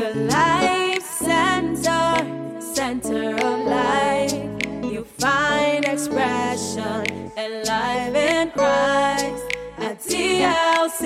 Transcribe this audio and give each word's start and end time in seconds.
The 0.00 0.14
Life 0.14 1.02
Center, 1.02 2.24
center 2.58 3.36
of 3.36 3.66
life. 3.66 4.32
You 4.82 5.04
find 5.04 5.84
expression 5.84 7.30
and 7.36 7.68
life 7.68 8.14
in 8.14 8.50
Christ. 8.52 9.44
At 9.76 10.00
TLC, 10.00 11.02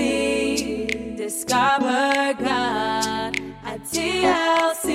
discover 1.17 2.35
God. 2.39 3.37
At 3.65 3.83
TLC, 3.83 4.95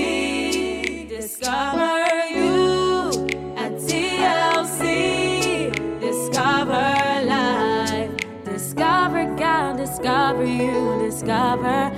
discover 1.09 2.05
you. 2.29 3.09
At 3.57 3.73
TLC, 3.73 5.73
discover 5.99 7.25
life. 7.25 8.15
Discover 8.45 9.35
God, 9.35 9.75
discover 9.75 10.45
you, 10.45 10.97
discover. 11.03 11.91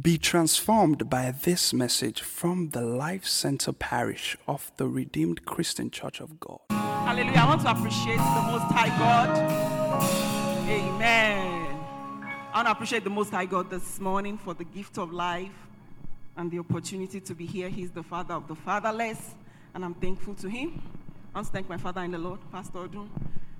Be 0.00 0.16
transformed 0.16 1.10
by 1.10 1.32
this 1.32 1.72
message 1.72 2.20
from 2.20 2.68
the 2.70 2.80
Life 2.80 3.26
Center 3.26 3.72
Parish 3.72 4.36
of 4.46 4.70
the 4.76 4.86
Redeemed 4.86 5.44
Christian 5.44 5.90
Church 5.90 6.20
of 6.20 6.38
God. 6.38 6.60
Hallelujah. 6.70 7.38
I 7.38 7.46
want 7.48 7.62
to 7.62 7.70
appreciate 7.72 8.18
the 8.18 8.42
Most 8.46 8.72
High 8.72 8.96
God. 8.98 9.36
Amen. 10.68 11.80
I 12.52 12.52
want 12.54 12.68
to 12.68 12.70
appreciate 12.70 13.02
the 13.02 13.10
Most 13.10 13.32
High 13.32 13.46
God 13.46 13.68
this 13.68 13.98
morning 13.98 14.38
for 14.38 14.54
the 14.54 14.64
gift 14.64 14.98
of 14.98 15.12
life 15.12 15.50
and 16.36 16.52
the 16.52 16.60
opportunity 16.60 17.20
to 17.20 17.34
be 17.34 17.46
here. 17.46 17.68
He's 17.68 17.90
the 17.90 18.04
Father 18.04 18.34
of 18.34 18.46
the 18.46 18.54
fatherless, 18.54 19.34
and 19.74 19.84
I'm 19.84 19.94
thankful 19.94 20.34
to 20.36 20.48
Him. 20.48 20.80
I 21.34 21.38
want 21.38 21.48
to 21.48 21.52
thank 21.52 21.68
my 21.68 21.78
Father 21.78 22.02
in 22.02 22.12
the 22.12 22.18
Lord, 22.18 22.38
Pastor 22.52 22.78
Odun, 22.78 23.08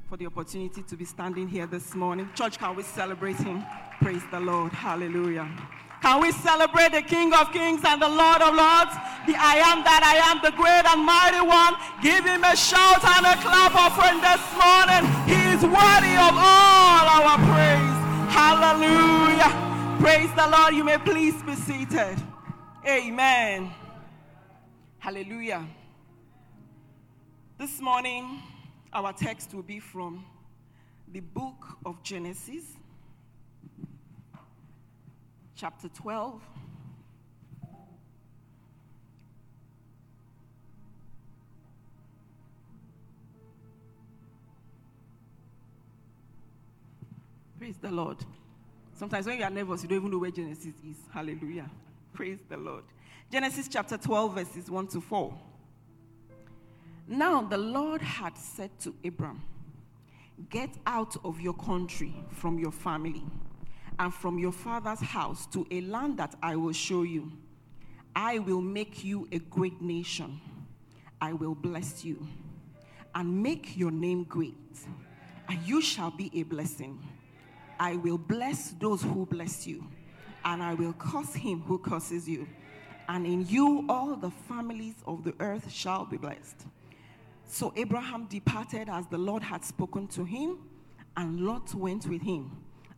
for 0.09 0.17
the 0.17 0.27
opportunity 0.27 0.83
to 0.83 0.97
be 0.97 1.05
standing 1.05 1.47
here 1.47 1.67
this 1.67 1.95
morning. 1.95 2.27
Church, 2.35 2.59
can 2.59 2.75
we 2.75 2.83
celebrate 2.83 3.37
Him? 3.37 3.62
Praise 4.01 4.23
the 4.31 4.41
Lord. 4.41 4.73
Hallelujah. 4.73 5.47
Can 6.01 6.23
we 6.23 6.33
celebrate 6.33 6.92
the 6.92 7.03
King 7.03 7.34
of 7.34 7.53
Kings 7.53 7.83
and 7.84 8.01
the 8.01 8.09
Lord 8.09 8.41
of 8.41 8.55
Lords? 8.55 8.95
The 9.27 9.36
I 9.36 9.61
am 9.69 9.84
that 9.84 10.01
I 10.01 10.17
am, 10.31 10.41
the 10.41 10.56
great 10.56 10.86
and 10.89 11.05
mighty 11.05 11.45
one. 11.45 11.77
Give 12.01 12.25
him 12.25 12.42
a 12.42 12.56
shout 12.56 13.05
and 13.05 13.27
a 13.27 13.36
clap 13.45 13.75
offering 13.77 14.23
this 14.25 14.41
morning. 14.56 15.05
He 15.29 15.36
is 15.53 15.61
worthy 15.61 16.17
of 16.17 16.33
all 16.41 17.05
our 17.05 17.36
praise. 17.45 17.98
Hallelujah. 18.33 19.53
Praise 20.01 20.33
the 20.34 20.48
Lord. 20.48 20.75
You 20.75 20.84
may 20.84 20.97
please 20.97 21.42
be 21.42 21.55
seated. 21.55 22.17
Amen. 22.86 23.70
Hallelujah. 25.01 25.67
This 27.59 27.81
morning, 27.81 28.41
our 28.92 29.12
text 29.12 29.55
will 29.55 29.62
be 29.62 29.81
from 29.81 30.25
the 31.12 31.20
book 31.20 31.77
of 31.84 32.03
Genesis, 32.03 32.64
chapter 35.55 35.89
12. 35.89 36.41
Praise 47.58 47.77
the 47.80 47.91
Lord. 47.91 48.17
Sometimes 48.95 49.27
when 49.27 49.39
you 49.39 49.45
are 49.45 49.50
nervous, 49.50 49.83
you 49.83 49.89
don't 49.89 49.98
even 49.98 50.11
know 50.11 50.19
where 50.19 50.30
Genesis 50.30 50.75
is. 50.89 50.97
Hallelujah. 51.12 51.69
Praise 52.12 52.39
the 52.48 52.56
Lord. 52.56 52.84
Genesis 53.30 53.69
chapter 53.69 53.98
12, 53.98 54.34
verses 54.34 54.70
1 54.70 54.86
to 54.89 55.00
4. 55.00 55.39
Now 57.11 57.41
the 57.41 57.56
Lord 57.56 58.03
had 58.03 58.37
said 58.37 58.70
to 58.81 58.95
Abram, 59.03 59.42
Get 60.51 60.69
out 60.87 61.17
of 61.25 61.41
your 61.41 61.55
country, 61.55 62.14
from 62.31 62.59
your 62.59 62.70
family, 62.70 63.25
and 63.98 64.12
from 64.12 64.39
your 64.39 64.53
father's 64.53 65.01
house 65.01 65.47
to 65.47 65.67
a 65.70 65.81
land 65.81 66.19
that 66.19 66.34
I 66.42 66.55
will 66.56 66.75
show 66.75 67.05
you. 67.05 67.33
I 68.14 68.39
will 68.41 68.61
make 68.61 69.05
you 69.05 69.27
a 69.33 69.39
great 69.39 69.80
nation. 69.80 70.39
I 71.19 71.33
will 71.33 71.55
bless 71.55 72.05
you 72.05 72.29
and 73.14 73.42
make 73.42 73.77
your 73.77 73.90
name 73.90 74.25
great, 74.25 74.55
and 75.48 75.58
you 75.63 75.80
shall 75.80 76.11
be 76.11 76.30
a 76.35 76.42
blessing. 76.42 77.02
I 77.80 77.96
will 77.96 78.19
bless 78.19 78.73
those 78.73 79.02
who 79.02 79.25
bless 79.25 79.67
you, 79.67 79.83
and 80.45 80.63
I 80.63 80.75
will 80.75 80.92
curse 80.92 81.35
him 81.35 81.63
who 81.63 81.79
curses 81.79 82.29
you. 82.29 82.46
And 83.08 83.27
in 83.27 83.46
you 83.46 83.86
all 83.89 84.14
the 84.14 84.30
families 84.30 84.96
of 85.07 85.25
the 85.25 85.35
earth 85.40 85.73
shall 85.73 86.05
be 86.05 86.19
blessed. 86.19 86.67
So 87.51 87.73
Abraham 87.77 88.27
departed 88.27 88.91
as 88.91 89.07
the 89.07 89.17
Lord 89.17 89.42
had 89.42 89.64
spoken 89.64 90.07
to 90.09 90.25
him, 90.25 90.59
and 91.17 91.41
Lot 91.41 91.75
went 91.75 92.07
with 92.07 92.20
him. 92.20 92.51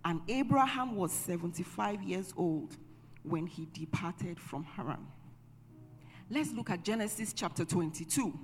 And 0.05 0.21
Abraham 0.29 0.97
was 0.97 1.13
75 1.13 2.03
years 2.03 2.35
old 2.37 2.77
when 3.23 3.47
he 3.47 3.69
departed 3.73 4.41
from 4.41 4.65
Haran. 4.65 5.07
Let's 6.29 6.53
look 6.53 6.69
at 6.71 6.85
Genesis 6.85 7.33
chapter 7.33 7.65
22. 7.65 8.39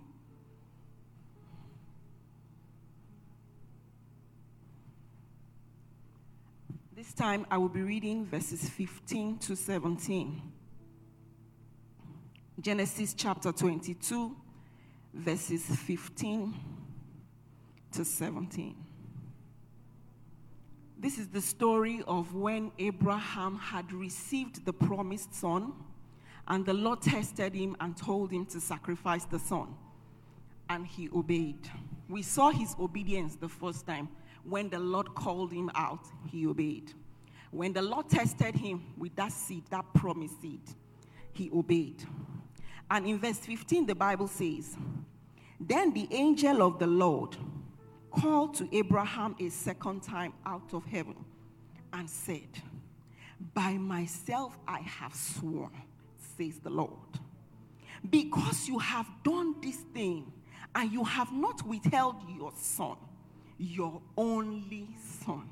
This 6.95 7.13
time 7.13 7.47
I 7.51 7.59
will 7.59 7.69
be 7.69 7.83
reading 7.83 8.25
verses 8.27 8.69
15 8.69 9.39
to 9.39 9.57
17. 9.57 10.41
Genesis 12.61 13.13
chapter 13.13 13.53
22, 13.53 14.37
verses 15.17 15.65
15 15.65 16.55
to 17.93 18.05
17. 18.05 18.77
This 20.99 21.19
is 21.19 21.29
the 21.29 21.41
story 21.41 22.03
of 22.07 22.35
when 22.35 22.71
Abraham 22.79 23.59
had 23.59 23.93
received 23.93 24.65
the 24.65 24.73
promised 24.73 25.35
son, 25.35 25.73
and 26.49 26.65
the 26.65 26.75
Lord 26.75 27.03
tested 27.03 27.55
him 27.55 27.77
and 27.81 27.97
told 27.97 28.31
him 28.31 28.47
to 28.47 28.61
sacrifice 28.61 29.25
the 29.25 29.39
son. 29.39 29.75
And 30.69 30.87
he 30.87 31.09
obeyed. 31.15 31.71
We 32.09 32.23
saw 32.23 32.51
his 32.51 32.75
obedience 32.79 33.37
the 33.37 33.49
first 33.49 33.87
time. 33.87 34.09
When 34.45 34.69
the 34.69 34.79
Lord 34.79 35.15
called 35.15 35.53
him 35.53 35.71
out, 35.75 36.07
he 36.31 36.47
obeyed. 36.47 36.93
When 37.51 37.73
the 37.73 37.83
Lord 37.83 38.09
tested 38.09 38.55
him 38.55 38.85
with 38.97 39.17
that 39.17 39.33
seed, 39.33 39.65
that 39.71 39.85
promised 39.95 40.41
seed, 40.41 40.63
he 41.33 41.51
obeyed. 41.53 42.05
And 42.91 43.07
in 43.07 43.19
verse 43.19 43.39
15, 43.39 43.87
the 43.87 43.95
Bible 43.95 44.29
says, 44.29 44.77
Then 45.61 45.93
the 45.93 46.09
angel 46.11 46.63
of 46.63 46.79
the 46.79 46.87
Lord 46.87 47.37
called 48.11 48.55
to 48.55 48.69
Abraham 48.77 49.35
a 49.41 49.49
second 49.49 50.03
time 50.03 50.33
out 50.45 50.73
of 50.73 50.85
heaven 50.87 51.17
and 51.93 52.09
said, 52.09 52.49
By 53.55 53.73
myself 53.73 54.57
I 54.67 54.81
have 54.81 55.15
sworn, 55.15 55.71
says 56.37 56.59
the 56.59 56.71
Lord, 56.71 56.91
because 58.09 58.69
you 58.69 58.79
have 58.79 59.07
done 59.25 59.57
this 59.61 59.77
thing 59.93 60.33
and 60.75 60.93
you 60.93 61.03
have 61.05 61.33
not 61.33 61.67
withheld 61.67 62.17
your 62.39 62.53
son, 62.57 62.97
your 63.59 64.01
only 64.17 64.89
son. 65.25 65.49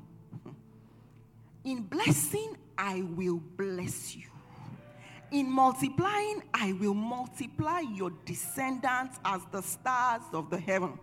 In 1.63 1.81
blessing, 1.81 2.55
I 2.77 3.01
will 3.01 3.41
bless 3.57 4.15
you. 4.15 4.27
In 5.31 5.49
multiplying, 5.49 6.43
I 6.53 6.73
will 6.73 6.93
multiply 6.93 7.81
your 7.81 8.11
descendants 8.25 9.19
as 9.25 9.41
the 9.51 9.61
stars 9.61 10.21
of 10.33 10.49
the 10.49 10.57
heaven 10.57 10.97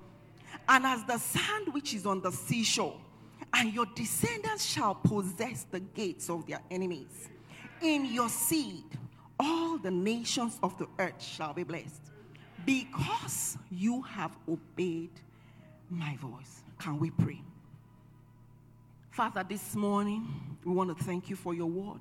and 0.68 0.86
as 0.86 1.04
the 1.04 1.18
sand 1.18 1.72
which 1.72 1.94
is 1.94 2.06
on 2.06 2.20
the 2.20 2.30
seashore. 2.30 2.98
And 3.54 3.72
your 3.74 3.86
descendants 3.94 4.64
shall 4.64 4.94
possess 4.94 5.66
the 5.70 5.80
gates 5.80 6.30
of 6.30 6.46
their 6.46 6.60
enemies. 6.70 7.28
In 7.82 8.06
your 8.06 8.28
seed, 8.28 8.84
all 9.38 9.76
the 9.76 9.90
nations 9.90 10.58
of 10.62 10.78
the 10.78 10.86
earth 10.98 11.22
shall 11.22 11.52
be 11.52 11.64
blessed 11.64 12.00
because 12.64 13.58
you 13.70 14.02
have 14.02 14.30
obeyed 14.48 15.10
my 15.90 16.16
voice. 16.16 16.62
Can 16.78 16.98
we 16.98 17.10
pray? 17.10 17.42
Father, 19.10 19.44
this 19.46 19.74
morning, 19.74 20.26
we 20.64 20.72
want 20.72 20.96
to 20.96 21.04
thank 21.04 21.28
you 21.28 21.36
for 21.36 21.52
your 21.52 21.66
word. 21.66 22.00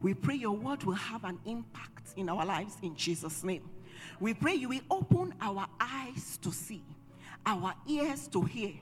We 0.00 0.14
pray 0.14 0.36
your 0.36 0.52
word 0.52 0.84
will 0.84 0.94
have 0.94 1.24
an 1.24 1.38
impact 1.44 2.12
in 2.16 2.28
our 2.28 2.44
lives 2.44 2.76
in 2.82 2.94
Jesus' 2.94 3.42
name. 3.42 3.68
We 4.20 4.34
pray 4.34 4.54
you 4.54 4.68
will 4.68 4.80
open 4.90 5.34
our 5.40 5.66
eyes 5.80 6.38
to 6.42 6.52
see, 6.52 6.82
our 7.44 7.74
ears 7.86 8.28
to 8.28 8.42
hear, 8.42 8.72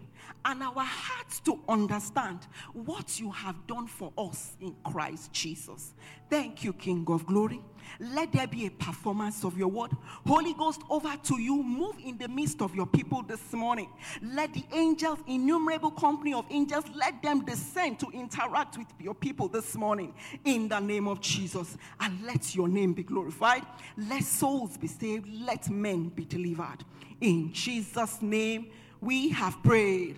and 0.45 0.63
our 0.63 0.85
hearts 0.85 1.41
to 1.41 1.61
understand 1.69 2.41
what 2.73 3.19
you 3.19 3.31
have 3.31 3.67
done 3.67 3.87
for 3.87 4.13
us 4.17 4.57
in 4.61 4.75
Christ 4.85 5.33
Jesus. 5.33 5.95
Thank 6.29 6.65
you, 6.65 6.73
King 6.73 7.05
of 7.09 7.27
Glory. 7.27 7.61
Let 8.01 8.33
there 8.33 8.47
be 8.47 8.67
a 8.67 8.71
performance 8.71 9.45
of 9.45 9.57
your 9.57 9.69
word. 9.69 9.93
Holy 10.27 10.55
Ghost, 10.55 10.83
over 10.91 11.15
to 11.25 11.41
you. 11.41 11.63
Move 11.63 11.97
in 12.05 12.19
the 12.19 12.29
midst 12.29 12.61
of 12.61 12.75
your 12.75 12.87
people 12.87 13.23
this 13.23 13.53
morning. 13.53 13.89
Let 14.23 14.53
the 14.55 14.65
angels, 14.73 15.19
innumerable 15.27 15.93
company 15.93 16.35
of 16.35 16.47
angels, 16.51 16.85
let 16.95 17.23
them 17.23 17.45
descend 17.45 18.01
to 18.01 18.11
interact 18.11 18.77
with 18.77 18.89
your 19.01 19.15
people 19.15 19.49
this 19.49 19.77
morning 19.77 20.15
in 20.45 20.69
the 20.69 20.81
name 20.81 21.07
of 21.07 21.21
Jesus. 21.21 21.77
And 22.01 22.23
let 22.25 22.55
your 22.55 22.69
name 22.69 22.93
be 22.93 23.03
glorified. 23.03 23.65
Let 23.97 24.25
souls 24.25 24.77
be 24.77 24.89
saved. 24.89 25.29
Let 25.29 25.71
men 25.71 26.09
be 26.09 26.25
delivered. 26.25 26.85
In 27.21 27.53
Jesus' 27.53 28.21
name, 28.21 28.67
we 29.01 29.31
have 29.31 29.63
prayed. 29.63 30.17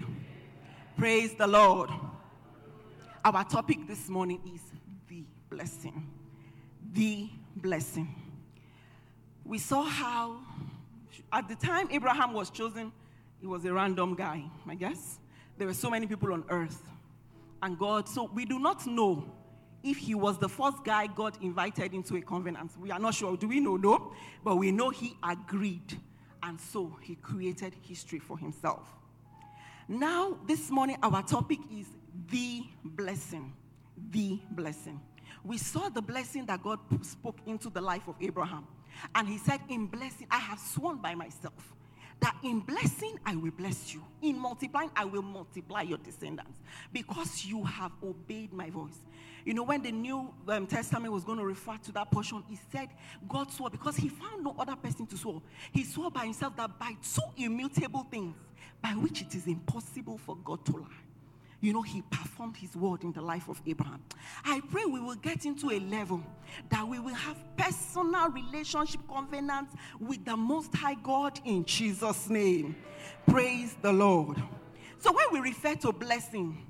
Praise 0.96 1.34
the 1.34 1.46
Lord. 1.46 1.90
Our 3.24 3.44
topic 3.44 3.86
this 3.86 4.08
morning 4.08 4.40
is 4.54 4.62
the 5.08 5.24
blessing. 5.50 6.08
The 6.92 7.28
blessing. 7.56 8.14
We 9.44 9.58
saw 9.58 9.82
how, 9.82 10.38
at 11.32 11.48
the 11.48 11.54
time 11.54 11.88
Abraham 11.90 12.32
was 12.32 12.50
chosen, 12.50 12.92
he 13.40 13.46
was 13.46 13.64
a 13.64 13.72
random 13.72 14.14
guy, 14.14 14.44
I 14.66 14.74
guess. 14.74 15.18
There 15.56 15.66
were 15.66 15.74
so 15.74 15.90
many 15.90 16.06
people 16.06 16.32
on 16.32 16.44
earth. 16.48 16.82
And 17.62 17.78
God, 17.78 18.08
so 18.08 18.30
we 18.32 18.44
do 18.44 18.58
not 18.58 18.86
know 18.86 19.24
if 19.82 19.96
he 19.96 20.14
was 20.14 20.38
the 20.38 20.48
first 20.48 20.84
guy 20.84 21.06
God 21.06 21.36
invited 21.40 21.94
into 21.94 22.16
a 22.16 22.20
covenant. 22.20 22.72
We 22.78 22.90
are 22.90 22.98
not 22.98 23.14
sure. 23.14 23.36
Do 23.36 23.48
we 23.48 23.60
know? 23.60 23.76
No. 23.76 24.12
But 24.44 24.56
we 24.56 24.70
know 24.70 24.90
he 24.90 25.16
agreed. 25.22 25.98
And 26.42 26.60
so 26.60 26.96
he 27.02 27.16
created 27.16 27.74
history 27.82 28.18
for 28.18 28.38
himself. 28.38 28.86
Now, 29.88 30.36
this 30.46 30.70
morning, 30.70 30.96
our 31.02 31.22
topic 31.22 31.58
is 31.72 31.86
the 32.30 32.64
blessing. 32.84 33.52
The 34.10 34.38
blessing. 34.50 35.00
We 35.44 35.58
saw 35.58 35.88
the 35.88 36.02
blessing 36.02 36.46
that 36.46 36.62
God 36.62 36.78
spoke 37.02 37.38
into 37.46 37.70
the 37.70 37.80
life 37.80 38.06
of 38.06 38.16
Abraham. 38.20 38.66
And 39.14 39.28
he 39.28 39.38
said, 39.38 39.60
In 39.68 39.86
blessing, 39.86 40.26
I 40.30 40.38
have 40.38 40.58
sworn 40.58 40.98
by 40.98 41.14
myself 41.14 41.74
that 42.20 42.36
in 42.42 42.60
blessing 42.60 43.18
I 43.24 43.36
will 43.36 43.50
bless 43.52 43.94
you, 43.94 44.02
in 44.22 44.38
multiplying 44.38 44.90
I 44.96 45.04
will 45.04 45.22
multiply 45.22 45.82
your 45.82 45.98
descendants 45.98 46.58
because 46.92 47.44
you 47.44 47.62
have 47.64 47.92
obeyed 48.02 48.52
my 48.52 48.70
voice. 48.70 48.98
You 49.44 49.54
know, 49.54 49.62
when 49.62 49.82
the 49.82 49.92
New 49.92 50.32
um, 50.48 50.66
Testament 50.66 51.12
was 51.12 51.24
going 51.24 51.38
to 51.38 51.44
refer 51.44 51.76
to 51.84 51.92
that 51.92 52.10
portion, 52.10 52.42
he 52.48 52.58
said, 52.70 52.88
God 53.28 53.50
swore 53.50 53.70
because 53.70 53.96
he 53.96 54.08
found 54.08 54.44
no 54.44 54.54
other 54.58 54.76
person 54.76 55.06
to 55.06 55.16
swear. 55.16 55.36
He 55.72 55.84
swore 55.84 56.10
by 56.10 56.24
himself 56.24 56.56
that 56.56 56.78
by 56.78 56.92
two 57.02 57.44
immutable 57.44 58.06
things, 58.10 58.36
by 58.82 58.90
which 58.90 59.22
it 59.22 59.34
is 59.34 59.46
impossible 59.46 60.18
for 60.18 60.36
God 60.36 60.64
to 60.66 60.72
lie 60.72 61.07
you 61.60 61.72
know, 61.72 61.82
he 61.82 62.02
performed 62.02 62.56
his 62.56 62.76
word 62.76 63.02
in 63.02 63.12
the 63.12 63.20
life 63.20 63.48
of 63.48 63.60
Abraham. 63.66 64.02
I 64.44 64.60
pray 64.70 64.84
we 64.84 65.00
will 65.00 65.16
get 65.16 65.44
into 65.44 65.70
a 65.70 65.80
level 65.80 66.22
that 66.70 66.86
we 66.86 67.00
will 67.00 67.14
have 67.14 67.36
personal 67.56 68.30
relationship 68.30 69.00
covenants 69.08 69.74
with 69.98 70.24
the 70.24 70.36
Most 70.36 70.74
High 70.74 70.94
God 70.94 71.40
in 71.44 71.64
Jesus' 71.64 72.28
name. 72.30 72.76
Praise 73.26 73.76
the 73.82 73.92
Lord. 73.92 74.40
So, 74.98 75.12
when 75.12 75.26
we 75.32 75.40
refer 75.40 75.74
to 75.76 75.92
blessing, 75.92 76.64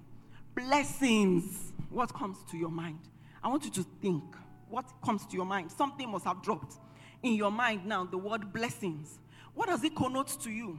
blessings, 0.54 1.72
what 1.90 2.12
comes 2.14 2.38
to 2.50 2.56
your 2.56 2.70
mind? 2.70 3.00
I 3.42 3.48
want 3.48 3.64
you 3.64 3.70
to 3.72 3.86
think 4.00 4.22
what 4.68 4.84
comes 5.02 5.26
to 5.26 5.36
your 5.36 5.46
mind. 5.46 5.70
Something 5.70 6.10
must 6.10 6.24
have 6.24 6.42
dropped 6.42 6.76
in 7.22 7.34
your 7.34 7.50
mind 7.50 7.84
now, 7.86 8.04
the 8.04 8.18
word 8.18 8.52
blessings. 8.52 9.18
What 9.54 9.68
does 9.68 9.82
it 9.84 9.94
connote 9.94 10.40
to 10.42 10.50
you? 10.50 10.78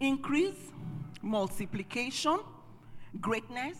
Increase, 0.00 0.72
multiplication, 1.22 2.40
greatness, 3.20 3.78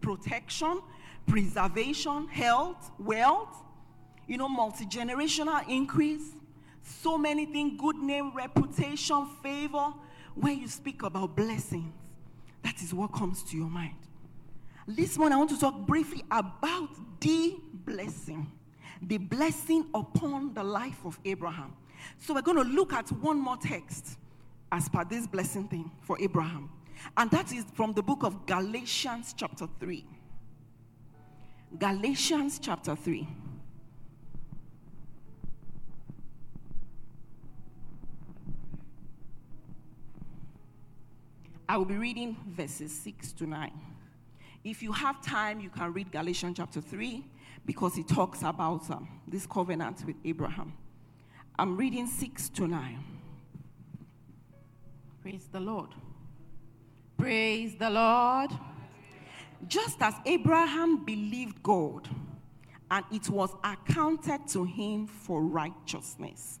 protection, 0.00 0.80
preservation, 1.26 2.28
health, 2.28 2.90
wealth, 2.98 3.56
you 4.26 4.36
know, 4.36 4.48
multi 4.48 4.84
generational 4.86 5.66
increase, 5.68 6.34
so 6.82 7.18
many 7.18 7.46
things 7.46 7.80
good 7.80 7.96
name, 7.96 8.32
reputation, 8.34 9.28
favor. 9.42 9.92
When 10.34 10.58
you 10.58 10.68
speak 10.68 11.02
about 11.02 11.36
blessings, 11.36 11.92
that 12.62 12.80
is 12.82 12.94
what 12.94 13.12
comes 13.12 13.42
to 13.44 13.56
your 13.56 13.68
mind. 13.68 13.96
This 14.86 15.18
morning, 15.18 15.34
I 15.34 15.38
want 15.38 15.50
to 15.50 15.58
talk 15.58 15.86
briefly 15.86 16.24
about 16.30 16.88
the 17.20 17.56
blessing, 17.84 18.50
the 19.02 19.18
blessing 19.18 19.86
upon 19.94 20.54
the 20.54 20.64
life 20.64 20.98
of 21.04 21.18
Abraham. 21.24 21.74
So, 22.18 22.34
we're 22.34 22.42
going 22.42 22.56
to 22.56 22.72
look 22.72 22.92
at 22.92 23.10
one 23.12 23.38
more 23.38 23.56
text 23.56 24.16
as 24.72 24.88
per 24.88 25.04
this 25.04 25.26
blessing 25.26 25.68
thing 25.68 25.90
for 26.02 26.16
Abraham. 26.20 26.70
And 27.16 27.30
that 27.30 27.52
is 27.52 27.64
from 27.74 27.92
the 27.92 28.02
book 28.02 28.22
of 28.22 28.46
Galatians, 28.46 29.34
chapter 29.36 29.66
3. 29.78 30.04
Galatians, 31.78 32.58
chapter 32.58 32.96
3. 32.96 33.26
I 41.68 41.76
will 41.76 41.84
be 41.84 41.94
reading 41.94 42.36
verses 42.48 42.92
6 42.92 43.32
to 43.34 43.46
9. 43.46 43.70
If 44.64 44.82
you 44.82 44.90
have 44.90 45.22
time, 45.22 45.60
you 45.60 45.70
can 45.70 45.92
read 45.92 46.10
Galatians 46.10 46.56
chapter 46.56 46.80
3 46.80 47.24
because 47.64 47.96
it 47.96 48.08
talks 48.08 48.42
about 48.42 48.90
um, 48.90 49.08
this 49.28 49.46
covenant 49.46 50.04
with 50.04 50.16
Abraham. 50.24 50.72
I'm 51.56 51.76
reading 51.76 52.08
6 52.08 52.48
to 52.50 52.66
9. 52.66 53.04
Praise 55.22 55.48
the 55.52 55.60
Lord. 55.60 55.90
Praise 57.20 57.74
the 57.74 57.90
Lord. 57.90 58.50
Just 59.68 60.00
as 60.00 60.14
Abraham 60.24 61.04
believed 61.04 61.62
God, 61.62 62.08
and 62.90 63.04
it 63.12 63.28
was 63.28 63.54
accounted 63.62 64.48
to 64.48 64.64
him 64.64 65.06
for 65.06 65.42
righteousness. 65.42 66.58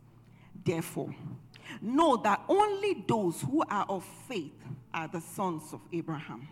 Therefore, 0.62 1.14
know 1.80 2.18
that 2.18 2.42
only 2.46 3.02
those 3.08 3.40
who 3.40 3.64
are 3.70 3.86
of 3.88 4.04
faith 4.28 4.52
are 4.92 5.08
the 5.08 5.22
sons 5.22 5.72
of 5.72 5.80
Abraham. 5.94 6.46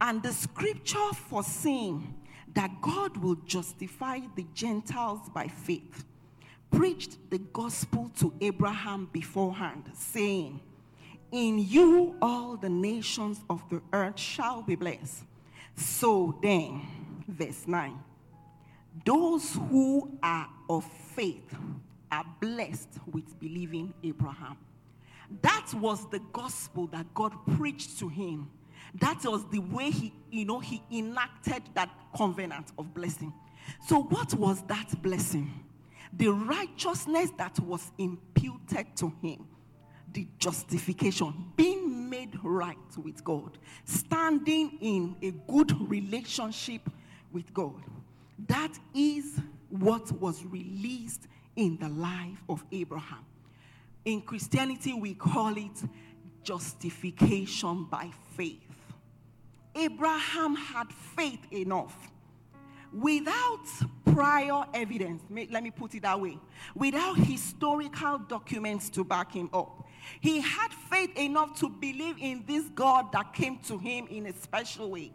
And 0.00 0.20
the 0.20 0.32
scripture 0.32 1.12
foreseeing 1.28 2.14
that 2.52 2.82
God 2.82 3.16
will 3.18 3.36
justify 3.46 4.18
the 4.34 4.44
Gentiles 4.54 5.28
by 5.32 5.46
faith 5.46 6.04
preached 6.72 7.18
the 7.30 7.38
gospel 7.38 8.10
to 8.18 8.34
Abraham 8.40 9.08
beforehand, 9.12 9.84
saying, 9.94 10.60
in 11.34 11.58
you 11.58 12.14
all 12.22 12.56
the 12.56 12.68
nations 12.68 13.40
of 13.50 13.62
the 13.68 13.82
earth 13.92 14.18
shall 14.18 14.62
be 14.62 14.76
blessed. 14.76 15.24
So 15.74 16.38
then, 16.40 16.82
verse 17.26 17.66
9 17.66 17.98
those 19.04 19.54
who 19.54 20.16
are 20.22 20.48
of 20.70 20.84
faith 20.84 21.52
are 22.12 22.24
blessed 22.40 22.90
with 23.10 23.38
believing 23.40 23.92
Abraham. 24.04 24.56
That 25.42 25.72
was 25.74 26.08
the 26.10 26.20
gospel 26.32 26.86
that 26.88 27.12
God 27.12 27.34
preached 27.56 27.98
to 27.98 28.08
him. 28.08 28.48
That 29.00 29.24
was 29.24 29.44
the 29.50 29.58
way 29.58 29.90
he, 29.90 30.12
you 30.30 30.44
know, 30.44 30.60
he 30.60 30.80
enacted 30.92 31.62
that 31.74 31.90
covenant 32.16 32.70
of 32.78 32.94
blessing. 32.94 33.32
So, 33.88 34.02
what 34.02 34.32
was 34.34 34.62
that 34.68 35.02
blessing? 35.02 35.50
The 36.12 36.28
righteousness 36.28 37.32
that 37.38 37.58
was 37.58 37.90
imputed 37.98 38.94
to 38.96 39.12
him 39.20 39.48
the 40.14 40.26
justification, 40.38 41.34
being 41.56 42.08
made 42.08 42.38
right 42.42 42.78
with 43.02 43.22
God, 43.22 43.58
standing 43.84 44.78
in 44.80 45.16
a 45.22 45.32
good 45.50 45.72
relationship 45.90 46.88
with 47.32 47.52
God. 47.52 47.82
That 48.46 48.72
is 48.94 49.38
what 49.68 50.10
was 50.12 50.44
released 50.46 51.26
in 51.56 51.76
the 51.78 51.88
life 51.88 52.42
of 52.48 52.64
Abraham. 52.72 53.24
In 54.04 54.22
Christianity, 54.22 54.94
we 54.94 55.14
call 55.14 55.56
it 55.56 55.82
justification 56.42 57.84
by 57.84 58.10
faith. 58.36 58.60
Abraham 59.74 60.54
had 60.54 60.92
faith 60.92 61.40
enough 61.52 61.96
without 62.92 63.66
prior 64.04 64.64
evidence, 64.72 65.22
let 65.28 65.62
me 65.62 65.70
put 65.70 65.94
it 65.94 66.02
that 66.02 66.20
way, 66.20 66.38
without 66.74 67.16
historical 67.16 68.18
documents 68.18 68.88
to 68.90 69.02
back 69.02 69.32
him 69.32 69.50
up, 69.52 69.83
he 70.20 70.40
had 70.40 70.72
faith 70.90 71.16
enough 71.18 71.58
to 71.60 71.68
believe 71.68 72.16
in 72.18 72.44
this 72.46 72.64
God 72.74 73.12
that 73.12 73.32
came 73.32 73.58
to 73.60 73.78
him 73.78 74.06
in 74.08 74.26
a 74.26 74.32
special 74.32 74.90
way. 74.90 75.12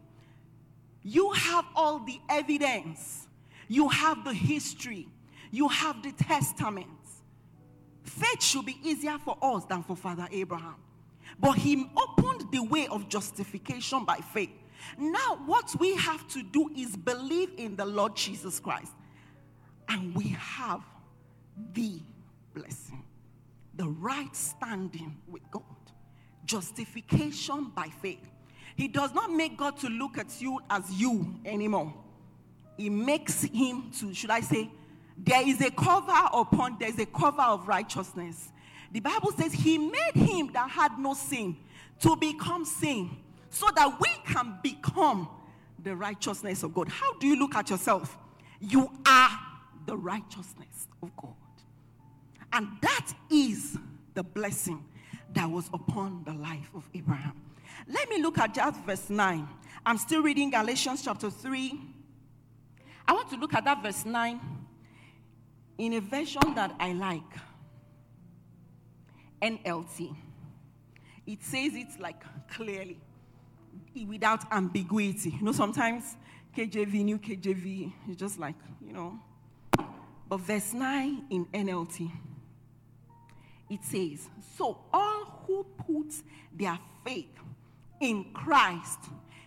You 1.03 1.31
have 1.31 1.65
all 1.75 2.00
the 2.00 2.19
evidence, 2.29 3.27
you 3.67 3.88
have 3.89 4.24
the 4.24 4.34
history, 4.34 5.08
you 5.51 5.67
have 5.67 6.03
the 6.03 6.12
testaments. 6.12 7.22
Faith 8.03 8.41
should 8.43 8.65
be 8.65 8.77
easier 8.84 9.17
for 9.19 9.38
us 9.41 9.65
than 9.65 9.84
for 9.84 9.96
Father 9.96 10.27
Abraham. 10.31 10.75
But 11.39 11.53
he 11.53 11.89
opened 11.96 12.51
the 12.51 12.63
way 12.63 12.88
of 12.88 13.08
justification 13.08 14.03
by 14.03 14.17
faith. 14.17 14.50
Now, 14.98 15.39
what 15.46 15.74
we 15.79 15.96
have 15.96 16.27
to 16.29 16.43
do 16.43 16.69
is 16.75 16.96
believe 16.96 17.51
in 17.58 17.75
the 17.75 17.86
Lord 17.86 18.15
Jesus 18.15 18.60
Christ, 18.60 18.93
and 19.88 20.15
we 20.15 20.29
have 20.29 20.81
the 21.74 22.00
blessing 22.53 23.03
the 23.79 23.88
right 23.88 24.36
standing 24.36 25.15
with 25.29 25.41
God. 25.50 25.63
Justification 26.43 27.71
by 27.74 27.88
faith. 28.01 28.29
He 28.75 28.89
does 28.89 29.13
not 29.13 29.31
make 29.31 29.55
God 29.55 29.77
to 29.77 29.88
look 29.88 30.17
at 30.17 30.41
you 30.41 30.59
as 30.69 30.91
you 30.91 31.36
anymore. 31.45 31.93
He 32.75 32.89
makes 32.89 33.43
him 33.43 33.89
to, 34.00 34.13
should 34.13 34.31
I 34.31 34.41
say, 34.41 34.69
there 35.17 35.48
is 35.48 35.62
a 35.62 35.71
cover 35.71 36.12
upon, 36.33 36.75
there's 36.77 37.00
a 37.00 37.05
cover 37.05 37.41
of 37.41 37.69
righteousness. 37.69 38.51
The 38.91 39.00
Bible 39.00 39.31
says 39.31 39.53
he 39.53 39.77
made 39.77 40.15
him 40.15 40.51
that 40.51 40.69
had 40.69 41.00
no 41.00 41.13
sin 41.13 41.55
to 42.01 42.17
become 42.17 42.65
sin 42.65 43.09
so 43.50 43.67
that 43.77 43.98
we 43.98 44.09
can 44.25 44.59
become 44.62 45.29
the 45.81 45.95
righteousness 45.95 46.63
of 46.63 46.74
God. 46.74 46.89
How 46.89 47.13
do 47.17 47.27
you 47.27 47.38
look 47.38 47.55
at 47.55 47.69
yourself? 47.69 48.17
You 48.59 48.91
are 49.05 49.39
the 49.86 49.95
righteousness 49.95 50.89
of 51.01 51.15
God. 51.15 51.33
And 52.53 52.68
that 52.82 53.13
is 53.29 53.77
the 54.13 54.24
blessing 54.24 54.84
that 55.34 55.50
was 55.50 55.70
upon 55.74 56.24
the 56.25 56.34
life 56.34 56.70
of 56.75 56.89
Abraham. 56.94 57.34
Let 57.88 58.10
me 58.10 58.22
look 58.22 58.38
at 58.39 58.53
just 58.53 58.79
verse 58.82 59.10
9. 59.10 59.48
I'm 59.86 59.98
still 59.98 60.22
reading 60.22 60.50
Galatians 60.50 61.03
chapter 61.03 61.29
3. 61.29 61.79
I 63.08 63.13
want 63.13 63.29
to 63.29 63.38
look 63.38 63.53
at 63.53 63.65
that 63.65 63.82
verse 63.82 64.06
9 64.06 64.39
in 65.77 65.94
a 65.94 66.01
version 66.01 66.53
that 66.56 66.75
I 66.79 66.94
like 66.94 67.24
NLT. 69.41 70.15
It 71.25 71.44
says 71.44 71.75
it 71.75 72.00
like 72.00 72.24
clearly, 72.50 73.00
without 74.08 74.51
ambiguity. 74.51 75.32
You 75.32 75.41
know, 75.41 75.51
sometimes 75.51 76.18
KJV, 76.56 77.06
new 77.06 77.20
KJV, 77.20 77.94
it's 78.08 78.20
just 78.20 78.39
like, 78.39 78.56
you 78.86 78.94
know. 78.94 79.20
But 80.27 80.41
verse 80.41 80.74
9 80.74 81.25
in 81.29 81.46
NLT, 81.46 82.12
it 83.70 83.84
says, 83.84 84.28
So 84.58 84.80
all 84.92 85.44
who 85.46 85.66
put 85.86 86.14
their 86.56 86.78
faith 87.06 87.36
in 88.00 88.26
Christ 88.34 89.00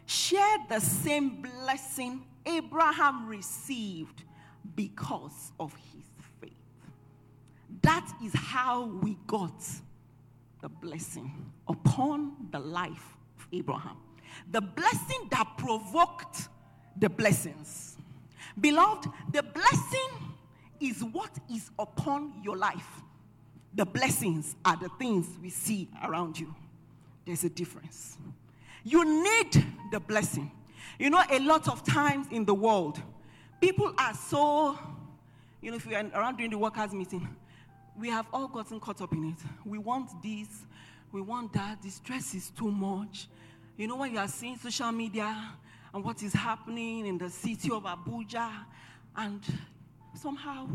share 0.07 0.59
the 0.69 0.81
same 0.81 1.43
blessing 1.43 2.25
Abraham 2.45 3.27
received 3.29 4.23
because 4.75 5.53
of 5.59 5.75
his 5.93 6.05
faith. 6.41 6.53
That 7.83 8.09
is 8.25 8.33
how 8.35 8.87
we 8.87 9.17
got 9.27 9.55
the 10.61 10.69
blessing 10.69 11.33
upon 11.69 12.49
the 12.51 12.59
life 12.59 13.17
of 13.39 13.47
Abraham. 13.53 13.97
The 14.51 14.61
blessing 14.61 15.29
that 15.31 15.57
provoked 15.59 16.49
the 16.97 17.09
blessings. 17.09 17.97
Beloved, 18.61 19.09
the 19.33 19.43
blessing 19.43 20.09
is 20.81 21.03
what 21.05 21.31
is 21.53 21.71
upon 21.79 22.33
your 22.43 22.57
life. 22.57 23.03
The 23.75 23.87
blessings 23.87 24.55
are 24.65 24.77
the 24.77 24.89
things 24.99 25.27
we 25.43 25.51
see 25.51 25.89
around 26.05 26.39
you. 26.39 26.55
There's 27.25 27.45
a 27.45 27.49
difference. 27.49 28.19
You 28.85 29.05
need 29.05 29.65
the 29.91 30.01
blessing. 30.01 30.51
You 30.99 31.11
know, 31.11 31.23
a 31.31 31.39
lot 31.41 31.69
of 31.69 31.85
times 31.85 32.27
in 32.31 32.45
the 32.45 32.55
world, 32.55 33.01
people 33.61 33.95
are 33.97 34.15
so, 34.15 34.79
you 35.61 35.71
know, 35.71 35.77
if 35.77 35.87
you're 35.87 36.01
around 36.15 36.37
during 36.37 36.51
the 36.51 36.59
workers' 36.59 36.93
meeting, 36.93 37.27
we 37.99 38.09
have 38.09 38.27
all 38.33 38.49
gotten 38.49 38.81
caught 38.81 39.01
up 39.01 39.13
in 39.13 39.31
it. 39.31 39.39
We 39.65 39.79
want 39.79 40.11
this, 40.23 40.49
we 41.13 41.21
want 41.21 41.53
that. 41.53 41.83
The 41.83 41.91
stress 41.91 42.35
is 42.35 42.51
too 42.51 42.71
much. 42.71 43.29
You 43.77 43.87
know, 43.87 43.97
when 43.97 44.13
you 44.13 44.19
are 44.19 44.29
seeing 44.29 44.57
social 44.59 44.93
media 44.93 45.51
and 45.95 46.05
what 46.05 46.23
is 46.23 46.33
happening 46.33 47.07
in 47.07 47.19
the 47.19 47.31
city 47.31 47.71
of 47.71 47.85
Abuja, 47.85 48.51
and 49.17 49.43
somehow 50.15 50.69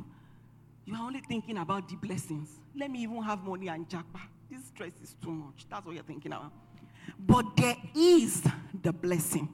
you 0.88 0.96
are 0.96 1.04
only 1.04 1.20
thinking 1.20 1.58
about 1.58 1.90
the 1.90 1.98
blessings. 1.98 2.50
Let 2.74 2.90
me 2.90 3.04
even 3.04 3.22
have 3.22 3.44
money 3.44 3.68
and 3.68 3.88
jackpot. 3.90 4.22
This 4.50 4.66
stress 4.68 4.94
is 5.04 5.16
too 5.22 5.32
much. 5.32 5.66
That's 5.70 5.86
what 5.86 5.94
you're 5.94 6.04
thinking 6.04 6.32
about. 6.32 6.54
But 7.20 7.58
there 7.58 7.76
is 7.94 8.42
the 8.82 8.94
blessing 8.94 9.50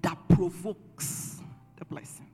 that 0.00 0.16
provokes 0.28 1.40
the 1.76 1.84
blessings. 1.84 2.28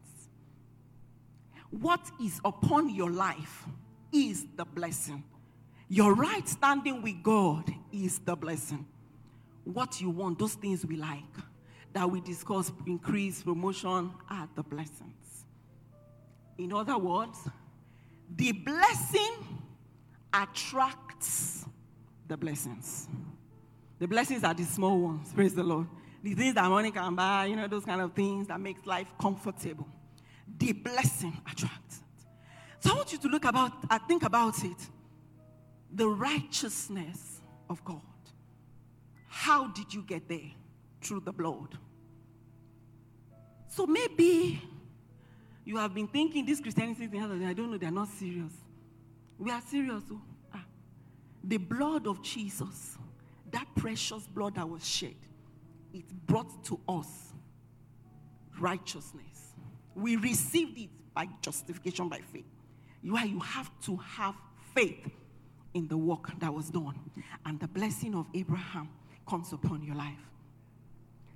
What 1.71 2.11
is 2.23 2.39
upon 2.45 2.95
your 2.95 3.11
life 3.11 3.65
is 4.13 4.45
the 4.55 4.67
blessing. 4.67 5.25
Your 5.89 6.15
right 6.15 6.47
standing 6.47 7.01
with 7.01 7.23
God 7.23 7.73
is 7.91 8.19
the 8.19 8.37
blessing. 8.37 8.85
What 9.65 10.01
you 10.03 10.11
want, 10.11 10.39
those 10.39 10.55
things 10.55 10.85
we 10.85 10.97
like, 10.97 11.23
that 11.95 12.11
we 12.11 12.21
discuss, 12.21 12.71
increase, 12.87 13.43
promotion, 13.43 14.13
are 14.29 14.49
the 14.55 14.63
blessings. 14.63 15.45
In 16.59 16.73
other 16.75 16.99
words, 16.99 17.39
the 18.35 18.53
blessing 18.53 19.63
attracts 20.33 21.65
the 22.27 22.37
blessings. 22.37 23.09
The 23.99 24.07
blessings 24.07 24.45
are 24.45 24.55
the 24.55 24.65
small 24.65 24.99
ones, 24.99 25.33
praise 25.33 25.55
the 25.55 25.63
Lord. 25.63 25.87
The 26.23 26.35
things 26.35 26.55
that 26.55 26.69
money 26.69 26.91
can 26.91 27.15
buy, 27.15 27.47
you 27.47 27.57
know, 27.57 27.69
those 27.69 27.85
kind 27.85 28.01
of 28.01 28.13
things 28.13 28.49
that 28.49 28.61
makes 28.61 28.85
life 28.85 29.07
comfortable. 29.21 29.87
The 30.59 30.73
blessing 30.73 31.41
attracts 31.51 31.99
it. 31.99 32.27
So 32.81 32.93
I 32.93 32.97
want 32.97 33.13
you 33.13 33.19
to 33.19 33.29
look 33.29 33.45
about, 33.45 33.73
I 33.89 33.99
think 33.99 34.23
about 34.23 34.63
it. 34.65 34.77
The 35.93 36.09
righteousness 36.09 37.41
of 37.71 37.85
God. 37.85 38.01
How 39.29 39.69
did 39.69 39.95
you 39.95 40.03
get 40.03 40.29
there? 40.29 40.51
Through 41.01 41.21
the 41.21 41.33
blood. 41.33 41.79
So 43.69 43.87
maybe 43.87 44.61
you 45.67 45.77
have 45.77 45.93
been 45.93 46.07
thinking 46.09 46.47
this 46.47 46.61
Christianity 46.61 47.07
thing, 47.07 47.23
I 47.23 47.53
don't 47.53 47.71
know, 47.71 47.77
they're 47.77 47.91
not 47.91 48.09
serious. 48.09 48.53
We 49.39 49.51
are 49.51 49.61
serious. 49.61 50.03
Oh. 50.11 50.21
Ah. 50.55 50.65
The 51.45 51.59
blood 51.59 52.07
of 52.07 52.23
Jesus 52.23 52.97
that 53.51 53.67
precious 53.75 54.27
blood 54.27 54.57
that 54.57 54.69
was 54.69 54.87
shed, 54.87 55.15
it 55.93 56.05
brought 56.27 56.65
to 56.65 56.79
us 56.89 57.33
righteousness. 58.59 59.55
We 59.95 60.17
received 60.17 60.79
it 60.79 60.91
by 61.15 61.29
justification 61.41 62.09
by 62.09 62.21
faith. 62.33 62.45
You, 63.03 63.17
are, 63.17 63.25
you 63.25 63.41
have 63.41 63.71
to 63.87 63.97
have 63.97 64.35
faith 64.75 65.09
in 65.75 65.89
the 65.89 65.97
work 65.97 66.39
that 66.39 66.53
was 66.53 66.71
done. 66.71 66.99
And 67.45 67.59
the 67.61 67.69
blessing 67.69 68.15
of 68.15 68.27
Abraham 68.35 68.89
comes 69.27 69.53
upon 69.53 69.83
your 69.83 69.95
life. 69.95 70.13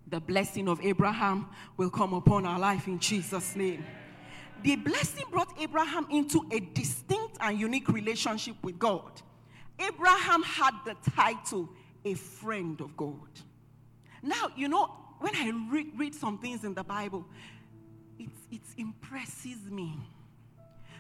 The 0.08 0.20
blessing 0.20 0.68
of 0.68 0.80
Abraham 0.82 1.48
will 1.76 1.90
come 1.90 2.12
upon 2.12 2.44
our 2.44 2.58
life 2.58 2.86
in 2.86 2.98
Jesus' 2.98 3.54
name. 3.54 3.84
The 4.62 4.76
blessing 4.76 5.24
brought 5.30 5.52
Abraham 5.58 6.06
into 6.10 6.46
a 6.52 6.60
distinct 6.60 7.38
and 7.40 7.58
unique 7.58 7.88
relationship 7.88 8.56
with 8.62 8.78
God. 8.78 9.22
Abraham 9.78 10.42
had 10.42 10.72
the 10.84 10.94
title 11.10 11.68
a 12.04 12.14
friend 12.14 12.80
of 12.80 12.96
God. 12.96 13.28
Now, 14.22 14.48
you 14.56 14.68
know, 14.68 14.92
when 15.20 15.34
I 15.34 15.50
read, 15.70 15.88
read 15.96 16.14
some 16.14 16.38
things 16.38 16.64
in 16.64 16.74
the 16.74 16.84
Bible, 16.84 17.26
it, 18.18 18.28
it 18.50 18.60
impresses 18.76 19.58
me. 19.70 19.98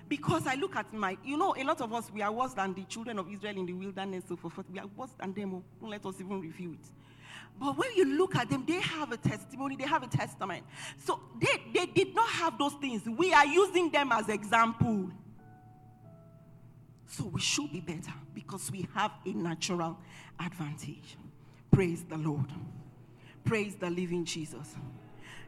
Because 0.08 0.46
I 0.46 0.54
look 0.54 0.74
at 0.74 0.92
my, 0.92 1.16
you 1.24 1.36
know, 1.36 1.54
a 1.56 1.62
lot 1.62 1.80
of 1.80 1.92
us, 1.92 2.10
we 2.12 2.20
are 2.22 2.32
worse 2.32 2.52
than 2.54 2.74
the 2.74 2.82
children 2.84 3.18
of 3.18 3.30
Israel 3.30 3.58
in 3.58 3.66
the 3.66 3.72
wilderness. 3.72 4.24
So 4.28 4.36
for, 4.36 4.50
we 4.72 4.78
are 4.78 4.86
worse 4.96 5.12
than 5.18 5.32
them. 5.32 5.54
Oh, 5.54 5.62
don't 5.80 5.90
let 5.90 6.04
us 6.04 6.16
even 6.18 6.40
review 6.40 6.72
it. 6.72 6.88
But 7.60 7.76
when 7.76 7.94
you 7.94 8.06
look 8.16 8.34
at 8.36 8.48
them, 8.48 8.64
they 8.66 8.80
have 8.80 9.12
a 9.12 9.18
testimony, 9.18 9.76
they 9.76 9.84
have 9.84 10.02
a 10.02 10.06
testament. 10.06 10.64
So 11.04 11.20
they, 11.38 11.62
they 11.74 11.86
did 11.86 12.14
not 12.14 12.28
have 12.30 12.56
those 12.58 12.72
things. 12.74 13.02
We 13.06 13.34
are 13.34 13.44
using 13.44 13.90
them 13.90 14.10
as 14.12 14.30
example. 14.30 15.10
So 17.06 17.24
we 17.24 17.40
should 17.40 17.70
be 17.70 17.80
better 17.80 18.14
because 18.34 18.72
we 18.72 18.88
have 18.94 19.12
a 19.26 19.32
natural 19.34 19.98
advantage. 20.42 21.18
Praise 21.70 22.02
the 22.08 22.16
Lord. 22.16 22.46
Praise 23.44 23.76
the 23.76 23.90
living 23.90 24.24
Jesus. 24.24 24.74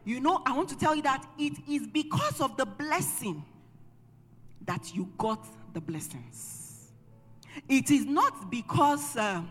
You 0.05 0.19
know, 0.19 0.43
I 0.45 0.55
want 0.55 0.69
to 0.69 0.77
tell 0.77 0.95
you 0.95 1.01
that 1.01 1.25
it 1.39 1.53
is 1.67 1.87
because 1.87 2.41
of 2.41 2.57
the 2.57 2.65
blessing 2.65 3.43
that 4.65 4.93
you 4.93 5.09
got 5.17 5.47
the 5.73 5.81
blessings. 5.81 6.91
It 7.67 7.89
is 7.89 8.05
not 8.05 8.51
because 8.51 9.17
uh, 9.17 9.41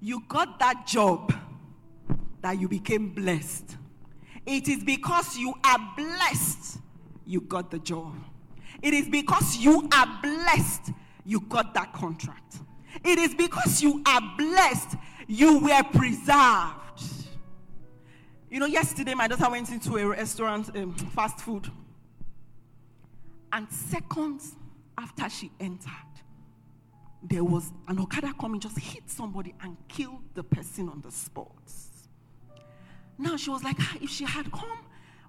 you 0.00 0.22
got 0.28 0.58
that 0.58 0.86
job 0.86 1.32
that 2.42 2.60
you 2.60 2.68
became 2.68 3.10
blessed. 3.10 3.76
It 4.44 4.68
is 4.68 4.84
because 4.84 5.36
you 5.36 5.54
are 5.64 5.78
blessed 5.96 6.78
you 7.24 7.40
got 7.40 7.70
the 7.70 7.78
job. 7.78 8.14
It 8.82 8.92
is 8.94 9.08
because 9.08 9.56
you 9.56 9.88
are 9.92 10.18
blessed 10.20 10.90
you 11.24 11.40
got 11.40 11.74
that 11.74 11.92
contract. 11.92 12.58
It 13.04 13.18
is 13.18 13.34
because 13.34 13.82
you 13.82 14.02
are 14.06 14.20
blessed, 14.36 14.96
you 15.26 15.58
were 15.58 15.82
preserved. 15.92 16.78
You 18.50 18.60
know, 18.60 18.66
yesterday 18.66 19.14
my 19.14 19.28
daughter 19.28 19.50
went 19.50 19.70
into 19.70 19.96
a 19.96 20.06
restaurant, 20.06 20.76
um, 20.76 20.94
fast 20.94 21.40
food. 21.40 21.70
And 23.52 23.70
seconds 23.70 24.56
after 24.98 25.28
she 25.28 25.50
entered, 25.58 25.90
there 27.22 27.44
was 27.44 27.70
an 27.88 27.98
Okada 28.00 28.34
coming, 28.38 28.60
just 28.60 28.78
hit 28.78 29.08
somebody 29.08 29.54
and 29.62 29.76
killed 29.88 30.22
the 30.34 30.42
person 30.42 30.88
on 30.88 31.00
the 31.00 31.10
spot. 31.10 31.52
Now 33.22 33.36
she 33.36 33.50
was 33.50 33.62
like, 33.62 33.76
ah, 33.78 33.96
if 34.02 34.10
she 34.10 34.24
had 34.24 34.50
come 34.50 34.78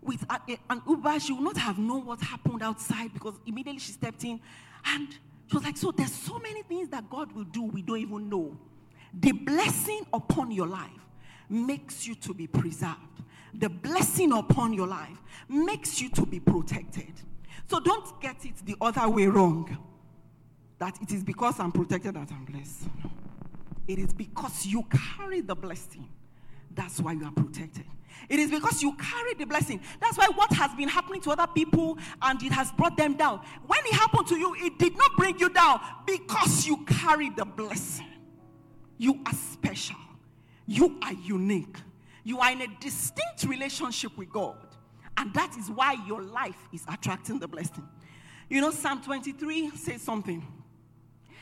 with 0.02 0.26
a, 0.28 0.40
a, 0.50 0.58
an 0.72 0.82
Uber, 0.90 1.20
she 1.20 1.32
would 1.32 1.44
not 1.44 1.58
have 1.58 1.78
known 1.78 2.06
what 2.06 2.20
happened 2.22 2.64
outside 2.64 3.14
because 3.14 3.36
immediately 3.46 3.80
she 3.80 3.92
stepped 3.92 4.24
in 4.24 4.40
and 4.86 5.10
she 5.48 5.56
was 5.56 5.64
like, 5.64 5.78
so 5.78 5.92
there's 5.92 6.12
so 6.12 6.40
many 6.40 6.64
things 6.64 6.90
that 6.90 7.08
God 7.08 7.32
will 7.34 7.44
do 7.44 7.62
we 7.64 7.84
don't 7.84 8.00
even 8.00 8.30
know. 8.30 8.58
The 9.14 9.32
blessing 9.32 10.08
upon 10.12 10.50
your 10.50 10.66
life 10.66 10.90
makes 11.48 12.08
you 12.08 12.16
to 12.16 12.34
be 12.34 12.48
preserved. 12.48 12.98
The 13.54 13.70
blessing 13.70 14.34
upon 14.34 14.74
your 14.74 14.88
life 14.88 15.22
makes 15.48 16.02
you 16.02 16.10
to 16.10 16.26
be 16.26 16.40
protected. 16.40 17.14
So 17.70 17.80
don't 17.80 18.20
get 18.20 18.44
it 18.44 18.56
the 18.66 18.76
other 18.82 19.08
way 19.08 19.28
wrong. 19.28 19.78
That 20.80 20.98
it 21.00 21.12
is 21.12 21.24
because 21.24 21.60
I'm 21.60 21.72
protected 21.72 22.16
that 22.16 22.32
I'm 22.32 22.46
blessed. 22.46 22.90
It 23.88 24.00
is 24.00 24.14
because 24.14 24.66
you 24.66 24.84
carry 25.16 25.42
the 25.42 25.54
blessing. 25.54 26.10
That's 26.76 27.00
why 27.00 27.14
you 27.14 27.26
are 27.26 27.32
protected. 27.32 27.86
It 28.30 28.40
is 28.40 28.50
because 28.50 28.82
you 28.82 28.94
carry 28.94 29.34
the 29.34 29.46
blessing. 29.46 29.82
That's 30.00 30.18
why 30.18 30.28
what 30.36 30.52
has 30.54 30.74
been 30.76 30.88
happening 30.88 31.22
to 31.22 31.32
other 31.32 31.48
people 31.48 31.98
and 32.22 32.42
it 32.42 32.52
has 32.52 32.72
brought 32.72 32.96
them 32.96 33.16
down. 33.16 33.42
When 33.68 33.80
it 33.86 33.94
happened 33.94 34.28
to 34.28 34.38
you, 34.38 34.56
it 34.58 34.80
did 34.80 34.98
not 34.98 35.16
bring 35.18 35.38
you 35.40 35.50
down 35.50 35.82
because 36.06 36.66
you 36.66 36.78
carry 36.86 37.30
the 37.30 37.46
blessing. 37.46 38.08
You 38.98 39.20
are 39.26 39.34
special. 39.34 39.98
You 40.66 40.98
are 41.02 41.14
unique. 41.14 41.78
You 42.24 42.40
are 42.40 42.52
in 42.52 42.62
a 42.62 42.68
distinct 42.80 43.44
relationship 43.46 44.18
with 44.18 44.30
God. 44.30 44.56
And 45.18 45.34
that 45.34 45.56
is 45.58 45.70
why 45.70 45.98
your 46.08 46.22
life 46.22 46.58
is 46.72 46.86
attracting 46.88 47.40
the 47.40 47.48
blessing. 47.48 47.88
You 48.50 48.62
know, 48.62 48.72
Psalm 48.72 49.02
23 49.02 49.72
says 49.72 50.02
something. 50.02 50.46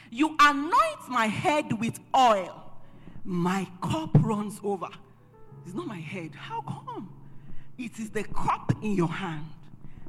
You 0.10 0.36
anoint 0.40 1.08
my 1.08 1.28
head 1.28 1.80
with 1.80 2.00
oil, 2.16 2.74
my 3.24 3.68
cup 3.82 4.10
runs 4.20 4.60
over. 4.64 4.90
It's 5.65 5.75
not 5.75 5.88
my 5.88 5.98
head. 5.98 6.32
How 6.36 6.62
come? 6.62 7.13
It 7.77 8.00
is 8.00 8.10
the 8.10 8.24
cup 8.24 8.74
in 8.82 8.94
your 8.94 9.08
hand, 9.08 9.46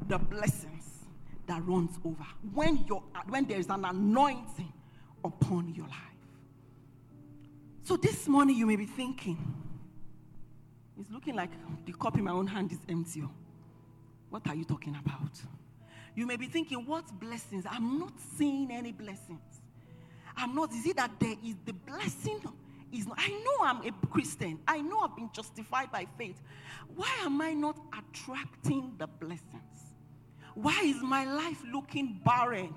the 0.08 0.18
blessings 0.18 0.84
that 1.46 1.64
runs 1.66 1.98
over. 2.04 2.24
When, 2.52 2.84
you're, 2.88 3.02
when 3.28 3.46
there 3.46 3.58
is 3.58 3.68
an 3.68 3.84
anointing 3.84 4.72
upon 5.24 5.74
your 5.74 5.86
life. 5.86 5.98
So 7.84 7.96
this 7.96 8.28
morning 8.28 8.56
you 8.56 8.66
may 8.66 8.76
be 8.76 8.86
thinking, 8.86 9.38
it's 10.98 11.10
looking 11.10 11.34
like 11.34 11.50
the 11.84 11.92
cup 11.92 12.16
in 12.16 12.24
my 12.24 12.30
own 12.30 12.46
hand 12.46 12.72
is 12.72 12.78
empty. 12.88 13.22
Oh. 13.24 13.30
What 14.30 14.46
are 14.48 14.54
you 14.54 14.64
talking 14.64 14.96
about? 14.96 15.30
You 16.14 16.26
may 16.26 16.36
be 16.36 16.46
thinking, 16.46 16.86
what 16.86 17.04
blessings? 17.18 17.64
I'm 17.68 17.98
not 17.98 18.12
seeing 18.36 18.70
any 18.70 18.92
blessings. 18.92 19.60
I'm 20.36 20.54
not. 20.54 20.72
Is 20.72 20.86
it 20.86 20.96
that 20.96 21.10
there 21.18 21.36
is 21.44 21.56
the 21.64 21.72
blessing? 21.72 22.40
Is 22.92 23.06
not, 23.06 23.18
I 23.18 23.28
know 23.30 23.64
I'm 23.64 23.86
a 23.86 24.06
Christian. 24.08 24.58
I 24.68 24.82
know 24.82 25.00
I've 25.00 25.16
been 25.16 25.30
justified 25.32 25.90
by 25.90 26.06
faith. 26.18 26.40
Why 26.94 27.10
am 27.22 27.40
I 27.40 27.54
not 27.54 27.78
attracting 27.96 28.92
the 28.98 29.06
blessings? 29.06 29.94
Why 30.54 30.78
is 30.84 31.00
my 31.02 31.24
life 31.24 31.62
looking 31.72 32.20
barren? 32.24 32.74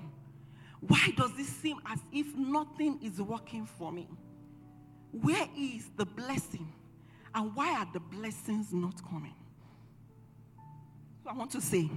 Why 0.80 1.12
does 1.16 1.32
it 1.38 1.46
seem 1.46 1.78
as 1.90 1.98
if 2.12 2.34
nothing 2.34 2.98
is 3.02 3.20
working 3.20 3.66
for 3.66 3.92
me? 3.92 4.08
Where 5.12 5.48
is 5.56 5.90
the 5.96 6.06
blessing? 6.06 6.72
And 7.34 7.54
why 7.54 7.78
are 7.78 7.88
the 7.92 8.00
blessings 8.00 8.72
not 8.72 8.94
coming? 9.08 9.34
So 11.22 11.30
I 11.30 11.34
want 11.34 11.50
to 11.52 11.60
say 11.60 11.90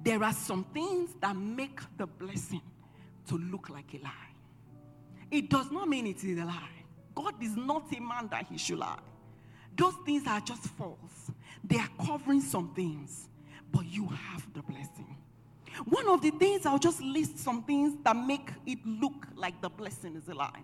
there 0.00 0.22
are 0.22 0.32
some 0.32 0.64
things 0.72 1.10
that 1.20 1.36
make 1.36 1.80
the 1.96 2.06
blessing 2.06 2.62
to 3.26 3.36
look 3.36 3.68
like 3.68 3.92
a 3.94 3.98
lie. 3.98 4.27
It 5.30 5.50
does 5.50 5.70
not 5.70 5.88
mean 5.88 6.06
it 6.06 6.24
is 6.24 6.38
a 6.38 6.44
lie. 6.44 6.68
God 7.14 7.34
is 7.42 7.56
not 7.56 7.84
a 7.96 8.00
man 8.00 8.28
that 8.30 8.46
he 8.46 8.58
should 8.58 8.78
lie. 8.78 8.98
Those 9.76 9.94
things 10.04 10.26
are 10.26 10.40
just 10.40 10.62
false. 10.62 11.30
They 11.64 11.78
are 11.78 11.88
covering 12.04 12.40
some 12.40 12.72
things, 12.74 13.28
but 13.72 13.84
you 13.86 14.06
have 14.06 14.46
the 14.54 14.62
blessing. 14.62 15.16
One 15.84 16.08
of 16.08 16.22
the 16.22 16.30
things, 16.30 16.66
I'll 16.66 16.78
just 16.78 17.00
list 17.00 17.38
some 17.38 17.62
things 17.62 17.94
that 18.04 18.16
make 18.16 18.50
it 18.66 18.78
look 18.84 19.26
like 19.36 19.60
the 19.60 19.68
blessing 19.68 20.16
is 20.16 20.28
a 20.28 20.34
lie. 20.34 20.62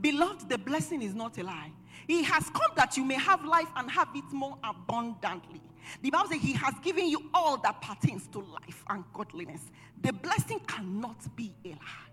Beloved, 0.00 0.48
the 0.48 0.58
blessing 0.58 1.02
is 1.02 1.14
not 1.14 1.38
a 1.38 1.42
lie. 1.42 1.72
He 2.06 2.22
has 2.22 2.44
come 2.50 2.72
that 2.76 2.96
you 2.96 3.04
may 3.04 3.16
have 3.16 3.44
life 3.44 3.68
and 3.76 3.90
have 3.90 4.08
it 4.14 4.24
more 4.32 4.56
abundantly. 4.64 5.60
The 6.02 6.10
Bible 6.10 6.28
says 6.30 6.40
He 6.40 6.52
has 6.54 6.74
given 6.82 7.08
you 7.08 7.30
all 7.34 7.56
that 7.58 7.80
pertains 7.82 8.26
to 8.28 8.40
life 8.40 8.84
and 8.88 9.04
godliness. 9.12 9.62
The 10.00 10.12
blessing 10.12 10.60
cannot 10.66 11.36
be 11.36 11.54
a 11.64 11.70
lie. 11.70 12.07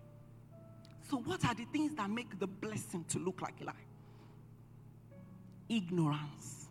So, 1.09 1.17
what 1.17 1.45
are 1.45 1.53
the 1.53 1.65
things 1.65 1.93
that 1.95 2.09
make 2.09 2.39
the 2.39 2.47
blessing 2.47 3.05
to 3.09 3.19
look 3.19 3.41
like 3.41 3.61
a 3.61 3.65
lie? 3.65 3.73
Ignorance. 5.69 6.67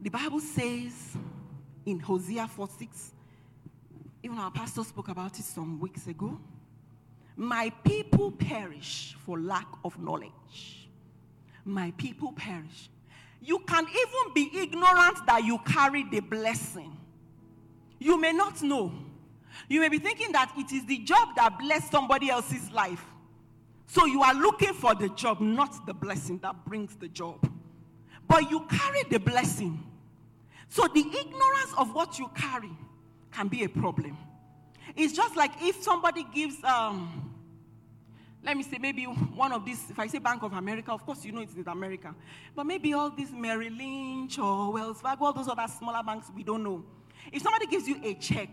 The 0.00 0.10
Bible 0.10 0.40
says 0.40 1.16
in 1.86 2.00
Hosea 2.00 2.48
4 2.48 2.68
6, 2.78 3.12
even 4.22 4.38
our 4.38 4.50
pastor 4.50 4.84
spoke 4.84 5.08
about 5.08 5.38
it 5.38 5.44
some 5.44 5.80
weeks 5.80 6.06
ago. 6.06 6.38
My 7.36 7.70
people 7.82 8.30
perish 8.30 9.16
for 9.24 9.40
lack 9.40 9.66
of 9.84 9.98
knowledge. 9.98 10.88
My 11.64 11.92
people 11.96 12.32
perish. 12.32 12.90
You 13.40 13.58
can 13.60 13.84
even 13.84 14.34
be 14.34 14.50
ignorant 14.54 15.26
that 15.26 15.42
you 15.44 15.58
carry 15.66 16.04
the 16.04 16.20
blessing. 16.20 16.96
You 17.98 18.20
may 18.20 18.32
not 18.32 18.62
know. 18.62 18.92
You 19.68 19.80
may 19.80 19.88
be 19.88 19.98
thinking 19.98 20.32
that 20.32 20.52
it 20.56 20.72
is 20.72 20.84
the 20.86 20.98
job 20.98 21.30
that 21.36 21.58
blessed 21.58 21.90
somebody 21.90 22.30
else's 22.30 22.70
life. 22.70 23.04
So 23.86 24.06
you 24.06 24.22
are 24.22 24.34
looking 24.34 24.72
for 24.72 24.94
the 24.94 25.08
job, 25.10 25.40
not 25.40 25.86
the 25.86 25.94
blessing 25.94 26.38
that 26.38 26.64
brings 26.64 26.96
the 26.96 27.08
job. 27.08 27.48
But 28.26 28.50
you 28.50 28.60
carry 28.60 29.02
the 29.10 29.18
blessing. 29.18 29.82
So 30.68 30.88
the 30.88 31.00
ignorance 31.00 31.74
of 31.76 31.94
what 31.94 32.18
you 32.18 32.30
carry 32.34 32.70
can 33.30 33.48
be 33.48 33.64
a 33.64 33.68
problem. 33.68 34.16
It's 34.96 35.12
just 35.12 35.36
like 35.36 35.50
if 35.60 35.82
somebody 35.82 36.24
gives, 36.34 36.62
um, 36.64 37.34
let 38.42 38.56
me 38.56 38.62
say, 38.62 38.78
maybe 38.78 39.04
one 39.04 39.52
of 39.52 39.64
these, 39.64 39.90
if 39.90 39.98
I 39.98 40.06
say 40.06 40.18
Bank 40.18 40.42
of 40.42 40.52
America, 40.54 40.92
of 40.92 41.04
course 41.04 41.24
you 41.24 41.32
know 41.32 41.40
it's 41.40 41.54
in 41.54 41.68
America. 41.68 42.14
But 42.54 42.64
maybe 42.64 42.94
all 42.94 43.10
these 43.10 43.30
Merrill 43.30 43.72
Lynch 43.72 44.38
or 44.38 44.72
Wells 44.72 45.00
Fargo, 45.00 45.26
all 45.26 45.32
those 45.32 45.48
other 45.48 45.66
smaller 45.68 46.02
banks, 46.02 46.30
we 46.34 46.42
don't 46.42 46.62
know. 46.62 46.84
If 47.30 47.42
somebody 47.42 47.66
gives 47.66 47.86
you 47.86 48.00
a 48.02 48.14
check 48.14 48.48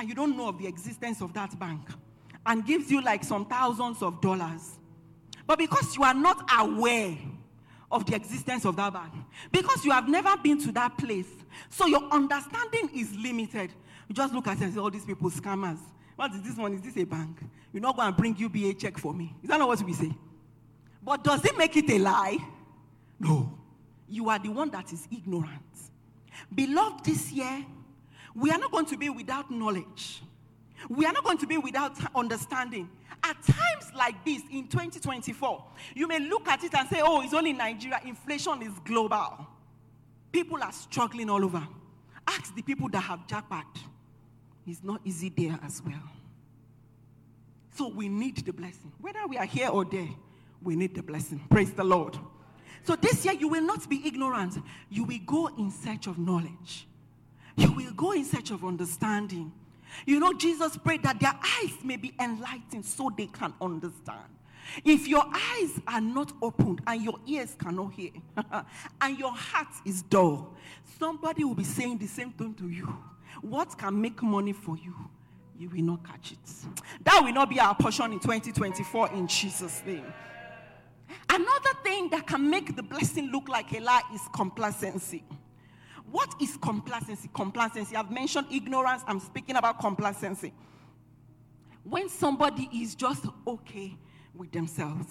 and 0.00 0.08
you 0.08 0.14
don't 0.14 0.34
know 0.34 0.48
of 0.48 0.58
the 0.58 0.66
existence 0.66 1.20
of 1.20 1.34
that 1.34 1.58
bank 1.58 1.82
and 2.46 2.64
gives 2.64 2.90
you 2.90 3.02
like 3.02 3.22
some 3.22 3.44
thousands 3.44 4.00
of 4.00 4.18
dollars, 4.22 4.78
but 5.46 5.58
because 5.58 5.94
you 5.94 6.02
are 6.02 6.14
not 6.14 6.50
aware 6.58 7.14
of 7.92 8.06
the 8.06 8.14
existence 8.14 8.64
of 8.64 8.76
that 8.76 8.94
bank, 8.94 9.12
because 9.52 9.84
you 9.84 9.90
have 9.90 10.08
never 10.08 10.34
been 10.38 10.58
to 10.58 10.72
that 10.72 10.96
place, 10.96 11.28
so 11.68 11.84
your 11.86 12.02
understanding 12.10 12.88
is 12.94 13.14
limited. 13.14 13.74
You 14.08 14.14
just 14.14 14.32
look 14.32 14.46
at 14.46 14.56
it 14.56 14.64
and 14.64 14.72
say, 14.72 14.80
all 14.80 14.90
these 14.90 15.04
people 15.04 15.30
scammers. 15.30 15.78
What 16.16 16.32
is 16.32 16.40
this 16.40 16.56
one? 16.56 16.72
Is 16.72 16.80
this 16.80 16.96
a 16.96 17.04
bank? 17.04 17.36
You're 17.70 17.82
not 17.82 17.94
going 17.94 18.10
to 18.10 18.18
bring 18.18 18.34
UBA 18.38 18.74
check 18.74 18.96
for 18.96 19.12
me. 19.12 19.34
Is 19.42 19.50
that 19.50 19.58
not 19.58 19.68
what 19.68 19.82
we 19.82 19.92
say? 19.92 20.12
But 21.02 21.22
does 21.24 21.44
it 21.44 21.58
make 21.58 21.76
it 21.76 21.90
a 21.90 21.98
lie? 21.98 22.38
No. 23.18 23.52
You 24.08 24.30
are 24.30 24.38
the 24.38 24.48
one 24.48 24.70
that 24.70 24.94
is 24.94 25.06
ignorant. 25.12 25.60
Beloved, 26.54 27.04
this 27.04 27.30
year, 27.32 27.66
we 28.34 28.50
are 28.50 28.58
not 28.58 28.70
going 28.70 28.86
to 28.86 28.96
be 28.96 29.08
without 29.10 29.50
knowledge. 29.50 30.22
We 30.88 31.04
are 31.04 31.12
not 31.12 31.24
going 31.24 31.38
to 31.38 31.46
be 31.46 31.58
without 31.58 31.96
understanding. 32.14 32.88
At 33.22 33.42
times 33.42 33.92
like 33.94 34.24
this 34.24 34.42
in 34.50 34.66
2024, 34.68 35.64
you 35.94 36.08
may 36.08 36.20
look 36.20 36.48
at 36.48 36.64
it 36.64 36.74
and 36.74 36.88
say, 36.88 37.00
oh, 37.02 37.20
it's 37.20 37.34
only 37.34 37.52
Nigeria. 37.52 38.00
Inflation 38.04 38.62
is 38.62 38.72
global. 38.84 39.46
People 40.32 40.62
are 40.62 40.72
struggling 40.72 41.28
all 41.28 41.44
over. 41.44 41.66
Ask 42.26 42.54
the 42.54 42.62
people 42.62 42.88
that 42.90 43.00
have 43.00 43.26
jackpot. 43.26 43.66
It's 44.66 44.82
not 44.82 45.00
easy 45.04 45.28
there 45.28 45.58
as 45.62 45.82
well. 45.84 46.02
So 47.76 47.88
we 47.88 48.08
need 48.08 48.36
the 48.38 48.52
blessing. 48.52 48.92
Whether 49.00 49.26
we 49.26 49.36
are 49.36 49.44
here 49.44 49.68
or 49.68 49.84
there, 49.84 50.08
we 50.62 50.76
need 50.76 50.94
the 50.94 51.02
blessing. 51.02 51.40
Praise 51.50 51.72
the 51.72 51.84
Lord. 51.84 52.18
So 52.84 52.96
this 52.96 53.24
year, 53.24 53.34
you 53.34 53.48
will 53.48 53.62
not 53.62 53.88
be 53.88 54.06
ignorant. 54.06 54.56
You 54.88 55.04
will 55.04 55.18
go 55.26 55.48
in 55.58 55.70
search 55.70 56.06
of 56.06 56.18
knowledge. 56.18 56.86
You 57.60 57.72
will 57.72 57.92
go 57.92 58.12
in 58.12 58.24
search 58.24 58.50
of 58.50 58.64
understanding. 58.64 59.52
You 60.06 60.18
know, 60.18 60.32
Jesus 60.32 60.76
prayed 60.78 61.02
that 61.02 61.20
their 61.20 61.34
eyes 61.34 61.74
may 61.84 61.96
be 61.96 62.14
enlightened 62.18 62.86
so 62.86 63.10
they 63.14 63.26
can 63.26 63.52
understand. 63.60 64.24
If 64.84 65.06
your 65.06 65.24
eyes 65.26 65.80
are 65.86 66.00
not 66.00 66.32
opened 66.40 66.80
and 66.86 67.02
your 67.02 67.18
ears 67.26 67.54
cannot 67.58 67.92
hear, 67.92 68.12
and 69.00 69.18
your 69.18 69.32
heart 69.32 69.68
is 69.84 70.02
dull, 70.02 70.54
somebody 70.98 71.44
will 71.44 71.54
be 71.54 71.64
saying 71.64 71.98
the 71.98 72.06
same 72.06 72.30
thing 72.30 72.54
to 72.54 72.68
you. 72.68 72.96
What 73.42 73.76
can 73.76 74.00
make 74.00 74.22
money 74.22 74.52
for 74.52 74.76
you? 74.76 74.94
You 75.58 75.68
will 75.68 75.82
not 75.82 76.06
catch 76.06 76.32
it. 76.32 76.38
That 77.04 77.20
will 77.22 77.34
not 77.34 77.50
be 77.50 77.60
our 77.60 77.74
portion 77.74 78.12
in 78.12 78.20
2024 78.20 79.12
in 79.12 79.26
Jesus' 79.26 79.82
name. 79.84 80.10
Another 81.28 81.74
thing 81.82 82.08
that 82.10 82.26
can 82.26 82.48
make 82.48 82.74
the 82.74 82.82
blessing 82.82 83.30
look 83.30 83.48
like 83.48 83.72
a 83.76 83.80
lie 83.80 84.02
is 84.14 84.22
complacency. 84.32 85.24
What 86.10 86.34
is 86.40 86.56
complacency? 86.56 87.30
Complacency. 87.32 87.94
I've 87.94 88.10
mentioned 88.10 88.46
ignorance. 88.50 89.02
I'm 89.06 89.20
speaking 89.20 89.56
about 89.56 89.78
complacency. 89.78 90.52
When 91.84 92.08
somebody 92.08 92.68
is 92.72 92.94
just 92.94 93.24
okay 93.46 93.96
with 94.34 94.50
themselves, 94.52 95.06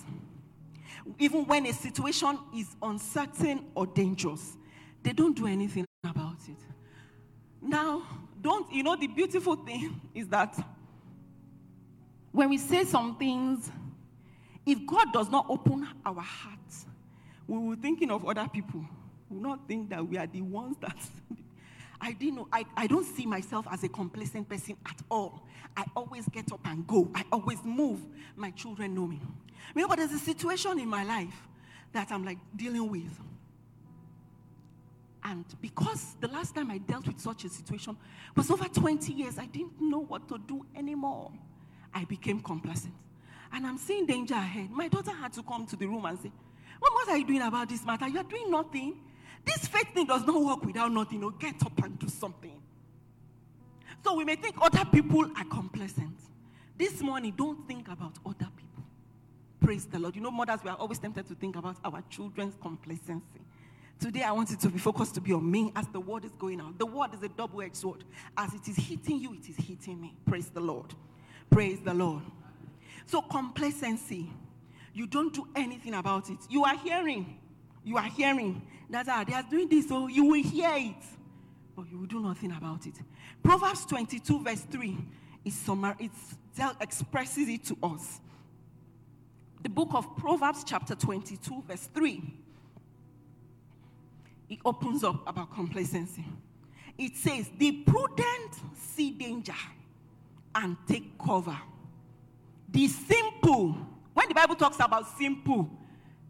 even 1.18 1.46
when 1.46 1.66
a 1.66 1.74
situation 1.74 2.38
is 2.56 2.76
uncertain 2.82 3.66
or 3.76 3.88
dangerous, 3.88 4.58
they 5.02 5.14
don't 5.14 5.36
do 5.36 5.48
anything 5.48 5.86
about 6.04 6.38
it. 6.48 6.58
Now, 7.62 8.04
don't, 8.42 8.72
you 8.72 8.84
know, 8.84 8.96
the 8.96 9.08
beautiful 9.08 9.56
thing 9.56 10.00
is 10.14 10.28
that 10.30 10.58
when 12.32 12.50
we 12.50 12.58
say 12.58 12.84
some 12.84 13.18
things, 13.18 13.72
if 14.66 14.86
God 14.86 15.12
does 15.12 15.30
not 15.30 15.46
open 15.50 15.88
our 16.06 16.22
hearts, 16.22 16.86
we 17.48 17.58
will 17.58 17.76
be 17.76 17.82
thinking 17.82 18.12
of 18.12 18.26
other 18.26 18.48
people. 18.48 18.86
Will 19.30 19.42
not 19.42 19.68
think 19.68 19.90
that 19.90 20.08
we 20.08 20.18
are 20.18 20.28
the 20.28 20.42
ones 20.42 20.78
that. 20.82 20.98
I 22.02 22.14
didn't 22.14 22.36
know. 22.36 22.48
I, 22.52 22.66
I 22.78 22.88
don't 22.88 23.06
see 23.06 23.26
myself 23.26 23.68
as 23.70 23.84
a 23.84 23.90
complacent 23.90 24.48
person 24.48 24.78
at 24.86 24.96
all. 25.12 25.42
I 25.76 25.84
always 25.96 26.28
get 26.30 26.52
up 26.52 26.62
and 26.66 26.88
go. 26.88 27.12
I 27.14 27.26
always 27.32 27.64
move. 27.64 28.00
My 28.36 28.52
children 28.52 28.96
know 28.96 29.06
me. 29.06 29.20
You 29.76 29.82
know, 29.82 29.88
but 29.88 29.98
there's 29.98 30.14
a 30.14 30.20
situation 30.20 30.80
in 30.80 30.88
my 30.88 31.04
life 31.04 31.36
that 31.92 32.12
I'm 32.12 32.24
like 32.24 32.38
dealing 32.56 32.90
with. 32.90 33.20
And 35.24 35.46
because 35.62 36.16
the 36.22 36.30
last 36.30 36.56
time 36.56 36.72
I 36.72 36.78
dealt 36.78 37.06
with 37.06 37.20
such 37.20 37.44
a 37.44 37.50
situation 37.50 37.98
was 38.36 38.50
over 38.50 38.66
20 38.66 39.12
years, 39.12 39.38
I 39.38 39.46
didn't 39.46 39.80
know 39.82 40.00
what 40.00 40.28
to 40.30 40.38
do 40.38 40.66
anymore. 40.76 41.32
I 41.94 42.06
became 42.06 42.40
complacent. 42.40 42.94
And 43.52 43.68
I'm 43.68 43.78
seeing 43.78 44.06
danger 44.06 44.36
ahead. 44.36 44.70
My 44.72 44.88
daughter 44.88 45.12
had 45.12 45.34
to 45.34 45.44
come 45.44 45.66
to 45.68 45.76
the 45.76 45.88
room 45.88 46.06
and 46.06 46.18
say, 46.20 46.32
Mom, 46.82 46.94
what 46.94 47.10
are 47.10 47.18
you 47.18 47.26
doing 47.26 47.42
about 47.42 47.68
this 47.68 47.86
matter? 47.86 48.08
You're 48.08 48.24
doing 48.24 48.50
nothing. 48.50 48.96
This 49.46 49.68
faith 49.68 49.94
thing 49.94 50.06
does 50.06 50.26
not 50.26 50.42
work 50.42 50.64
without 50.66 50.92
nothing. 50.92 51.22
No, 51.22 51.32
get 51.32 51.62
up 51.66 51.84
and 51.84 51.98
do 51.98 52.08
something. 52.08 52.62
So 54.04 54.16
we 54.16 54.24
may 54.24 54.36
think 54.36 54.56
other 54.62 54.86
people 54.86 55.26
are 55.36 55.46
complacent. 55.46 56.16
This 56.78 57.02
morning, 57.02 57.34
don't 57.36 57.68
think 57.68 57.88
about 57.90 58.14
other 58.26 58.48
people. 58.56 58.84
Praise 59.60 59.86
the 59.86 60.00
Lord. 60.00 60.16
You 60.16 60.22
know, 60.22 60.32
mothers, 60.32 60.62
we 60.64 60.70
are 60.70 60.78
always 60.78 61.00
tempted 61.00 61.28
to 61.28 61.36
think 61.36 61.56
about 61.58 61.76
our 61.84 62.02
children's 62.10 62.56
complacency. 62.62 63.42
Today, 64.00 64.24
I 64.24 64.32
want 64.32 64.52
it 64.52 64.62
to 64.62 64.70
be 64.70 64.80
focused 64.80 65.16
to 65.16 65.22
be 65.22 65.34
on 65.34 65.50
me 65.50 65.74
as 65.76 65.86
the 65.90 66.00
word 66.00 66.24
is 66.24 66.32
going 66.40 66.62
out. 66.62 66.80
The 66.80 66.86
word 66.86 67.14
is 67.14 67.22
a 67.22 67.28
double 67.28 67.62
edged 67.62 67.76
sword. 67.76 68.06
As 68.38 68.54
it 68.54 68.66
is 68.70 68.78
hitting 68.78 69.20
you, 69.20 69.34
it 69.34 69.50
is 69.50 69.58
hitting 69.58 70.00
me. 70.00 70.16
Praise 70.26 70.50
the 70.50 70.62
Lord. 70.62 70.94
Praise 71.50 71.80
the 71.82 71.94
Lord. 71.94 72.22
So, 73.08 73.22
complacency, 73.22 74.32
you 74.94 75.06
don't 75.06 75.34
do 75.34 75.46
anything 75.54 75.96
about 75.96 76.30
it. 76.30 76.38
You 76.50 76.64
are 76.64 76.78
hearing, 76.78 77.40
you 77.84 77.98
are 77.98 78.04
hearing 78.04 78.62
that 78.90 79.08
ah, 79.10 79.24
they 79.26 79.34
are 79.34 79.44
doing 79.44 79.68
this, 79.70 79.88
so 79.88 80.08
you 80.08 80.26
will 80.26 80.44
hear 80.44 80.72
it, 80.74 81.04
but 81.76 81.90
you 81.92 82.00
will 82.00 82.08
do 82.08 82.20
nothing 82.20 82.52
about 82.52 82.86
it. 82.88 82.96
Proverbs 83.44 83.86
22, 83.86 84.44
verse 84.44 84.62
3 84.62 84.98
is 85.46 85.54
summar, 85.56 85.96
it 86.00 86.12
expresses 86.82 87.48
it 87.48 87.64
to 87.66 87.78
us. 87.84 88.20
The 89.62 89.70
book 89.70 89.90
of 89.94 90.18
Proverbs, 90.18 90.64
chapter 90.66 90.96
22, 90.96 91.64
verse 91.68 91.90
3 91.94 92.22
it 94.50 94.60
opens 94.66 95.04
up 95.04 95.28
about 95.28 95.54
complacency. 95.54 96.26
It 96.98 97.16
says, 97.16 97.50
The 97.58 97.72
prudent 97.84 98.56
see 98.76 99.12
danger 99.12 99.54
and 100.56 100.76
take 100.88 101.18
cover. 101.18 101.58
The 102.72 102.88
simple, 102.88 103.78
when 104.14 104.28
the 104.28 104.34
Bible 104.34 104.56
talks 104.56 104.78
about 104.80 105.08
simple, 105.18 105.70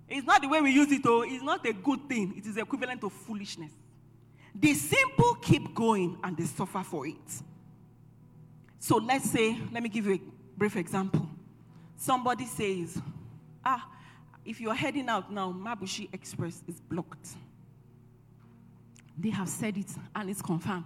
it's 0.10 0.26
not 0.26 0.42
the 0.42 0.48
way 0.48 0.62
we 0.62 0.72
use 0.72 0.92
it, 0.92 1.02
oh, 1.06 1.22
it's 1.22 1.44
not 1.44 1.66
a 1.66 1.74
good 1.74 2.08
thing. 2.10 2.34
It 2.38 2.46
is 2.46 2.58
equivalent 2.58 3.02
to 3.02 3.10
foolishness. 3.10 3.72
The 4.56 4.74
simple 4.74 5.36
keep 5.36 5.74
going 5.76 6.18
and 6.24 6.36
they 6.36 6.46
suffer 6.46 6.84
for 6.84 7.06
it. 7.08 7.16
So 8.80 8.98
let's 8.98 9.30
say, 9.30 9.58
let 9.72 9.84
me 9.84 9.90
give 9.90 10.06
you 10.08 10.14
a 10.16 10.22
brief 10.58 10.76
example. 10.76 11.30
Somebody 11.96 12.46
says, 12.46 13.00
Ah, 13.64 13.90
if 14.46 14.60
you're 14.60 14.74
heading 14.74 15.10
out 15.10 15.32
now, 15.32 15.52
Mabushi 15.54 16.12
Express 16.14 16.64
is 16.68 16.80
blocked. 16.80 17.36
They 19.18 19.30
have 19.30 19.50
said 19.50 19.78
it 19.78 19.88
and 20.16 20.30
it's 20.30 20.42
confirmed. 20.42 20.86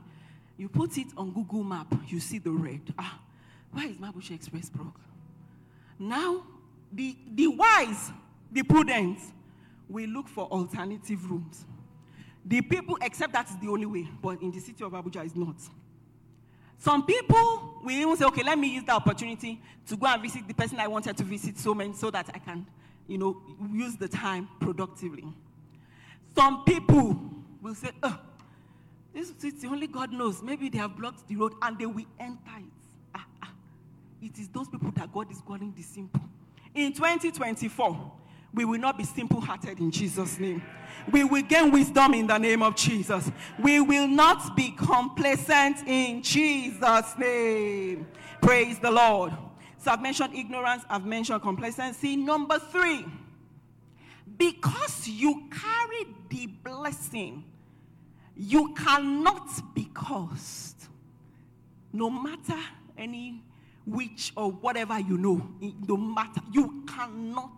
You 0.57 0.69
put 0.69 0.97
it 0.97 1.07
on 1.15 1.31
Google 1.31 1.63
Map, 1.63 1.93
you 2.07 2.19
see 2.19 2.39
the 2.39 2.51
red. 2.51 2.81
Ah, 2.97 3.19
why 3.71 3.85
is 3.85 3.97
Mabushi 3.97 4.35
Express 4.35 4.69
broke? 4.69 4.99
Now, 5.99 6.43
the, 6.91 7.15
the 7.33 7.47
wise, 7.47 8.11
the 8.53 8.63
prudent, 8.63 9.19
will 9.89 10.09
look 10.09 10.27
for 10.27 10.45
alternative 10.45 11.29
routes. 11.29 11.65
The 12.45 12.61
people 12.61 12.97
accept 13.01 13.33
that 13.33 13.49
is 13.49 13.57
the 13.57 13.67
only 13.67 13.85
way, 13.85 14.07
but 14.21 14.41
in 14.41 14.51
the 14.51 14.59
city 14.59 14.83
of 14.83 14.91
Abuja, 14.91 15.25
it's 15.25 15.35
not. 15.35 15.55
Some 16.77 17.05
people 17.05 17.79
will 17.81 17.91
even 17.91 18.17
say, 18.17 18.25
okay, 18.25 18.43
let 18.43 18.57
me 18.57 18.73
use 18.73 18.83
the 18.83 18.91
opportunity 18.91 19.61
to 19.87 19.95
go 19.95 20.07
and 20.07 20.21
visit 20.21 20.45
the 20.47 20.53
person 20.53 20.79
I 20.79 20.87
wanted 20.87 21.15
to 21.15 21.23
visit 21.23 21.57
so 21.57 21.73
many 21.73 21.93
so 21.93 22.11
that 22.11 22.29
I 22.33 22.39
can, 22.39 22.65
you 23.07 23.17
know, 23.17 23.41
use 23.71 23.95
the 23.95 24.09
time 24.09 24.49
productively. 24.59 25.23
Some 26.35 26.65
people 26.65 27.17
will 27.61 27.75
say, 27.75 27.91
oh, 28.01 28.19
this 29.13 29.31
city, 29.37 29.67
only 29.67 29.87
God 29.87 30.11
knows. 30.11 30.41
Maybe 30.41 30.67
they 30.69 30.79
have 30.79 30.97
blocked 30.97 31.27
the 31.27 31.35
road 31.35 31.53
and 31.61 31.77
they 31.77 31.85
will 31.85 32.05
enter 32.19 32.57
it. 32.57 32.63
Ah, 33.15 33.25
ah. 33.43 33.51
It 34.21 34.37
is 34.39 34.49
those 34.49 34.67
people 34.67 34.91
that 34.91 35.13
God 35.13 35.31
is 35.31 35.39
calling 35.39 35.71
the 35.77 35.83
simple. 35.83 36.21
In 36.75 36.91
2024, 36.91 38.11
we 38.53 38.65
will 38.65 38.79
not 38.79 38.97
be 38.97 39.03
simple 39.03 39.41
hearted 39.41 39.79
in 39.79 39.91
Jesus' 39.91 40.39
name. 40.39 40.61
We 41.11 41.23
will 41.23 41.41
gain 41.41 41.71
wisdom 41.71 42.13
in 42.13 42.27
the 42.27 42.37
name 42.37 42.61
of 42.61 42.75
Jesus. 42.75 43.31
We 43.59 43.81
will 43.81 44.07
not 44.07 44.55
be 44.55 44.71
complacent 44.71 45.87
in 45.87 46.21
Jesus' 46.21 47.17
name. 47.17 48.07
Praise 48.41 48.79
the 48.79 48.91
Lord. 48.91 49.33
So 49.79 49.91
I've 49.91 50.01
mentioned 50.01 50.33
ignorance, 50.35 50.83
I've 50.89 51.05
mentioned 51.05 51.41
complacency. 51.41 52.15
Number 52.15 52.59
three, 52.59 53.05
because 54.37 55.07
you 55.07 55.49
carry 55.51 56.07
the 56.29 56.47
blessing 56.47 57.43
you 58.35 58.73
cannot 58.73 59.75
be 59.75 59.89
cursed. 59.93 60.87
No 61.91 62.09
matter 62.09 62.59
any 62.97 63.43
witch 63.85 64.33
or 64.35 64.51
whatever 64.51 64.99
you 64.99 65.17
know, 65.17 65.47
no 65.87 65.97
matter, 65.97 66.41
you 66.51 66.83
cannot 66.87 67.51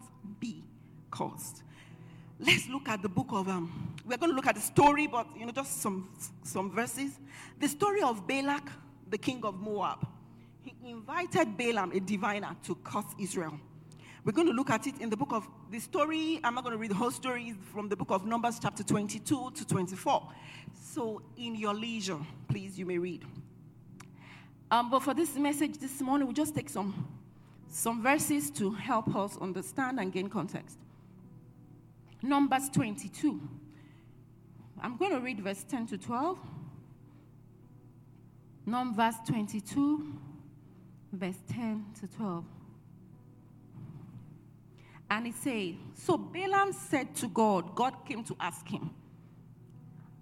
Let's 2.40 2.68
look 2.68 2.90
at 2.90 3.02
the 3.02 3.10
book 3.10 3.28
of 3.32 3.48
um, 3.48 3.94
we're 4.06 4.18
going 4.18 4.32
to 4.32 4.36
look 4.36 4.48
at 4.48 4.56
the 4.56 4.62
story, 4.62 5.08
but 5.08 5.28
you 5.38 5.46
know, 5.46 5.52
just 5.52 5.82
some 5.82 6.10
some 6.44 6.70
verses. 6.70 7.20
The 7.60 7.68
story 7.68 8.02
of 8.02 8.28
Balak, 8.28 8.70
the 9.10 9.18
king 9.18 9.44
of 9.44 9.60
Moab. 9.60 10.06
He 10.64 10.74
invited 10.92 11.56
Balaam, 11.56 11.92
a 11.94 12.00
diviner, 12.00 12.56
to 12.64 12.76
curse 12.76 13.06
Israel. 13.20 13.58
We're 14.26 14.32
going 14.32 14.48
to 14.48 14.54
look 14.54 14.72
at 14.72 14.88
it 14.88 15.00
in 15.00 15.10
the 15.12 15.18
book 15.18 15.32
of 15.32 15.48
the 15.70 15.80
story. 15.80 16.40
I'm 16.44 16.56
not 16.56 16.64
going 16.64 16.74
to 16.74 16.80
read 16.80 16.90
the 16.90 16.96
whole 16.96 17.12
story 17.12 17.56
from 17.72 17.88
the 17.88 17.96
book 17.96 18.10
of 18.10 18.26
Numbers, 18.26 18.60
chapter 18.60 18.84
22 18.84 19.52
to 19.52 19.68
24. 19.68 20.28
So, 20.74 21.22
in 21.38 21.56
your 21.56 21.76
leisure, 21.76 22.18
please, 22.48 22.78
you 22.78 22.88
may 22.88 22.98
read. 22.98 23.24
Um, 24.72 24.90
but 24.90 25.04
for 25.04 25.14
this 25.14 25.36
message 25.36 25.78
this 25.78 26.02
morning, 26.02 26.28
we 26.28 26.34
just 26.34 26.56
take 26.56 26.70
some, 26.70 27.08
some 27.70 28.02
verses 28.02 28.50
to 28.52 28.72
help 28.72 29.16
us 29.16 29.38
understand 29.38 30.00
and 30.00 30.12
gain 30.12 30.28
context. 30.28 30.80
Numbers 32.26 32.70
22. 32.70 33.40
I'm 34.82 34.98
going 34.98 35.12
to 35.12 35.20
read 35.20 35.40
verse 35.40 35.64
10 35.64 35.88
to 35.88 35.98
12. 35.98 36.40
Numbers 38.66 39.16
22, 39.28 40.14
verse 41.14 41.38
10 41.52 41.86
to 42.02 42.08
12. 42.08 42.46
And 45.10 45.28
he 45.28 45.32
said, 45.32 45.76
So 45.94 46.18
Balaam 46.18 46.74
said 46.74 47.16
to 47.18 47.28
God, 47.28 47.76
God 47.76 47.94
came 48.08 48.24
to 48.24 48.36
ask 48.40 48.68
him, 48.68 48.90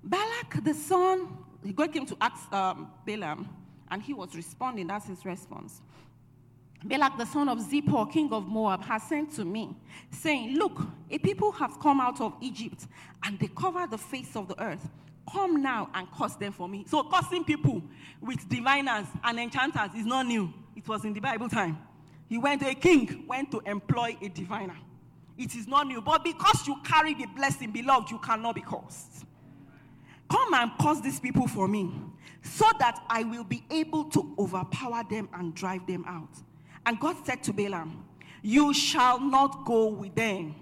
Balak 0.04 0.62
the 0.63 0.74
son, 0.74 1.30
God 1.74 1.94
came 1.94 2.06
to 2.06 2.18
ask 2.20 2.52
um, 2.52 2.92
Balaam, 3.06 3.48
and 3.89 4.02
he 4.02 4.13
was 4.13 4.36
responding. 4.36 4.88
That's 4.88 5.08
his 5.08 5.26
response. 5.26 5.82
Balak 6.86 7.17
the 7.17 7.26
son 7.26 7.48
of 7.48 7.60
Zippor, 7.60 8.12
king 8.12 8.32
of 8.34 8.48
Moab, 8.48 8.84
has 8.84 9.04
sent 9.04 9.34
to 9.36 9.46
me, 9.46 9.76
saying, 10.12 10.58
Look, 10.58 10.82
a 11.10 11.17
people 11.17 11.52
have 11.54 11.80
come 11.80 12.02
out 12.02 12.19
of 12.19 12.36
Egypt, 12.41 12.88
and 13.24 13.39
they 13.39 13.48
cover 13.48 13.88
the 13.88 13.98
face 13.98 14.36
of 14.36 14.48
the 14.50 14.62
earth. 14.62 14.89
Come 15.32 15.62
now 15.62 15.89
and 15.93 16.08
curse 16.12 16.36
them 16.36 16.52
for 16.52 16.67
me. 16.67 16.84
So, 16.88 17.04
cursing 17.04 17.46
people 17.46 17.82
with 18.22 18.48
diviners 18.50 19.08
and 19.24 19.39
enchanters 19.39 19.91
is 19.96 20.06
not 20.06 20.26
new. 20.26 20.54
It 20.76 20.88
was 20.88 21.06
in 21.06 21.13
the 21.13 21.22
Bible 21.22 21.48
time. 21.48 21.78
He 22.28 22.38
went, 22.38 22.62
to 22.62 22.69
a 22.69 22.76
king 22.76 23.24
went 23.28 23.52
to 23.52 23.62
employ 23.65 24.17
a 24.22 24.28
diviner. 24.28 24.78
It 25.38 25.56
is 25.56 25.67
not 25.67 25.88
new. 25.88 26.02
But 26.02 26.24
because 26.24 26.67
you 26.67 26.76
carry 26.84 27.13
the 27.13 27.26
blessing, 27.28 27.72
beloved, 27.72 28.12
you 28.12 28.19
cannot 28.19 28.56
be 28.56 28.62
cursed. 28.62 29.26
Come 30.30 30.54
and 30.54 30.72
curse 30.80 31.00
these 31.00 31.19
people 31.19 31.48
for 31.48 31.67
me, 31.67 31.91
so 32.41 32.65
that 32.80 33.02
I 33.08 33.24
will 33.24 33.43
be 33.43 33.63
able 33.72 34.06
to 34.06 34.36
overpower 34.38 35.04
them 35.10 35.30
and 35.34 35.56
drive 35.56 35.86
them 35.88 36.04
out. 36.08 36.30
And 36.86 37.00
God 37.00 37.15
said 37.26 37.43
to 37.43 37.54
Balaam, 37.54 38.06
You 38.41 38.74
shall 38.74 39.19
not 39.19 39.65
go 39.65 39.88
with 39.88 40.15
them. 40.15 40.56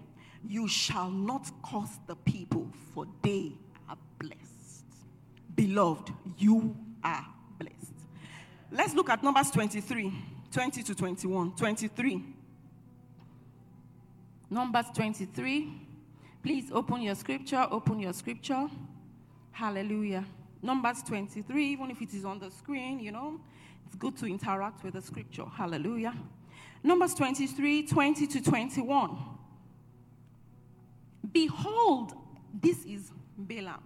You 0.47 0.67
shall 0.67 1.10
not 1.10 1.49
curse 1.63 1.99
the 2.07 2.15
people, 2.15 2.67
for 2.93 3.05
they 3.21 3.53
are 3.89 3.97
blessed. 4.19 4.86
Beloved, 5.55 6.12
you 6.38 6.75
are 7.03 7.25
blessed. 7.60 7.93
Let's 8.71 8.93
look 8.93 9.10
at 9.10 9.23
Numbers 9.23 9.51
23. 9.51 10.13
20 10.51 10.84
to 10.84 10.95
21. 10.95 11.55
23. 11.55 12.23
Numbers 14.49 14.86
23. 14.93 15.73
Please 16.43 16.71
open 16.71 17.01
your 17.01 17.15
scripture. 17.15 17.67
Open 17.69 17.99
your 17.99 18.13
scripture. 18.13 18.67
Hallelujah. 19.51 20.25
Numbers 20.63 21.01
23, 21.03 21.71
even 21.71 21.91
if 21.91 22.01
it 22.01 22.13
is 22.13 22.23
on 22.23 22.39
the 22.39 22.51
screen, 22.51 22.99
you 22.99 23.12
know, 23.12 23.39
it's 23.91 23.97
good 23.97 24.15
to 24.15 24.25
interact 24.25 24.86
with 24.86 24.93
the 24.93 25.01
scripture. 25.01 25.43
Hallelujah. 25.54 26.13
Numbers 26.82 27.13
23, 27.13 27.88
20 27.88 28.25
to 28.25 28.41
21. 28.41 29.17
Behold, 31.34 32.13
this 32.54 32.86
is 32.86 33.12
Balaam, 33.38 33.84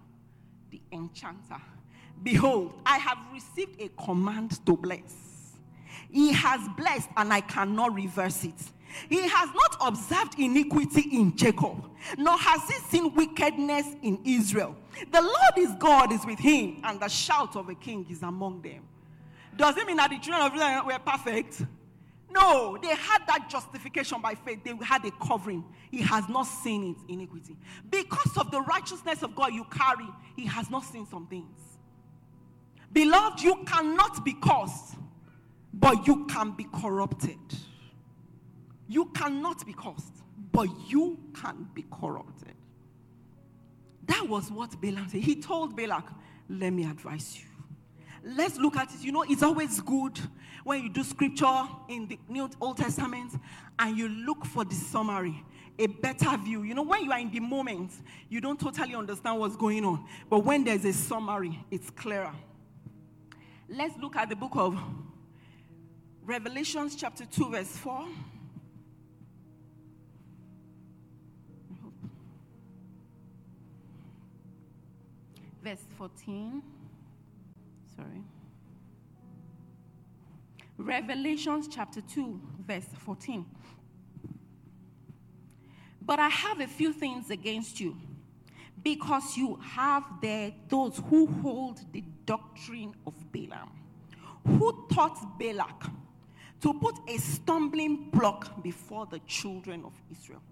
the 0.70 0.80
enchanter. 0.92 1.60
Behold, 2.22 2.80
I 2.86 2.98
have 2.98 3.18
received 3.32 3.80
a 3.82 3.88
command 4.00 4.64
to 4.64 4.76
bless. 4.76 5.56
He 6.08 6.32
has 6.32 6.60
blessed, 6.76 7.08
and 7.16 7.32
I 7.32 7.40
cannot 7.40 7.92
reverse 7.92 8.44
it. 8.44 8.54
He 9.08 9.26
has 9.26 9.48
not 9.52 9.88
observed 9.88 10.38
iniquity 10.38 11.08
in 11.18 11.36
Jacob, 11.36 11.90
nor 12.16 12.38
has 12.38 12.62
he 12.68 12.74
seen 12.90 13.12
wickedness 13.12 13.86
in 14.02 14.20
Israel. 14.24 14.76
The 15.10 15.20
Lord 15.20 15.58
is 15.58 15.74
God 15.80 16.12
is 16.12 16.24
with 16.24 16.38
him, 16.38 16.80
and 16.84 17.00
the 17.00 17.08
shout 17.08 17.56
of 17.56 17.68
a 17.68 17.74
king 17.74 18.06
is 18.08 18.22
among 18.22 18.62
them. 18.62 18.84
Does 19.56 19.76
it 19.76 19.86
mean 19.86 19.96
that 19.96 20.10
the 20.10 20.18
children 20.18 20.46
of 20.46 20.54
Israel 20.54 20.82
were 20.86 20.98
perfect? 20.98 21.62
No, 22.30 22.76
they 22.82 22.88
had 22.88 23.26
that 23.28 23.48
justification 23.48 24.20
by 24.20 24.34
faith. 24.34 24.62
They 24.64 24.74
had 24.84 25.04
a 25.04 25.10
covering. 25.12 25.64
He 25.90 26.02
has 26.02 26.28
not 26.28 26.44
seen 26.44 26.90
it, 26.90 27.12
iniquity. 27.12 27.56
Because 27.88 28.36
of 28.36 28.50
the 28.50 28.60
righteousness 28.60 29.22
of 29.22 29.34
God 29.34 29.54
you 29.54 29.64
carry, 29.64 30.08
he 30.34 30.44
has 30.46 30.68
not 30.68 30.84
seen 30.84 31.06
some 31.06 31.26
things. 31.26 31.78
Beloved, 32.92 33.40
you 33.42 33.64
cannot 33.66 34.24
be 34.24 34.34
cursed, 34.34 34.96
but 35.72 36.06
you 36.06 36.26
can 36.26 36.50
be 36.52 36.66
corrupted. 36.80 37.38
You 38.88 39.06
cannot 39.06 39.64
be 39.64 39.72
cursed, 39.72 40.22
but 40.52 40.68
you 40.88 41.18
can 41.34 41.68
be 41.74 41.84
corrupted. 41.90 42.54
That 44.06 44.28
was 44.28 44.50
what 44.50 44.80
Balaam 44.80 45.08
said. 45.08 45.22
He 45.22 45.36
told 45.36 45.76
Balak, 45.76 46.08
Let 46.48 46.72
me 46.72 46.84
advise 46.84 47.38
you. 47.38 47.55
Let's 48.28 48.58
look 48.58 48.76
at 48.76 48.92
it. 48.92 49.04
You 49.04 49.12
know, 49.12 49.22
it's 49.22 49.44
always 49.44 49.80
good 49.80 50.18
when 50.64 50.82
you 50.82 50.88
do 50.88 51.04
scripture 51.04 51.62
in 51.88 52.08
the 52.08 52.18
New 52.28 52.50
Old 52.60 52.76
Testament 52.76 53.32
and 53.78 53.96
you 53.96 54.08
look 54.08 54.44
for 54.44 54.64
the 54.64 54.74
summary, 54.74 55.44
a 55.78 55.86
better 55.86 56.36
view. 56.38 56.64
You 56.64 56.74
know, 56.74 56.82
when 56.82 57.04
you 57.04 57.12
are 57.12 57.20
in 57.20 57.30
the 57.30 57.38
moment, 57.38 57.92
you 58.28 58.40
don't 58.40 58.58
totally 58.58 58.96
understand 58.96 59.38
what's 59.38 59.54
going 59.54 59.84
on. 59.84 60.04
But 60.28 60.40
when 60.40 60.64
there's 60.64 60.84
a 60.84 60.92
summary, 60.92 61.64
it's 61.70 61.88
clearer. 61.90 62.34
Let's 63.68 63.96
look 63.96 64.16
at 64.16 64.28
the 64.28 64.34
book 64.34 64.56
of 64.56 64.76
Revelations, 66.24 66.96
chapter 66.96 67.24
2, 67.26 67.50
verse 67.50 67.76
4. 67.76 68.08
Verse 75.62 75.84
14. 75.96 76.62
Sorry. 77.96 78.22
Revelations 80.78 81.68
chapter 81.68 82.00
2, 82.02 82.40
verse 82.66 82.86
14. 82.98 83.46
But 86.02 86.20
I 86.20 86.28
have 86.28 86.60
a 86.60 86.66
few 86.66 86.92
things 86.92 87.30
against 87.30 87.80
you, 87.80 87.96
because 88.82 89.36
you 89.36 89.58
have 89.60 90.04
there 90.20 90.52
those 90.68 91.02
who 91.08 91.26
hold 91.26 91.80
the 91.92 92.04
doctrine 92.24 92.94
of 93.06 93.14
Balaam, 93.32 93.72
who 94.46 94.86
taught 94.92 95.38
Balak 95.38 95.86
to 96.60 96.74
put 96.74 96.94
a 97.08 97.18
stumbling 97.18 98.10
block 98.10 98.62
before 98.62 99.06
the 99.06 99.18
children 99.20 99.84
of 99.84 99.92
Israel. 100.10 100.42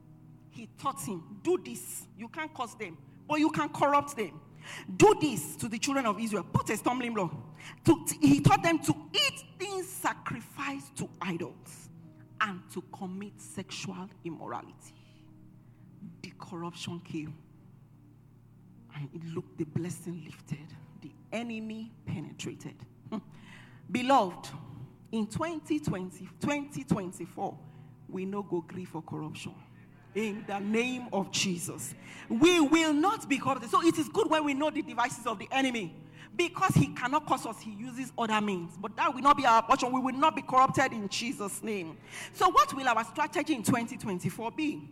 He 0.50 0.68
taught 0.78 1.00
him, 1.02 1.22
do 1.42 1.58
this. 1.64 2.06
You 2.18 2.28
can't 2.28 2.52
curse 2.52 2.74
them, 2.74 2.96
but 3.28 3.38
you 3.38 3.50
can 3.50 3.68
corrupt 3.68 4.16
them. 4.16 4.40
Do 4.96 5.14
this 5.20 5.56
to 5.56 5.68
the 5.68 5.78
children 5.78 6.06
of 6.06 6.18
Israel. 6.20 6.44
Put 6.52 6.70
a 6.70 6.76
stumbling 6.76 7.14
block. 7.14 7.32
To, 7.84 8.04
he 8.20 8.40
taught 8.40 8.62
them 8.62 8.78
to 8.80 8.94
eat 9.12 9.44
things 9.58 9.88
sacrificed 9.88 10.96
to 10.96 11.08
idols 11.20 11.88
and 12.40 12.60
to 12.72 12.82
commit 12.92 13.40
sexual 13.40 14.08
immorality. 14.24 14.94
The 16.22 16.32
corruption 16.38 17.00
came. 17.00 17.34
And 18.96 19.08
it 19.14 19.24
looked 19.34 19.58
the 19.58 19.64
blessing 19.64 20.22
lifted. 20.24 20.66
The 21.02 21.10
enemy 21.32 21.90
penetrated. 22.06 22.76
Hmm. 23.10 23.18
Beloved, 23.90 24.50
in 25.12 25.26
2020, 25.26 26.28
2024, 26.40 27.58
we 28.08 28.24
no 28.24 28.42
go 28.42 28.60
grieve 28.60 28.88
for 28.88 29.02
corruption 29.02 29.54
in 30.14 30.44
the 30.46 30.58
name 30.58 31.06
of 31.12 31.30
Jesus. 31.30 31.94
We 32.28 32.60
will 32.60 32.92
not 32.92 33.28
be 33.28 33.38
corrupted. 33.38 33.70
So 33.70 33.82
it 33.82 33.98
is 33.98 34.08
good 34.08 34.30
when 34.30 34.44
we 34.44 34.54
know 34.54 34.70
the 34.70 34.82
devices 34.82 35.26
of 35.26 35.38
the 35.38 35.48
enemy. 35.50 35.94
Because 36.36 36.74
he 36.74 36.88
cannot 36.88 37.26
cause 37.26 37.46
us, 37.46 37.60
he 37.60 37.70
uses 37.72 38.12
other 38.18 38.40
means. 38.40 38.72
But 38.80 38.96
that 38.96 39.14
will 39.14 39.22
not 39.22 39.36
be 39.36 39.46
our 39.46 39.62
portion. 39.62 39.92
We 39.92 40.00
will 40.00 40.18
not 40.18 40.34
be 40.34 40.42
corrupted 40.42 40.92
in 40.92 41.08
Jesus' 41.08 41.62
name. 41.62 41.96
So, 42.32 42.48
what 42.48 42.74
will 42.74 42.88
our 42.88 43.04
strategy 43.04 43.54
in 43.54 43.62
2024 43.62 44.50
be? 44.50 44.82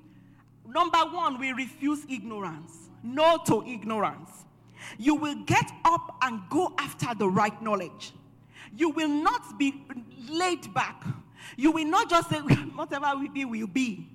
Number 0.65 0.99
one, 0.99 1.41
we 1.41 1.53
refuse 1.53 2.07
ignorance. 2.09 2.91
No 3.03 3.39
to 3.47 3.65
ignorance. 3.67 4.31
You 4.99 5.17
will 5.17 5.35
get 5.45 5.69
up 5.85 6.17
and 6.23 6.41
go 6.49 6.73
after 6.79 7.13
the 7.17 7.29
right 7.29 7.61
knowledge. 7.61 8.13
You 8.77 8.91
will 8.91 9.09
not 9.09 9.59
be 9.59 9.85
laid 10.29 10.73
back. 10.73 11.05
You 11.57 11.73
will 11.73 11.87
not 11.87 12.09
just 12.09 12.31
say, 12.31 12.37
whatever 12.39 13.13
we 13.19 13.29
be, 13.29 13.45
will 13.45 13.67
be 13.67 14.09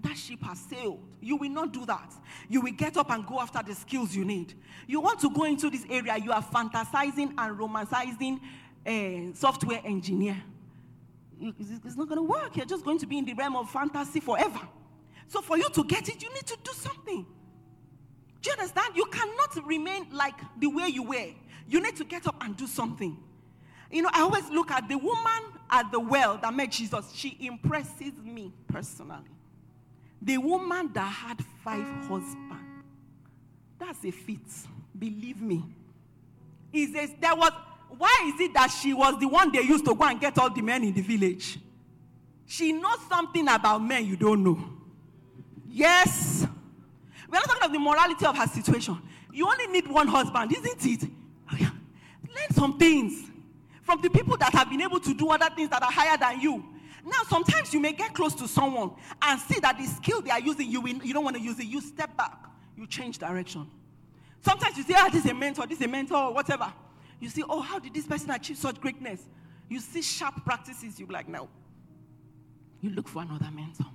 that 0.00 0.16
ship 0.16 0.42
has 0.42 0.58
sailed. 0.60 1.00
You 1.20 1.36
will 1.36 1.50
not 1.50 1.72
do 1.72 1.84
that. 1.86 2.12
You 2.48 2.60
will 2.60 2.72
get 2.72 2.96
up 2.96 3.10
and 3.10 3.26
go 3.26 3.40
after 3.40 3.60
the 3.64 3.74
skills 3.74 4.14
you 4.14 4.24
need. 4.24 4.54
You 4.86 5.00
want 5.00 5.20
to 5.20 5.30
go 5.30 5.44
into 5.44 5.70
this 5.70 5.84
area, 5.90 6.16
you 6.16 6.32
are 6.32 6.42
fantasizing 6.42 7.34
and 7.36 7.58
romanticizing 7.58 8.40
a 8.86 9.32
software 9.34 9.80
engineer. 9.84 10.36
It's 11.40 11.96
not 11.96 12.08
going 12.08 12.18
to 12.18 12.22
work. 12.22 12.56
You're 12.56 12.66
just 12.66 12.84
going 12.84 12.98
to 12.98 13.06
be 13.06 13.18
in 13.18 13.24
the 13.24 13.34
realm 13.34 13.56
of 13.56 13.70
fantasy 13.70 14.20
forever. 14.20 14.60
So, 15.28 15.40
for 15.40 15.58
you 15.58 15.68
to 15.68 15.84
get 15.84 16.08
it, 16.08 16.22
you 16.22 16.32
need 16.32 16.46
to 16.46 16.56
do 16.62 16.72
something. 16.72 17.26
Do 18.40 18.50
you 18.50 18.56
understand? 18.56 18.96
You 18.96 19.04
cannot 19.06 19.66
remain 19.66 20.06
like 20.12 20.34
the 20.58 20.68
way 20.68 20.88
you 20.88 21.02
were. 21.02 21.30
You 21.68 21.82
need 21.82 21.96
to 21.96 22.04
get 22.04 22.26
up 22.26 22.42
and 22.42 22.56
do 22.56 22.66
something. 22.66 23.16
You 23.90 24.02
know, 24.02 24.10
I 24.12 24.22
always 24.22 24.48
look 24.50 24.70
at 24.70 24.88
the 24.88 24.96
woman 24.96 25.42
at 25.70 25.90
the 25.92 26.00
well 26.00 26.38
that 26.38 26.54
met 26.54 26.72
Jesus. 26.72 27.12
She 27.14 27.36
impresses 27.40 28.12
me 28.22 28.52
personally. 28.66 29.37
The 30.20 30.38
woman 30.38 30.90
that 30.92 31.08
had 31.08 31.44
five 31.62 31.86
husbands, 32.08 32.36
that's 33.78 34.04
a 34.04 34.10
feat. 34.10 34.40
Believe 34.98 35.40
me. 35.40 35.62
Says 36.72 37.14
there 37.20 37.34
was 37.34 37.52
why 37.96 38.32
is 38.34 38.40
it 38.40 38.54
that 38.54 38.68
she 38.68 38.92
was 38.92 39.18
the 39.18 39.26
one 39.26 39.50
they 39.50 39.62
used 39.62 39.84
to 39.86 39.94
go 39.94 40.04
and 40.04 40.20
get 40.20 40.38
all 40.38 40.50
the 40.50 40.60
men 40.60 40.84
in 40.84 40.92
the 40.92 41.00
village? 41.00 41.58
She 42.46 42.72
knows 42.72 42.98
something 43.08 43.48
about 43.48 43.82
men 43.82 44.06
you 44.06 44.16
don't 44.16 44.42
know. 44.42 44.58
Yes. 45.68 46.46
We're 47.28 47.38
not 47.38 47.44
talking 47.44 47.64
of 47.64 47.72
the 47.72 47.78
morality 47.78 48.24
of 48.26 48.36
her 48.36 48.46
situation. 48.46 48.98
You 49.32 49.46
only 49.46 49.66
need 49.68 49.86
one 49.86 50.08
husband, 50.08 50.52
isn't 50.52 50.86
it? 50.86 51.10
Oh. 51.52 51.56
Learn 51.58 52.50
some 52.52 52.78
things 52.78 53.30
from 53.82 54.00
the 54.02 54.10
people 54.10 54.36
that 54.36 54.52
have 54.52 54.68
been 54.68 54.82
able 54.82 55.00
to 55.00 55.14
do 55.14 55.28
other 55.30 55.48
things 55.54 55.70
that 55.70 55.82
are 55.82 55.90
higher 55.90 56.16
than 56.16 56.40
you. 56.40 56.64
Now, 57.08 57.22
sometimes 57.28 57.72
you 57.72 57.80
may 57.80 57.92
get 57.92 58.12
close 58.12 58.34
to 58.34 58.46
someone 58.46 58.90
and 59.22 59.40
see 59.40 59.58
that 59.60 59.78
the 59.78 59.86
skill 59.86 60.20
they 60.20 60.30
are 60.30 60.40
using, 60.40 60.70
you, 60.70 60.86
you 60.86 61.14
don't 61.14 61.24
want 61.24 61.36
to 61.36 61.42
use 61.42 61.58
it. 61.58 61.66
You 61.66 61.80
step 61.80 62.16
back, 62.16 62.46
you 62.76 62.86
change 62.86 63.18
direction. 63.18 63.66
Sometimes 64.42 64.76
you 64.76 64.82
say, 64.82 64.94
ah, 64.96 65.08
this 65.10 65.24
is 65.24 65.30
a 65.30 65.34
mentor, 65.34 65.66
this 65.66 65.78
is 65.78 65.84
a 65.86 65.88
mentor, 65.88 66.32
whatever. 66.34 66.70
You 67.18 67.28
see, 67.30 67.42
oh, 67.48 67.60
how 67.60 67.78
did 67.78 67.94
this 67.94 68.06
person 68.06 68.30
achieve 68.30 68.58
such 68.58 68.80
greatness? 68.80 69.22
You 69.68 69.80
see 69.80 70.02
sharp 70.02 70.44
practices, 70.44 71.00
you 71.00 71.06
be 71.06 71.14
like, 71.14 71.28
no. 71.28 71.48
You 72.80 72.90
look 72.90 73.08
for 73.08 73.22
another 73.22 73.48
mentor. 73.52 73.86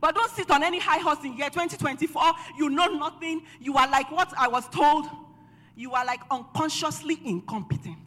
But 0.00 0.14
don't 0.14 0.30
sit 0.30 0.50
on 0.50 0.62
any 0.62 0.78
high 0.78 0.98
horse 0.98 1.18
in 1.24 1.36
year 1.36 1.50
2024. 1.50 2.22
You 2.56 2.70
know 2.70 2.86
nothing. 2.86 3.42
You 3.60 3.76
are 3.76 3.88
like 3.88 4.10
what 4.10 4.32
I 4.38 4.48
was 4.48 4.68
told. 4.68 5.06
You 5.76 5.92
are 5.92 6.04
like 6.04 6.20
unconsciously 6.30 7.20
incompetent. 7.24 8.01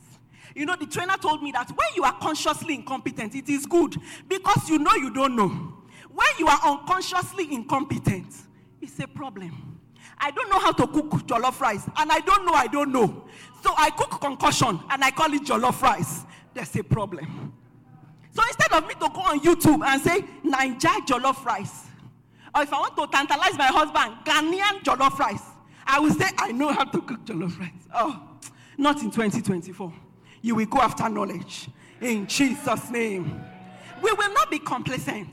You 0.54 0.66
know, 0.66 0.76
the 0.76 0.86
trainer 0.86 1.16
told 1.18 1.42
me 1.42 1.52
that 1.52 1.70
when 1.70 1.88
you 1.96 2.04
are 2.04 2.18
consciously 2.20 2.76
incompetent, 2.76 3.36
it 3.36 3.50
is 3.50 3.66
good 3.66 3.96
because 4.28 4.70
you 4.70 4.80
know 4.80 4.94
you 4.96 5.14
don't 5.14 5.36
know. 5.36 5.74
When 6.14 6.28
you 6.40 6.48
are 6.48 6.60
unconsciously 6.64 7.54
incompetent, 7.54 8.28
it's 8.82 9.00
a 9.00 9.08
problem. 9.08 9.80
I 10.18 10.32
don't 10.32 10.50
know 10.50 10.60
how 10.60 10.72
to 10.72 10.88
cook 10.88 11.28
jollof 11.28 11.60
rice, 11.60 11.86
and 11.98 12.12
I 12.12 12.20
don't 12.20 12.46
know, 12.46 12.54
I 12.54 12.68
don't 12.68 12.92
know. 12.92 13.26
So 13.64 13.74
I 13.78 13.90
cook 13.90 14.22
concussion 14.22 14.80
and 14.90 15.04
I 15.04 15.12
call 15.12 15.34
it 15.34 15.44
jollof 15.44 15.82
rice. 15.82 16.24
There's 16.54 16.74
a 16.76 16.84
problem. 16.84 17.54
So 18.32 18.42
instead 18.44 18.72
of 18.72 18.88
me 18.88 18.94
to 18.94 19.10
go 19.14 19.22
on 19.22 19.40
YouTube 19.40 19.86
and 19.86 20.02
say, 20.02 20.24
Niger 20.44 20.88
jollof 21.06 21.44
rice, 21.44 21.88
or 22.54 22.62
if 22.62 22.72
I 22.72 22.80
want 22.80 22.96
to 22.96 23.08
tantalize 23.08 23.58
my 23.58 23.68
husband, 23.68 24.16
Ghanaian 24.24 24.84
jollof 24.84 25.18
rice, 25.20 25.44
I 25.86 26.00
will 26.00 26.12
say, 26.12 26.30
I 26.38 26.52
know 26.52 26.72
how 26.72 26.86
to 26.86 27.02
cook 27.02 27.26
jollof 27.26 27.60
rice. 27.60 27.72
Oh, 27.94 28.22
not 28.78 29.02
in 29.02 29.12
2024 29.12 29.94
you 30.46 30.54
will 30.54 30.68
go 30.68 30.78
after 30.80 31.10
knowledge. 31.10 31.70
In 32.00 32.28
Jesus' 32.28 32.92
name. 32.92 33.44
We 34.00 34.12
will 34.12 34.32
not 34.32 34.52
be 34.52 34.60
complacent. 34.60 35.30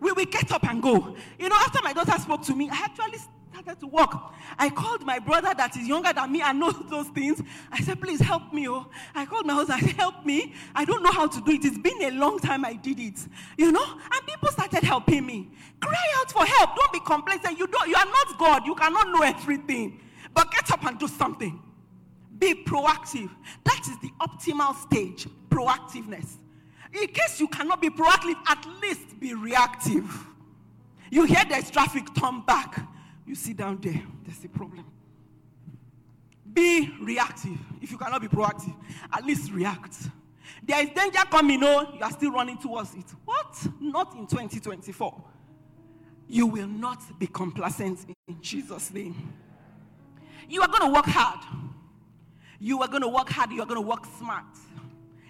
We 0.00 0.12
will 0.12 0.24
get 0.24 0.50
up 0.50 0.64
and 0.64 0.82
go. 0.82 1.14
You 1.38 1.50
know, 1.50 1.56
after 1.56 1.80
my 1.82 1.92
daughter 1.92 2.18
spoke 2.18 2.42
to 2.44 2.56
me, 2.56 2.70
I 2.70 2.84
actually 2.84 3.18
started 3.52 3.78
to 3.80 3.86
walk. 3.86 4.34
I 4.58 4.70
called 4.70 5.04
my 5.04 5.18
brother 5.18 5.52
that 5.54 5.76
is 5.76 5.86
younger 5.86 6.10
than 6.14 6.32
me 6.32 6.40
and 6.40 6.58
knows 6.58 6.74
those 6.90 7.08
things. 7.08 7.42
I 7.70 7.82
said, 7.82 8.00
please 8.00 8.18
help 8.18 8.50
me. 8.54 8.66
Oh. 8.66 8.86
I 9.14 9.26
called 9.26 9.44
my 9.44 9.52
husband. 9.52 9.82
I 9.82 9.86
said, 9.88 9.96
help 9.96 10.24
me. 10.24 10.54
I 10.74 10.86
don't 10.86 11.02
know 11.02 11.12
how 11.12 11.26
to 11.26 11.40
do 11.42 11.52
it. 11.52 11.62
It's 11.62 11.76
been 11.76 12.02
a 12.04 12.12
long 12.12 12.38
time 12.38 12.64
I 12.64 12.74
did 12.74 12.98
it. 12.98 13.26
You 13.58 13.72
know? 13.72 13.84
And 13.84 14.26
people 14.26 14.48
started 14.52 14.84
helping 14.84 15.26
me. 15.26 15.50
Cry 15.82 16.04
out 16.18 16.32
for 16.32 16.46
help. 16.46 16.76
Don't 16.76 16.92
be 16.94 17.00
complacent. 17.00 17.58
You, 17.58 17.66
don't, 17.66 17.88
you 17.88 17.96
are 17.96 18.06
not 18.06 18.38
God. 18.38 18.64
You 18.64 18.74
cannot 18.74 19.08
know 19.08 19.20
everything. 19.20 20.00
But 20.32 20.50
get 20.50 20.70
up 20.70 20.82
and 20.86 20.98
do 20.98 21.08
something. 21.08 21.60
Be 22.38 22.54
proactive. 22.54 23.30
That 23.64 23.80
is 23.82 23.98
the 24.00 24.10
optimal 24.20 24.74
stage 24.76 25.26
proactiveness. 25.48 26.36
In 26.92 27.08
case 27.08 27.40
you 27.40 27.48
cannot 27.48 27.80
be 27.80 27.90
proactive, 27.90 28.34
at 28.48 28.66
least 28.80 29.18
be 29.20 29.34
reactive. 29.34 30.26
You 31.10 31.24
hear 31.24 31.42
there's 31.48 31.70
traffic, 31.70 32.04
turn 32.14 32.42
back. 32.46 32.80
You 33.26 33.34
sit 33.34 33.56
down 33.56 33.78
there, 33.80 34.02
there's 34.24 34.44
a 34.44 34.48
problem. 34.48 34.84
Be 36.52 36.90
reactive. 37.00 37.58
If 37.82 37.90
you 37.90 37.98
cannot 37.98 38.20
be 38.20 38.28
proactive, 38.28 38.74
at 39.12 39.24
least 39.24 39.52
react. 39.52 39.96
There 40.62 40.82
is 40.82 40.90
danger 40.90 41.20
coming, 41.30 41.60
no, 41.60 41.92
you 41.94 42.02
are 42.02 42.10
still 42.10 42.32
running 42.32 42.58
towards 42.58 42.94
it. 42.94 43.04
What? 43.24 43.66
Not 43.80 44.14
in 44.14 44.26
2024. 44.26 45.22
You 46.28 46.46
will 46.46 46.66
not 46.66 47.18
be 47.18 47.26
complacent 47.26 48.00
in 48.26 48.40
Jesus' 48.40 48.92
name. 48.92 49.32
You 50.48 50.62
are 50.62 50.68
going 50.68 50.82
to 50.82 50.88
work 50.88 51.06
hard. 51.06 51.44
You 52.58 52.82
are 52.82 52.88
going 52.88 53.02
to 53.02 53.08
work 53.08 53.28
hard. 53.28 53.50
You 53.52 53.62
are 53.62 53.66
going 53.66 53.80
to 53.80 53.86
work 53.86 54.04
smart. 54.18 54.44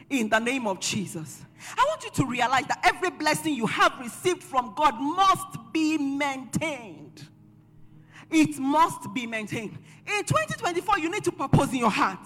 In 0.08 0.28
the 0.28 0.38
name 0.38 0.66
of 0.66 0.80
Jesus. 0.80 1.42
I 1.76 1.84
want 1.88 2.04
you 2.04 2.10
to 2.10 2.26
realize 2.26 2.66
that 2.66 2.80
every 2.84 3.10
blessing 3.10 3.54
you 3.54 3.66
have 3.66 3.92
received 3.98 4.42
from 4.42 4.72
God 4.76 4.94
must 5.00 5.58
be 5.72 5.98
maintained. 5.98 7.26
It 8.30 8.58
must 8.58 9.12
be 9.14 9.26
maintained. 9.26 9.78
In 10.06 10.24
2024, 10.24 10.98
you 10.98 11.10
need 11.10 11.24
to 11.24 11.32
propose 11.32 11.70
in 11.72 11.78
your 11.78 11.90
heart 11.90 12.20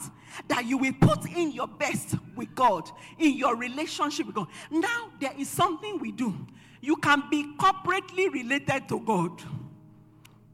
that 0.49 0.65
you 0.65 0.79
will 0.79 0.93
put 1.01 1.27
in 1.27 1.53
your 1.53 1.67
best 1.67 2.15
with 2.37 2.55
God, 2.55 2.91
in 3.19 3.37
your 3.37 3.57
relationship 3.57 4.27
with 4.27 4.35
God. 4.35 4.49
Now, 4.71 5.11
there 5.21 5.33
is 5.39 5.49
something 5.49 5.99
we 5.99 6.13
do. 6.13 6.35
You 6.81 6.97
can 6.97 7.25
be 7.31 7.45
corporately 7.59 8.33
related 8.33 8.89
to 8.89 9.01
God, 9.01 9.43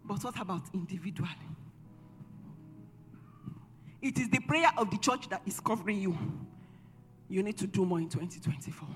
but 0.05 0.23
what 0.23 0.41
about 0.41 0.63
individually? 0.75 1.31
It 4.07 4.21
is 4.21 4.29
the 4.29 4.39
prayer 4.39 4.71
of 4.77 4.89
the 4.93 4.99
church 4.99 5.29
that 5.31 5.43
is 5.47 5.59
covering 5.59 6.01
you. 6.01 6.17
You 7.29 7.43
need 7.43 7.59
to 7.59 7.67
do 7.67 7.85
more 7.85 7.99
in 7.99 8.09
2024. 8.09 8.89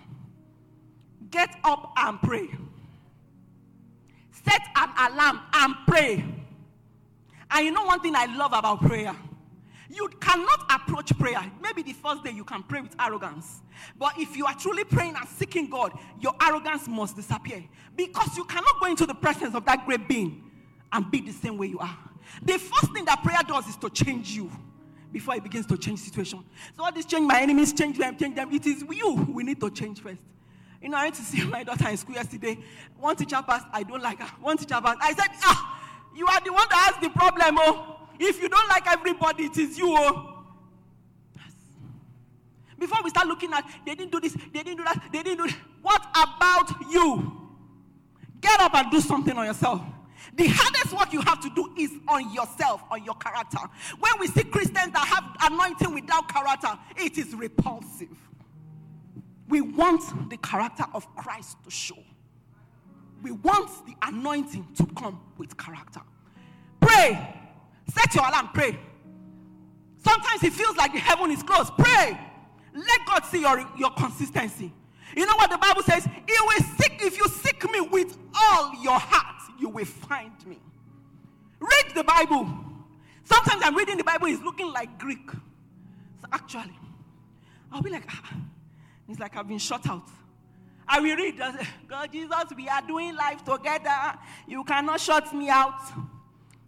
Get 1.33 1.57
up 1.65 1.93
and 1.97 2.23
pray. 2.23 2.49
Set 4.31 4.63
an 4.77 4.91
alarm 4.97 5.41
and 5.53 5.75
pray. 5.89 6.25
And 7.51 7.67
you 7.67 7.73
know 7.73 7.87
one 7.87 7.99
thing 7.99 8.15
I 8.15 8.27
love 8.37 8.53
about 8.53 8.83
prayer? 8.83 9.13
You 9.93 10.09
cannot 10.21 10.71
approach 10.71 11.19
prayer. 11.19 11.43
Maybe 11.61 11.83
the 11.83 11.93
first 11.93 12.23
day 12.23 12.31
you 12.31 12.45
can 12.45 12.63
pray 12.63 12.81
with 12.81 12.95
arrogance. 13.01 13.63
But 13.99 14.13
if 14.17 14.37
you 14.37 14.47
are 14.47 14.55
truly 14.55 14.85
praying 14.85 15.17
and 15.17 15.29
seeking 15.29 15.69
God, 15.69 15.93
your 16.21 16.35
arrogance 16.41 16.87
must 16.87 17.17
disappear. 17.17 17.65
Because 17.97 18.37
you 18.37 18.45
cannot 18.45 18.79
go 18.81 18.87
into 18.87 19.07
the 19.07 19.15
presence 19.15 19.57
of 19.57 19.65
that 19.65 19.85
great 19.87 20.07
being 20.07 20.45
and 20.93 21.11
be 21.11 21.21
the 21.21 21.33
same 21.33 21.59
way 21.59 21.67
you 21.67 21.81
are. 21.81 21.99
The 22.43 22.59
first 22.59 22.93
thing 22.93 23.05
that 23.07 23.25
prayer 23.25 23.41
does 23.45 23.67
is 23.67 23.77
to 23.79 23.91
change 23.91 24.37
you 24.37 24.53
before 25.13 25.35
it 25.35 25.43
begins 25.43 25.67
to 25.67 25.77
change 25.77 26.01
situation. 26.01 26.45
So 26.77 26.85
all 26.85 26.93
this 26.93 27.05
change 27.05 27.27
my 27.27 27.41
enemies, 27.41 27.73
change 27.73 27.99
them, 27.99 28.17
change 28.17 28.37
them. 28.37 28.53
It 28.53 28.67
is 28.67 28.85
you 28.91 29.15
we 29.33 29.43
need 29.43 29.61
to 29.61 29.71
change 29.71 30.01
first. 30.01 30.19
You 30.83 30.89
know, 30.89 30.97
I 30.97 31.05
went 31.05 31.15
to 31.17 31.23
see 31.23 31.45
my 31.47 31.63
daughter 31.63 31.89
in 31.89 31.97
school 31.97 32.15
yesterday. 32.15 32.59
One 32.99 33.17
teacher 33.17 33.43
passed, 33.47 33.67
I 33.73 33.83
don't 33.83 34.03
like 34.03 34.21
her. 34.21 34.29
One 34.41 34.57
teacher 34.57 34.81
passed. 34.81 34.99
I 35.01 35.13
said, 35.13 35.29
ah, 35.43 35.81
you 36.15 36.27
are 36.27 36.41
the 36.41 36.53
one 36.53 36.67
that 36.71 36.93
has 36.95 37.03
the 37.03 37.11
problem, 37.11 37.57
oh. 37.59 37.97
If 38.19 38.41
you 38.43 38.49
don't 38.49 38.69
like 38.69 38.87
everybody, 38.87 39.45
it 39.45 39.57
is 39.57 39.79
you, 39.79 39.95
oh. 39.97 40.27
Before 42.79 43.03
we 43.05 43.11
start 43.11 43.27
looking 43.27 43.53
at, 43.53 43.65
they 43.85 43.95
didn't 43.95 44.11
do 44.11 44.21
this, 44.21 44.33
they 44.53 44.63
didn't 44.63 44.79
do 44.79 44.85
that, 44.85 45.09
they 45.13 45.23
didn't 45.23 45.45
do 45.45 45.51
that. 45.51 45.57
What 45.83 46.03
about 46.11 46.91
you? 46.91 47.41
Get 48.41 48.59
up 48.61 48.75
and 48.75 48.91
do 48.91 49.01
something 49.01 49.37
on 49.37 49.45
yourself. 49.45 49.83
The 50.37 50.47
hardest 50.49 50.97
work 50.97 51.13
you 51.13 51.21
have 51.23 51.41
to 51.41 51.51
do 51.51 51.73
is 51.77 51.93
on 52.09 52.33
yourself, 52.33 52.83
on 52.91 53.05
your 53.05 53.15
character. 53.17 53.59
When 53.99 54.13
we 54.21 54.29
see 54.29 54.45
Christians 54.45 54.93
that 54.93 55.07
have 55.07 55.53
anointing 55.53 55.93
without 55.93 56.29
character, 56.29 56.79
it 56.97 57.19
is 57.19 57.35
repulsive. 57.35 58.17
We 59.49 59.61
want 59.61 60.31
the 60.31 60.37
character 60.37 60.85
of 60.95 61.13
Christ 61.17 61.57
to 61.65 61.71
show. 61.71 61.99
We 63.23 63.33
want 63.33 63.71
the 63.87 63.95
anointing 64.03 64.69
to 64.77 64.87
come 64.97 65.21
with 65.37 65.57
character. 65.57 66.01
Pray. 66.81 67.37
Set 67.93 68.15
your 68.15 68.27
alarm, 68.27 68.51
pray. 68.55 68.79
Sometimes 69.99 70.43
it 70.45 70.53
feels 70.53 70.77
like 70.77 70.93
the 70.93 71.01
heaven 71.01 71.31
is 71.31 71.43
closed. 71.43 71.73
Pray. 71.77 72.19
Let 72.75 73.07
God 73.07 73.25
see 73.25 73.41
your, 73.41 73.67
your 73.77 73.91
consistency. 73.91 74.73
You 75.17 75.27
know 75.27 75.35
what 75.37 75.51
the 75.51 75.59
Bible 75.59 75.83
says? 75.83 76.05
He 76.05 76.35
will 76.41 76.65
seek 76.79 77.03
if 77.03 77.19
you 77.19 77.27
seek 77.29 77.71
me 77.71 77.81
with 77.81 78.17
all 78.35 78.73
your 78.83 78.99
heart, 78.99 79.40
you 79.61 79.69
will 79.69 79.85
find 79.85 80.33
me. 80.47 80.59
Read 81.61 81.95
the 81.95 82.05
Bible. 82.05 82.49
Sometimes 83.25 83.63
I'm 83.65 83.77
reading 83.77 83.99
the 83.99 84.05
Bible, 84.05 84.27
it's 84.27 84.43
looking 84.43 84.73
like 84.73 84.99
Greek. 84.99 85.31
So 86.21 86.27
actually, 86.33 86.77
I'll 87.71 87.83
be 87.83 87.91
like, 87.91 88.05
ah, 88.09 88.35
it's 89.09 89.21
like 89.21 89.37
I've 89.37 89.49
been 89.49 89.59
shut 89.59 89.87
out. 89.89 90.09
I 90.89 90.99
will 90.99 91.17
read, 91.17 91.39
God, 91.87 92.13
Jesus, 92.13 92.45
we 92.57 92.69
are 92.69 92.83
doing 92.83 93.15
life 93.15 93.45
together. 93.45 94.19
You 94.49 94.65
cannot 94.65 95.01
shut 95.01 95.33
me 95.33 95.49
out. 95.49 95.81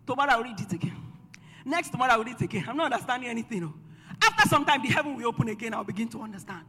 Tomorrow 0.07 0.33
I'll 0.33 0.43
read 0.45 0.61
it 0.61 0.73
again. 0.73 0.97
Next 1.65 1.91
tomorrow 1.91 2.13
I'll 2.13 2.25
read 2.25 2.37
it 2.37 2.43
again. 2.43 2.65
I'm 2.69 2.77
not 2.77 2.93
understanding 2.93 3.29
anything. 3.29 3.73
After 4.23 4.49
some 4.49 4.65
time, 4.65 4.83
the 4.83 4.89
heaven 4.89 5.17
will 5.17 5.27
open 5.27 5.49
again. 5.49 5.75
I'll 5.75 5.83
begin 5.83 6.09
to 6.11 6.23
understand. 6.23 6.65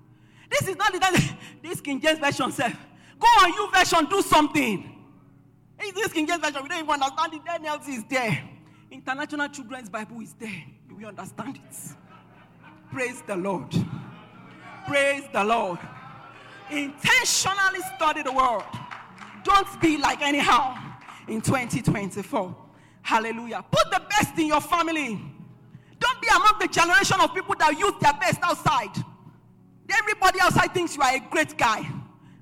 This 0.50 0.68
is 0.68 0.76
not 0.76 0.92
the. 0.92 1.34
This 1.62 1.80
King 1.80 2.02
James 2.02 2.20
version 2.20 2.52
says, 2.52 2.74
Go 3.20 3.28
on, 3.28 3.54
YouVersion, 3.54 4.10
do 4.10 4.22
something. 4.22 4.93
This 5.92 6.14
King 6.14 6.28
James 6.28 6.42
version, 6.42 6.64
we 6.64 6.70
don't 6.70 6.80
even 6.80 6.90
understand 6.90 7.34
it. 7.34 7.46
NLT 7.46 7.90
is 7.90 8.04
there. 8.10 8.44
International 8.92 9.48
Children's 9.50 9.90
Bible 9.90 10.22
is 10.22 10.34
there. 10.34 10.64
We 10.96 11.06
understand 11.06 11.58
it. 11.58 11.78
Praise 12.92 13.22
the 13.26 13.36
Lord. 13.36 13.74
Praise 14.88 15.24
the 15.34 15.44
Lord. 15.44 15.80
Intentionally 16.70 17.82
study 17.96 18.22
the 18.24 18.32
word. 18.32 18.64
Don't 19.44 19.82
be 19.82 19.98
like 19.98 20.22
anyhow 20.22 20.78
in 21.28 21.42
2024. 21.42 22.56
Hallelujah. 23.02 23.64
Put 23.70 23.92
the 23.92 24.02
best 24.10 24.38
in 24.38 24.48
your 24.48 24.62
family. 24.62 25.20
Don't 26.00 26.22
be 26.22 26.28
among 26.30 26.60
the 26.60 26.68
generation 26.68 27.20
of 27.20 27.34
people 27.34 27.56
that 27.60 27.78
use 27.78 27.94
their 28.02 28.14
best 28.14 28.40
outside. 28.44 28.92
Everybody 29.90 30.40
outside 30.42 30.74
thinks 30.74 30.96
you 30.96 31.02
are 31.02 31.16
a 31.16 31.20
great 31.20 31.58
guy. 31.58 31.88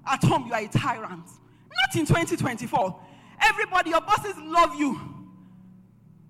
At 0.06 0.24
home, 0.24 0.48
you 0.48 0.54
are 0.54 0.62
a 0.62 0.68
tyrant. 0.68 1.26
Not 1.26 1.96
in 1.96 2.06
2024. 2.06 3.00
Everybody, 3.44 3.90
your 3.92 4.02
bosses 4.02 4.36
love 4.38 4.76
you. 4.80 5.00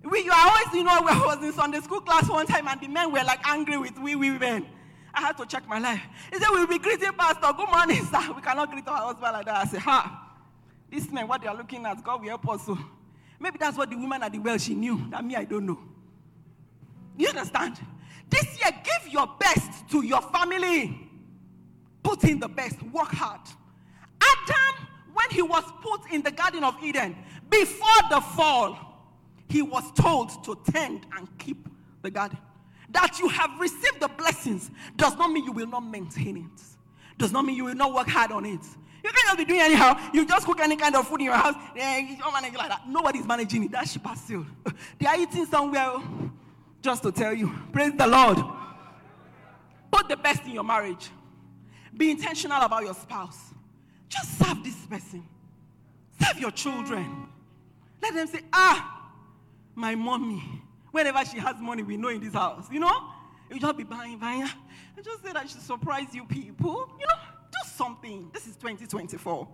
We, 0.04 0.24
you 0.24 0.32
are 0.32 0.48
always, 0.48 0.74
you 0.74 0.82
know, 0.82 0.90
I 0.92 1.26
was 1.26 1.44
in 1.44 1.52
Sunday 1.52 1.80
school 1.80 2.00
class 2.00 2.28
one 2.28 2.46
time 2.46 2.66
and 2.66 2.80
the 2.80 2.88
men 2.88 3.12
were 3.12 3.22
like 3.24 3.40
angry 3.46 3.78
with 3.78 3.98
we 3.98 4.16
women. 4.16 4.66
I 5.14 5.20
had 5.20 5.36
to 5.36 5.46
check 5.46 5.68
my 5.68 5.78
life. 5.78 6.00
He 6.32 6.38
said, 6.38 6.48
We'll 6.50 6.66
be 6.66 6.78
greeting 6.78 7.12
Pastor. 7.12 7.52
Good 7.56 7.68
morning, 7.68 8.04
sir. 8.06 8.32
We 8.34 8.42
cannot 8.42 8.70
greet 8.70 8.88
our 8.88 9.12
husband 9.12 9.32
like 9.32 9.44
that. 9.44 9.56
I 9.56 9.64
said, 9.66 9.80
Ha, 9.80 10.34
this 10.90 11.10
man, 11.10 11.28
what 11.28 11.42
they 11.42 11.48
are 11.48 11.56
looking 11.56 11.84
at, 11.86 12.02
God 12.02 12.20
will 12.22 12.28
help 12.28 12.48
us. 12.48 12.66
So 12.66 12.78
maybe 13.38 13.58
that's 13.58 13.76
what 13.76 13.90
the 13.90 13.96
woman 13.96 14.22
at 14.22 14.32
the 14.32 14.38
well 14.38 14.58
she 14.58 14.74
knew. 14.74 15.06
That 15.10 15.24
me, 15.24 15.36
I 15.36 15.44
don't 15.44 15.66
know. 15.66 15.78
You 17.16 17.28
understand? 17.28 17.78
This 18.30 18.58
year, 18.58 18.70
give 18.82 19.12
your 19.12 19.28
best 19.38 19.88
to 19.90 20.02
your 20.02 20.22
family. 20.22 20.98
Put 22.02 22.24
in 22.24 22.40
the 22.40 22.48
best. 22.48 22.82
Work 22.82 23.12
hard. 23.12 23.40
Adam, 24.20 24.86
when 25.22 25.34
he 25.36 25.42
was 25.42 25.64
put 25.82 26.10
in 26.12 26.22
the 26.22 26.30
Garden 26.30 26.64
of 26.64 26.76
Eden, 26.82 27.16
before 27.48 27.88
the 28.10 28.20
fall, 28.20 28.78
he 29.48 29.62
was 29.62 29.90
told 29.92 30.42
to 30.44 30.58
tend 30.70 31.06
and 31.16 31.28
keep 31.38 31.68
the 32.02 32.10
garden. 32.10 32.38
That 32.90 33.18
you 33.18 33.28
have 33.28 33.50
received 33.60 34.00
the 34.00 34.08
blessings 34.08 34.70
does 34.96 35.16
not 35.16 35.30
mean 35.30 35.44
you 35.44 35.52
will 35.52 35.66
not 35.66 35.80
maintain 35.80 36.36
it. 36.38 36.62
Does 37.18 37.32
not 37.32 37.44
mean 37.44 37.56
you 37.56 37.64
will 37.64 37.74
not 37.74 37.94
work 37.94 38.08
hard 38.08 38.32
on 38.32 38.44
it. 38.44 38.60
You 39.04 39.10
can't 39.10 39.26
just 39.26 39.38
be 39.38 39.44
doing 39.44 39.60
anyhow. 39.60 39.98
You 40.12 40.26
just 40.26 40.46
cook 40.46 40.60
any 40.60 40.76
kind 40.76 40.94
of 40.94 41.06
food 41.08 41.20
in 41.20 41.26
your 41.26 41.34
house. 41.34 41.54
Eh, 41.76 41.98
you 42.10 42.16
don't 42.16 42.32
manage 42.32 42.54
like 42.54 42.68
that. 42.68 42.88
Nobody's 42.88 43.26
managing 43.26 43.64
it. 43.64 43.72
That 43.72 43.88
ship 43.88 44.06
has 44.06 44.20
sailed. 44.20 44.46
They 44.98 45.06
are 45.06 45.18
eating 45.18 45.46
somewhere. 45.46 45.84
oh, 45.86 46.30
Just 46.80 47.02
to 47.02 47.12
tell 47.12 47.34
you. 47.34 47.52
Praise 47.72 47.92
the 47.96 48.06
Lord. 48.06 48.38
Put 49.90 50.08
the 50.08 50.16
best 50.16 50.44
in 50.44 50.52
your 50.52 50.64
marriage. 50.64 51.10
Be 51.96 52.10
intentional 52.10 52.62
about 52.62 52.84
your 52.84 52.94
spouse. 52.94 53.52
Just 54.12 54.38
serve 54.38 54.62
this 54.62 54.76
person. 54.86 55.24
Serve 56.20 56.38
your 56.38 56.50
children. 56.50 57.28
Let 58.02 58.14
them 58.14 58.26
say, 58.26 58.40
ah, 58.52 59.10
my 59.74 59.94
mommy. 59.94 60.42
Whenever 60.90 61.24
she 61.24 61.38
has 61.38 61.56
money, 61.58 61.82
we 61.82 61.96
know 61.96 62.08
in 62.08 62.20
this 62.20 62.34
house. 62.34 62.66
You 62.70 62.80
know? 62.80 63.08
You 63.50 63.58
just 63.58 63.76
be 63.76 63.84
buying, 63.84 64.18
buying. 64.18 64.42
And 64.42 65.04
just 65.04 65.24
say 65.24 65.32
that 65.32 65.48
she 65.48 65.58
surprise 65.58 66.08
you 66.12 66.26
people. 66.26 66.90
You 67.00 67.06
know? 67.06 67.14
Do 67.50 67.70
something. 67.74 68.28
This 68.34 68.46
is 68.46 68.56
2024. 68.56 69.48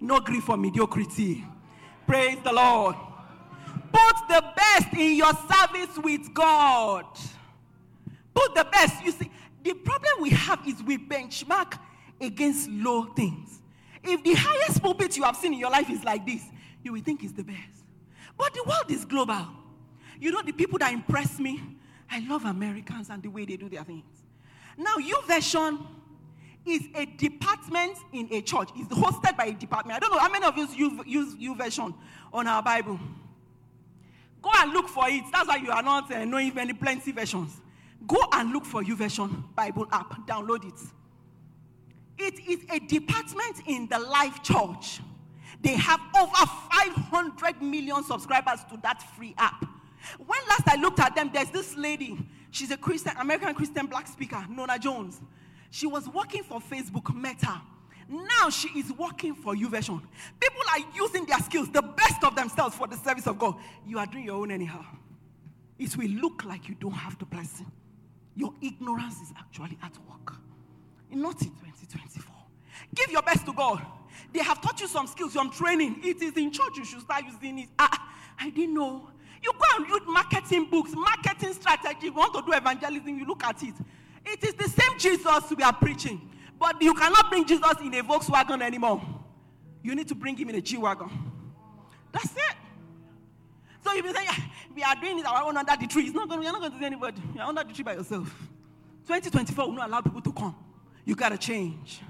No 0.00 0.20
grief 0.20 0.44
for 0.44 0.58
mediocrity. 0.58 1.44
Praise 2.06 2.36
the 2.44 2.52
Lord. 2.52 2.96
Put 3.92 4.28
the 4.28 4.44
best 4.54 4.92
in 4.92 5.16
your 5.16 5.32
service 5.32 5.96
with 6.02 6.34
God. 6.34 7.06
Put 8.34 8.54
the 8.54 8.64
best. 8.70 9.02
You 9.04 9.12
see, 9.12 9.30
the 9.62 9.72
problem 9.72 10.12
we 10.20 10.30
have 10.30 10.60
is 10.66 10.82
we 10.82 10.98
benchmark 10.98 11.78
against 12.20 12.68
low 12.68 13.04
things. 13.14 13.61
If 14.04 14.22
the 14.24 14.34
highest 14.34 14.82
pulpit 14.82 15.16
you 15.16 15.22
have 15.22 15.36
seen 15.36 15.54
in 15.54 15.58
your 15.58 15.70
life 15.70 15.88
is 15.90 16.02
like 16.04 16.26
this, 16.26 16.42
you 16.82 16.92
will 16.92 17.02
think 17.02 17.22
it's 17.22 17.32
the 17.32 17.44
best. 17.44 17.84
But 18.36 18.52
the 18.54 18.64
world 18.64 18.90
is 18.90 19.04
global. 19.04 19.46
You 20.20 20.32
know, 20.32 20.42
the 20.42 20.52
people 20.52 20.78
that 20.78 20.92
impress 20.92 21.38
me, 21.38 21.60
I 22.10 22.20
love 22.20 22.44
Americans 22.44 23.10
and 23.10 23.22
the 23.22 23.28
way 23.28 23.44
they 23.44 23.56
do 23.56 23.68
their 23.68 23.84
things. 23.84 24.04
Now, 24.76 24.96
YouVersion 24.96 25.86
is 26.64 26.82
a 26.94 27.06
department 27.06 27.96
in 28.12 28.28
a 28.32 28.40
church. 28.40 28.70
It's 28.76 28.92
hosted 28.92 29.36
by 29.36 29.46
a 29.46 29.52
department. 29.52 29.96
I 29.96 30.00
don't 30.00 30.12
know 30.12 30.18
how 30.18 30.30
many 30.30 30.46
of 30.46 30.56
you 30.56 30.68
use, 30.74 31.06
use 31.06 31.34
YouVersion 31.34 31.94
on 32.32 32.46
our 32.46 32.62
Bible. 32.62 32.98
Go 34.40 34.50
and 34.56 34.72
look 34.72 34.88
for 34.88 35.08
it. 35.08 35.22
That's 35.32 35.48
why 35.48 35.56
you 35.56 35.70
are 35.70 35.82
not 35.82 36.12
uh, 36.12 36.24
knowing 36.24 36.52
many 36.54 36.72
plenty 36.72 37.12
versions. 37.12 37.60
Go 38.06 38.18
and 38.32 38.52
look 38.52 38.64
for 38.64 38.82
U 38.82 38.96
Version 38.96 39.44
Bible 39.54 39.86
app. 39.92 40.26
Download 40.26 40.64
it. 40.66 40.80
It 42.22 42.38
is 42.48 42.60
a 42.70 42.78
department 42.78 43.66
in 43.66 43.88
the 43.88 43.98
Life 43.98 44.44
Church. 44.44 45.00
They 45.60 45.74
have 45.74 46.00
over 46.16 46.32
500 46.32 47.60
million 47.60 48.04
subscribers 48.04 48.60
to 48.70 48.76
that 48.84 49.02
free 49.16 49.34
app. 49.38 49.64
When 50.18 50.38
last 50.48 50.62
I 50.68 50.76
looked 50.76 51.00
at 51.00 51.16
them, 51.16 51.30
there's 51.34 51.50
this 51.50 51.76
lady. 51.76 52.16
She's 52.52 52.70
a 52.70 52.76
Christian, 52.76 53.12
American 53.18 53.54
Christian 53.54 53.86
black 53.86 54.06
speaker, 54.06 54.44
Nona 54.48 54.78
Jones. 54.78 55.20
She 55.70 55.88
was 55.88 56.08
working 56.08 56.44
for 56.44 56.60
Facebook 56.60 57.12
Meta. 57.12 57.60
Now 58.08 58.50
she 58.50 58.68
is 58.78 58.92
working 58.92 59.34
for 59.34 59.56
YouVersion. 59.56 60.00
People 60.38 60.62
are 60.70 60.80
using 60.94 61.24
their 61.24 61.40
skills, 61.40 61.70
the 61.70 61.82
best 61.82 62.22
of 62.22 62.36
themselves, 62.36 62.76
for 62.76 62.86
the 62.86 62.96
service 62.96 63.26
of 63.26 63.36
God. 63.36 63.56
You 63.84 63.98
are 63.98 64.06
doing 64.06 64.24
your 64.24 64.36
own 64.36 64.52
anyhow. 64.52 64.84
It 65.76 65.96
will 65.96 66.10
look 66.10 66.44
like 66.44 66.68
you 66.68 66.76
don't 66.76 66.92
have 66.92 67.18
the 67.18 67.24
blessing. 67.24 67.70
Your 68.36 68.52
ignorance 68.60 69.20
is 69.20 69.32
actually 69.36 69.76
at 69.82 69.92
work. 70.08 70.34
Not 71.10 71.42
in 71.42 71.52
2024. 71.86 72.34
Give 72.94 73.10
your 73.10 73.22
best 73.22 73.46
to 73.46 73.52
God. 73.52 73.84
They 74.32 74.40
have 74.40 74.60
taught 74.60 74.80
you 74.80 74.88
some 74.88 75.06
skills, 75.06 75.34
some 75.34 75.50
training. 75.50 76.00
It 76.02 76.22
is 76.22 76.36
in 76.36 76.50
church 76.50 76.76
you 76.76 76.84
should 76.84 77.00
start 77.02 77.24
using 77.24 77.58
it. 77.60 77.68
Ah, 77.78 78.14
I 78.38 78.50
didn't 78.50 78.74
know. 78.74 79.08
You 79.42 79.52
go 79.52 79.64
and 79.76 79.90
read 79.90 80.02
marketing 80.06 80.68
books, 80.70 80.92
marketing 80.94 81.52
strategy. 81.54 82.06
You 82.06 82.12
want 82.12 82.32
to 82.34 82.42
do 82.42 82.52
evangelism, 82.52 83.18
you 83.18 83.26
look 83.26 83.44
at 83.44 83.62
it. 83.62 83.74
It 84.24 84.44
is 84.44 84.54
the 84.54 84.68
same 84.68 84.98
Jesus 84.98 85.50
we 85.56 85.62
are 85.62 85.72
preaching. 85.72 86.30
But 86.58 86.80
you 86.80 86.94
cannot 86.94 87.28
bring 87.28 87.44
Jesus 87.44 87.74
in 87.82 87.92
a 87.94 88.02
Volkswagen 88.02 88.62
anymore. 88.62 89.02
You 89.82 89.94
need 89.96 90.06
to 90.08 90.14
bring 90.14 90.36
him 90.36 90.48
in 90.50 90.54
a 90.54 90.60
G 90.60 90.76
Wagon. 90.76 91.10
That's 92.12 92.30
it. 92.32 92.56
So 93.84 93.92
you 93.94 94.02
be 94.02 94.12
saying, 94.12 94.28
"Yeah, 94.30 94.44
we 94.74 94.82
are 94.84 94.94
doing 94.94 95.18
it 95.18 95.26
our 95.26 95.42
own 95.42 95.56
under 95.56 95.74
the 95.76 95.88
tree. 95.88 96.04
It's 96.04 96.14
not 96.14 96.28
going, 96.28 96.42
you're 96.42 96.52
not 96.52 96.60
going 96.60 96.72
to 96.72 96.78
see 96.78 96.84
anybody. 96.84 97.20
You're 97.34 97.44
under 97.44 97.64
the 97.64 97.72
tree 97.72 97.82
by 97.82 97.94
yourself. 97.94 98.32
2024 99.08 99.66
will 99.66 99.72
not 99.74 99.88
allow 99.88 100.00
people 100.00 100.20
to 100.20 100.32
come. 100.32 100.54
You 101.04 101.14
got 101.14 101.30
to 101.30 101.38
change. 101.38 102.00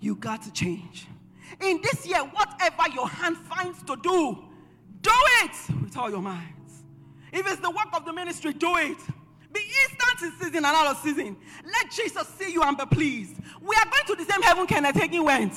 You 0.00 0.16
got 0.16 0.42
to 0.42 0.52
change. 0.52 1.06
In 1.60 1.80
this 1.82 2.06
year, 2.06 2.20
whatever 2.20 2.82
your 2.92 3.08
hand 3.08 3.36
finds 3.36 3.82
to 3.84 3.96
do, 3.96 4.38
do 5.00 5.12
it 5.42 5.82
with 5.82 5.96
all 5.96 6.10
your 6.10 6.22
minds. 6.22 6.84
If 7.32 7.46
it's 7.46 7.60
the 7.60 7.70
work 7.70 7.88
of 7.92 8.04
the 8.04 8.12
ministry, 8.12 8.52
do 8.52 8.76
it. 8.76 8.98
Be 9.52 9.60
instant 9.60 10.22
in 10.22 10.32
season 10.38 10.56
and 10.56 10.66
out 10.66 10.86
of 10.88 11.02
season. 11.02 11.36
Let 11.64 11.90
Jesus 11.90 12.26
see 12.38 12.52
you 12.52 12.62
and 12.62 12.76
be 12.76 12.84
pleased. 12.86 13.36
We 13.60 13.74
are 13.76 13.84
going 13.84 14.04
to 14.06 14.14
the 14.16 14.30
same 14.30 14.42
heaven 14.42 14.66
Kenneth 14.66 14.96
Hagin 14.96 15.24
went. 15.24 15.54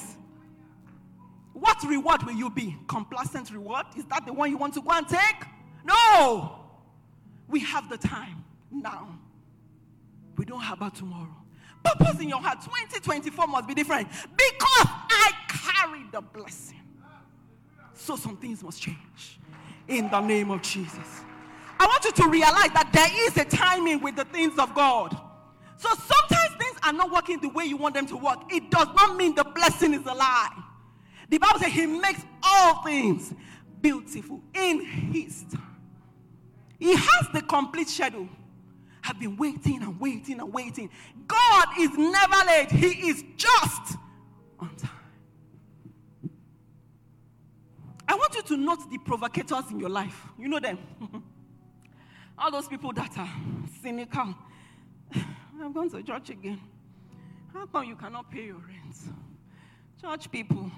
What 1.54 1.84
reward 1.84 2.24
will 2.24 2.34
you 2.34 2.50
be? 2.50 2.78
Complacent 2.88 3.52
reward? 3.52 3.88
Is 3.98 4.06
that 4.06 4.26
the 4.26 4.32
one 4.32 4.50
you 4.50 4.58
want 4.58 4.74
to 4.76 4.82
go 4.82 4.92
and 4.92 5.08
take? 5.08 5.46
No. 5.84 6.66
We 7.48 7.60
have 7.62 7.90
the 7.90 7.98
time 7.98 8.46
now. 8.72 9.20
We 10.38 10.46
don't 10.46 10.62
have 10.62 10.78
about 10.78 10.96
tomorrow. 10.96 11.36
Purpose 11.84 12.20
in 12.20 12.30
your 12.30 12.42
heart 12.42 12.62
2024 12.62 13.48
must 13.48 13.68
be 13.68 13.74
different 13.74 14.10
because 14.10 14.88
I 14.88 15.32
carry 15.48 16.06
the 16.12 16.22
blessing. 16.22 16.78
So 17.94 18.16
some 18.16 18.38
things 18.38 18.64
must 18.64 18.82
change 18.82 19.40
in 19.88 20.10
the 20.10 20.22
name 20.22 20.52
of 20.52 20.62
Jesus. 20.62 21.22
I 21.80 21.86
want 21.86 22.04
you 22.06 22.12
to 22.12 22.28
realize 22.28 22.72
that 22.74 22.90
there 22.92 23.10
is 23.28 23.38
a 23.38 23.46
timing 23.46 24.02
with 24.02 24.16
the 24.16 24.26
things 24.26 24.58
of 24.60 24.74
God. 24.76 25.18
So 25.78 25.88
sometimes 25.90 26.56
things 26.60 26.78
are 26.84 26.92
not 26.92 27.12
working 27.12 27.40
the 27.40 27.50
way 27.50 27.66
you 27.66 27.78
want 27.78 27.96
them 27.96 28.06
to 28.08 28.18
work. 28.18 28.40
It 28.52 28.70
does 28.70 28.88
not 28.96 29.16
mean 29.16 29.34
the 29.34 29.46
blessing 29.46 29.94
is 29.94 30.06
a 30.06 30.14
lie. 30.14 30.50
The 31.30 31.38
Bible 31.38 31.60
says 31.60 31.72
He 31.72 31.86
makes 31.86 32.22
all 32.44 32.84
things 32.84 33.34
beautiful 33.82 34.42
in 34.54 34.84
His 34.84 35.44
time. 35.44 35.78
He 36.78 36.96
has 36.96 37.28
the 37.34 37.42
complete 37.42 37.88
schedule. 37.88 38.28
I've 39.10 39.20
been 39.20 39.38
waiting 39.38 39.82
and 39.82 40.00
waiting 40.00 40.40
and 40.40 40.54
waiting. 40.54 40.90
God 41.28 41.68
is 41.80 41.90
never 41.98 42.46
late, 42.46 42.72
He 42.72 43.10
is 43.10 43.24
just 43.36 43.98
on 44.60 44.76
time. 44.76 44.92
I 48.08 48.16
want 48.16 48.36
you 48.36 48.44
to 48.44 48.58
note 48.58 48.90
the 48.92 49.00
provocators 49.00 49.72
in 49.72 49.80
your 49.80 49.90
life. 49.90 50.28
You 50.38 50.48
know 50.48 50.60
them. 50.60 50.78
All 52.38 52.52
those 52.52 52.68
people 52.68 52.94
that 52.94 53.18
are 53.18 53.30
cynical. 53.82 54.36
I'm 55.60 55.74
going 55.74 55.90
to 55.90 56.04
church 56.04 56.30
again. 56.30 56.62
How 57.52 57.66
come 57.66 57.86
you 57.86 57.96
cannot 57.96 58.30
pay 58.30 58.46
your 58.46 58.58
rent? 58.58 58.96
Church 60.00 60.32
people, 60.32 60.72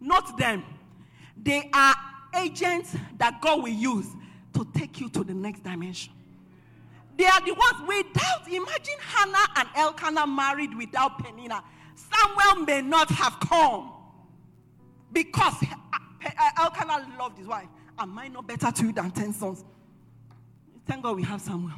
not 0.00 0.36
them. 0.36 0.64
They 1.40 1.70
are 1.72 1.94
agents 2.36 2.96
that 3.16 3.40
God 3.40 3.62
will 3.62 3.68
use 3.68 4.08
to 4.54 4.66
take 4.74 5.00
you 5.00 5.08
to 5.10 5.22
the 5.22 5.34
next 5.34 5.62
dimension. 5.62 6.12
They 7.18 7.26
are 7.26 7.40
the 7.40 7.52
ones 7.52 7.82
without, 7.88 8.46
imagine 8.46 8.94
Hannah 9.00 9.48
and 9.56 9.68
Elkanah 9.74 10.26
married 10.28 10.74
without 10.76 11.18
Peninnah. 11.18 11.64
Samuel 11.96 12.64
may 12.64 12.80
not 12.80 13.10
have 13.10 13.40
come 13.40 13.92
because 15.12 15.54
uh, 15.64 16.28
uh, 16.38 16.50
Elkanah 16.62 17.08
loved 17.18 17.38
his 17.38 17.48
wife. 17.48 17.66
Am 17.98 18.16
I 18.16 18.28
not 18.28 18.46
better 18.46 18.70
to 18.70 18.84
you 18.84 18.92
than 18.92 19.10
10 19.10 19.32
sons? 19.32 19.64
Thank 20.86 21.02
God 21.02 21.16
we 21.16 21.24
have 21.24 21.40
Samuel. 21.40 21.72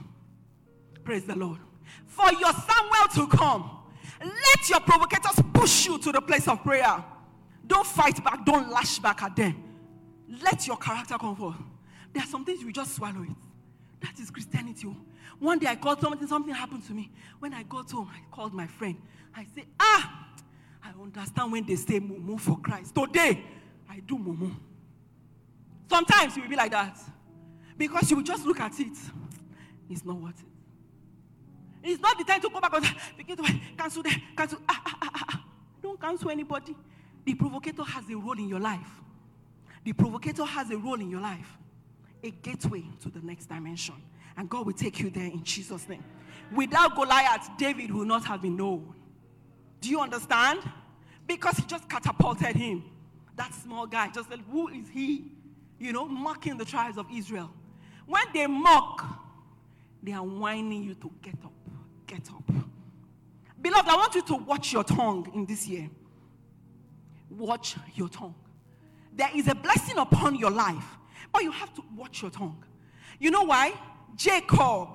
Praise 1.04 1.24
the 1.24 1.36
Lord. 1.36 1.58
For 2.06 2.30
your 2.34 2.52
Samuel 2.52 3.08
to 3.14 3.26
come, 3.34 3.78
let 4.20 4.68
your 4.68 4.80
provocators 4.80 5.42
push 5.54 5.86
you 5.86 5.98
to 6.00 6.12
the 6.12 6.20
place 6.20 6.48
of 6.48 6.62
prayer. 6.62 7.02
Don't 7.66 7.86
fight 7.86 8.22
back, 8.22 8.44
don't 8.44 8.70
lash 8.70 8.98
back 8.98 9.22
at 9.22 9.34
them. 9.36 9.56
Let 10.42 10.66
your 10.66 10.76
character 10.76 11.16
come 11.16 11.34
forth. 11.34 11.56
There 12.12 12.22
are 12.22 12.26
some 12.26 12.44
things 12.44 12.60
you 12.60 12.72
just 12.72 12.94
swallow 12.94 13.22
it. 13.22 13.36
That 14.02 14.18
is 14.20 14.30
Christianity. 14.30 14.94
One 15.40 15.58
day 15.58 15.66
I 15.68 15.76
called 15.76 16.00
something, 16.00 16.28
something 16.28 16.54
happened 16.54 16.86
to 16.86 16.92
me. 16.92 17.10
When 17.38 17.54
I 17.54 17.62
got 17.62 17.90
home, 17.90 18.10
I 18.14 18.20
called 18.30 18.52
my 18.52 18.66
friend. 18.66 18.96
I 19.34 19.46
said, 19.54 19.64
Ah, 19.80 20.28
I 20.84 20.90
understand 21.00 21.50
when 21.50 21.64
they 21.64 21.76
say 21.76 21.98
mumu 21.98 22.38
for 22.38 22.58
Christ. 22.58 22.94
Today, 22.94 23.42
I 23.88 24.00
do 24.00 24.18
mumu. 24.18 24.54
Sometimes 25.88 26.36
you 26.36 26.42
will 26.42 26.50
be 26.50 26.56
like 26.56 26.70
that. 26.70 26.98
Because 27.76 28.10
you 28.10 28.18
will 28.18 28.22
just 28.22 28.44
look 28.44 28.60
at 28.60 28.78
it. 28.78 28.92
It's 29.88 30.04
not 30.04 30.16
worth 30.16 30.38
it. 30.38 30.46
It's 31.82 32.02
not 32.02 32.18
the 32.18 32.24
time 32.24 32.42
to 32.42 32.50
go 32.50 32.60
back 32.60 32.74
and 32.74 32.86
begin 33.16 33.38
to 33.38 33.60
cancel 33.78 34.02
them, 34.02 34.20
cancel. 34.36 34.58
Ah, 34.68 34.82
ah, 34.84 34.98
ah, 35.02 35.24
ah. 35.30 35.44
Don't 35.82 35.98
cancel 35.98 36.30
anybody. 36.30 36.76
The 37.24 37.34
provocator 37.34 37.82
has 37.82 38.04
a 38.10 38.14
role 38.14 38.38
in 38.38 38.48
your 38.48 38.60
life. 38.60 39.00
The 39.84 39.94
provocator 39.94 40.44
has 40.44 40.70
a 40.70 40.76
role 40.76 41.00
in 41.00 41.10
your 41.10 41.22
life. 41.22 41.56
A 42.22 42.30
gateway 42.30 42.84
to 43.02 43.08
the 43.08 43.20
next 43.20 43.46
dimension. 43.46 43.94
And 44.36 44.48
God 44.48 44.66
will 44.66 44.72
take 44.72 45.00
you 45.00 45.10
there 45.10 45.26
in 45.26 45.42
Jesus' 45.42 45.88
name. 45.88 46.04
Without 46.54 46.94
Goliath, 46.94 47.48
David 47.58 47.92
would 47.92 48.08
not 48.08 48.24
have 48.24 48.42
been 48.42 48.56
known. 48.56 48.94
Do 49.80 49.88
you 49.88 50.00
understand? 50.00 50.60
Because 51.26 51.56
he 51.56 51.64
just 51.64 51.88
catapulted 51.88 52.56
him. 52.56 52.84
That 53.36 53.54
small 53.54 53.86
guy 53.86 54.10
just 54.10 54.28
said, 54.28 54.40
Who 54.50 54.68
is 54.68 54.88
he? 54.88 55.24
You 55.78 55.92
know, 55.92 56.06
mocking 56.06 56.58
the 56.58 56.64
tribes 56.64 56.98
of 56.98 57.06
Israel. 57.12 57.50
When 58.06 58.22
they 58.34 58.46
mock, 58.46 59.04
they 60.02 60.12
are 60.12 60.24
whining 60.24 60.82
you 60.82 60.94
to 60.94 61.10
get 61.22 61.36
up, 61.44 61.52
get 62.06 62.28
up. 62.28 62.42
Beloved, 63.60 63.88
I 63.88 63.96
want 63.96 64.14
you 64.14 64.22
to 64.22 64.34
watch 64.34 64.72
your 64.72 64.84
tongue 64.84 65.30
in 65.34 65.46
this 65.46 65.66
year. 65.66 65.88
Watch 67.30 67.76
your 67.94 68.08
tongue. 68.08 68.34
There 69.14 69.30
is 69.34 69.48
a 69.48 69.54
blessing 69.54 69.98
upon 69.98 70.34
your 70.36 70.50
life, 70.50 70.96
but 71.32 71.42
you 71.42 71.50
have 71.50 71.74
to 71.74 71.82
watch 71.96 72.22
your 72.22 72.30
tongue. 72.30 72.62
You 73.18 73.30
know 73.30 73.44
why? 73.44 73.74
Jacob. 74.16 74.88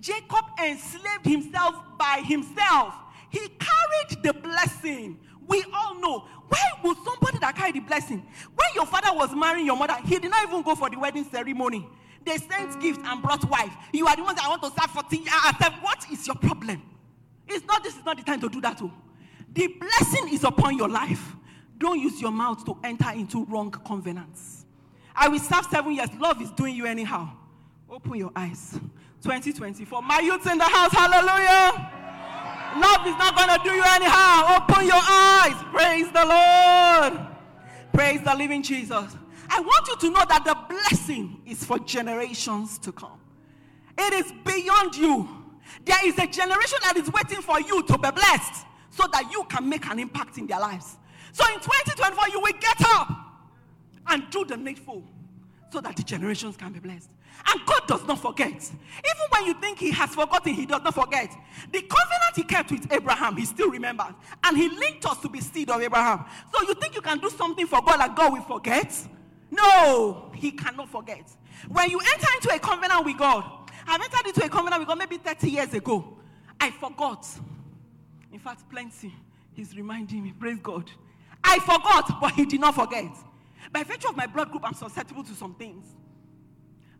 Jacob 0.00 0.44
enslaved 0.62 1.24
himself 1.24 1.76
by 1.98 2.22
himself. 2.24 2.94
He 3.28 3.38
carried 3.38 4.22
the 4.22 4.32
blessing. 4.32 5.18
We 5.46 5.64
all 5.74 6.00
know. 6.00 6.24
Why 6.48 6.62
would 6.82 6.96
somebody 7.04 7.38
that 7.38 7.54
carried 7.56 7.76
the 7.76 7.80
blessing? 7.80 8.26
When 8.54 8.68
your 8.74 8.86
father 8.86 9.16
was 9.16 9.34
marrying 9.34 9.66
your 9.66 9.76
mother, 9.76 9.96
he 10.04 10.18
did 10.18 10.30
not 10.30 10.48
even 10.48 10.62
go 10.62 10.74
for 10.74 10.90
the 10.90 10.98
wedding 10.98 11.24
ceremony. 11.24 11.86
They 12.24 12.36
sent 12.38 12.80
gifts 12.80 13.00
and 13.04 13.22
brought 13.22 13.48
wife. 13.48 13.72
You 13.92 14.06
are 14.06 14.16
the 14.16 14.22
ones 14.22 14.36
that 14.36 14.46
I 14.46 14.48
want 14.48 14.62
to 14.62 14.68
serve 14.68 14.90
14 14.90 15.22
years. 15.22 15.32
I 15.32 15.54
said, 15.60 15.72
what 15.80 16.04
is 16.10 16.26
your 16.26 16.36
problem? 16.36 16.82
It's 17.46 17.64
not, 17.66 17.82
this 17.82 17.96
is 17.96 18.04
not 18.04 18.16
the 18.16 18.22
time 18.22 18.40
to 18.40 18.48
do 18.48 18.60
that. 18.60 18.78
Too. 18.78 18.90
The 19.52 19.66
blessing 19.68 20.32
is 20.32 20.44
upon 20.44 20.76
your 20.76 20.88
life. 20.88 21.34
Don't 21.78 21.98
use 21.98 22.20
your 22.20 22.30
mouth 22.30 22.64
to 22.66 22.76
enter 22.84 23.10
into 23.10 23.44
wrong 23.46 23.70
covenants. 23.70 24.59
I 25.20 25.28
will 25.28 25.38
serve 25.38 25.66
seven 25.66 25.94
years. 25.94 26.08
Love 26.18 26.40
is 26.40 26.50
doing 26.52 26.74
you 26.74 26.86
anyhow. 26.86 27.30
Open 27.90 28.14
your 28.14 28.32
eyes. 28.34 28.80
2024. 29.22 30.00
My 30.00 30.20
youth 30.20 30.46
in 30.46 30.56
the 30.56 30.64
house. 30.64 30.92
Hallelujah. 30.92 31.92
Love 32.80 33.06
is 33.06 33.14
not 33.18 33.36
going 33.36 33.48
to 33.48 33.60
do 33.62 33.70
you 33.76 33.82
anyhow. 33.84 34.56
Open 34.56 34.86
your 34.86 34.94
eyes. 34.96 35.62
Praise 35.72 36.10
the 36.10 36.24
Lord. 36.24 37.26
Praise 37.92 38.22
the 38.22 38.34
living 38.34 38.62
Jesus. 38.62 39.14
I 39.50 39.60
want 39.60 39.88
you 39.88 39.96
to 39.96 40.10
know 40.10 40.24
that 40.26 40.42
the 40.46 40.56
blessing 40.74 41.42
is 41.44 41.62
for 41.64 41.78
generations 41.80 42.78
to 42.78 42.90
come. 42.90 43.20
It 43.98 44.14
is 44.14 44.32
beyond 44.46 44.96
you. 44.96 45.28
There 45.84 46.08
is 46.08 46.18
a 46.18 46.26
generation 46.26 46.78
that 46.82 46.96
is 46.96 47.12
waiting 47.12 47.42
for 47.42 47.60
you 47.60 47.82
to 47.82 47.98
be 47.98 48.10
blessed 48.10 48.64
so 48.88 49.06
that 49.12 49.30
you 49.30 49.44
can 49.50 49.68
make 49.68 49.84
an 49.86 49.98
impact 49.98 50.38
in 50.38 50.46
their 50.46 50.60
lives. 50.60 50.96
So 51.32 51.44
in 51.52 51.60
2024, 51.60 52.28
you 52.32 52.40
will 52.40 52.58
get 52.58 52.80
up 52.86 53.29
and 54.10 54.28
do 54.30 54.44
the 54.44 54.56
needful 54.56 55.04
so 55.70 55.80
that 55.80 55.96
the 55.96 56.02
generations 56.02 56.56
can 56.56 56.72
be 56.72 56.80
blessed. 56.80 57.10
And 57.46 57.64
God 57.64 57.86
does 57.86 58.04
not 58.06 58.20
forget. 58.20 58.52
Even 58.52 59.26
when 59.30 59.46
you 59.46 59.54
think 59.54 59.78
He 59.78 59.90
has 59.92 60.10
forgotten, 60.10 60.52
He 60.52 60.66
does 60.66 60.82
not 60.82 60.94
forget. 60.94 61.34
The 61.72 61.80
covenant 61.82 62.36
He 62.36 62.42
kept 62.42 62.70
with 62.70 62.92
Abraham, 62.92 63.36
He 63.36 63.44
still 63.46 63.70
remembers. 63.70 64.12
And 64.44 64.56
He 64.56 64.68
linked 64.68 65.06
us 65.06 65.18
to 65.20 65.28
be 65.28 65.40
seed 65.40 65.70
of 65.70 65.80
Abraham. 65.80 66.24
So 66.52 66.66
you 66.66 66.74
think 66.74 66.94
you 66.94 67.00
can 67.00 67.18
do 67.18 67.30
something 67.30 67.66
for 67.66 67.80
God 67.82 68.00
and 68.00 68.14
God 68.14 68.32
will 68.32 68.42
forget? 68.42 68.94
No, 69.50 70.30
He 70.34 70.50
cannot 70.50 70.90
forget. 70.90 71.30
When 71.68 71.90
you 71.90 72.00
enter 72.00 72.26
into 72.34 72.54
a 72.54 72.58
covenant 72.58 73.04
with 73.04 73.16
God, 73.16 73.44
I've 73.86 74.00
entered 74.00 74.26
into 74.26 74.44
a 74.44 74.48
covenant 74.48 74.80
with 74.80 74.88
God 74.88 74.98
maybe 74.98 75.16
30 75.16 75.50
years 75.50 75.74
ago. 75.74 76.16
I 76.60 76.70
forgot. 76.70 77.26
In 78.32 78.38
fact, 78.38 78.68
plenty. 78.70 79.14
He's 79.54 79.76
reminding 79.76 80.22
me, 80.22 80.32
praise 80.38 80.58
God. 80.62 80.90
I 81.42 81.58
forgot, 81.60 82.20
but 82.20 82.32
He 82.32 82.44
did 82.44 82.60
not 82.60 82.74
forget. 82.74 83.10
By 83.72 83.84
virtue 83.84 84.08
of 84.08 84.16
my 84.16 84.26
blood 84.26 84.50
group, 84.50 84.64
I'm 84.64 84.74
susceptible 84.74 85.24
to 85.24 85.34
some 85.34 85.54
things. 85.54 85.86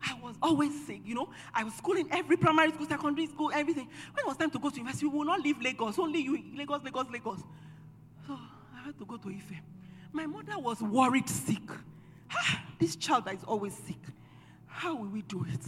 I 0.03 0.15
was 0.21 0.35
always 0.41 0.85
sick, 0.85 1.01
you 1.05 1.13
know. 1.13 1.29
I 1.53 1.63
was 1.63 1.73
schooling 1.75 2.07
every 2.11 2.37
primary 2.37 2.71
school, 2.71 2.87
secondary 2.87 3.27
school, 3.27 3.51
everything. 3.53 3.87
When 4.13 4.25
it 4.25 4.27
was 4.27 4.37
time 4.37 4.49
to 4.51 4.59
go 4.59 4.69
to 4.69 4.75
university, 4.75 5.05
we 5.05 5.17
will 5.17 5.25
not 5.25 5.41
leave 5.41 5.61
Lagos, 5.61 5.99
only 5.99 6.21
you, 6.21 6.43
Lagos, 6.55 6.81
Lagos, 6.83 7.05
Lagos. 7.11 7.39
So 8.25 8.33
I 8.75 8.85
had 8.85 8.97
to 8.97 9.05
go 9.05 9.17
to 9.17 9.29
Ife. 9.29 9.61
My 10.11 10.25
mother 10.25 10.57
was 10.57 10.81
worried 10.81 11.29
sick. 11.29 11.69
This 12.79 12.95
child 12.95 13.25
that 13.25 13.35
is 13.35 13.43
always 13.43 13.75
sick, 13.75 13.99
how 14.65 14.95
will 14.95 15.09
we 15.09 15.21
do 15.23 15.45
it? 15.47 15.61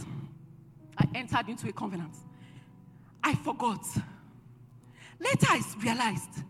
I 0.98 1.06
entered 1.14 1.48
into 1.48 1.68
a 1.68 1.72
covenant. 1.72 2.14
I 3.22 3.34
forgot. 3.36 3.86
Later, 5.20 5.46
I 5.48 5.62
realized 5.78 6.42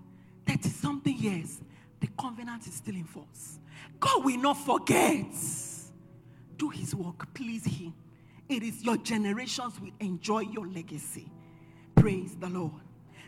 that 0.46 0.64
something 0.64 1.16
years, 1.18 1.60
the 2.00 2.08
covenant 2.18 2.66
is 2.66 2.74
still 2.74 2.94
in 2.94 3.04
force. 3.04 3.58
God 4.04 4.22
will 4.22 4.36
not 4.36 4.58
forget. 4.58 5.24
Do 6.58 6.68
his 6.68 6.94
work, 6.94 7.32
please 7.32 7.64
him. 7.64 7.94
It 8.50 8.62
is 8.62 8.84
your 8.84 8.98
generations 8.98 9.80
will 9.80 9.92
enjoy 9.98 10.40
your 10.40 10.66
legacy. 10.66 11.32
Praise 11.94 12.36
the 12.38 12.50
Lord. 12.50 12.82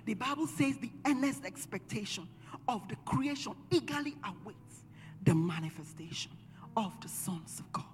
The 0.04 0.12
Bible 0.12 0.46
says 0.46 0.76
the 0.76 0.90
earnest 1.06 1.46
expectation 1.46 2.28
of 2.68 2.86
the 2.88 2.96
creation 3.06 3.54
eagerly 3.70 4.16
awaits 4.22 4.84
the 5.24 5.34
manifestation 5.34 6.32
of 6.76 6.92
the 7.00 7.08
sons 7.08 7.58
of 7.60 7.72
God. 7.72 7.84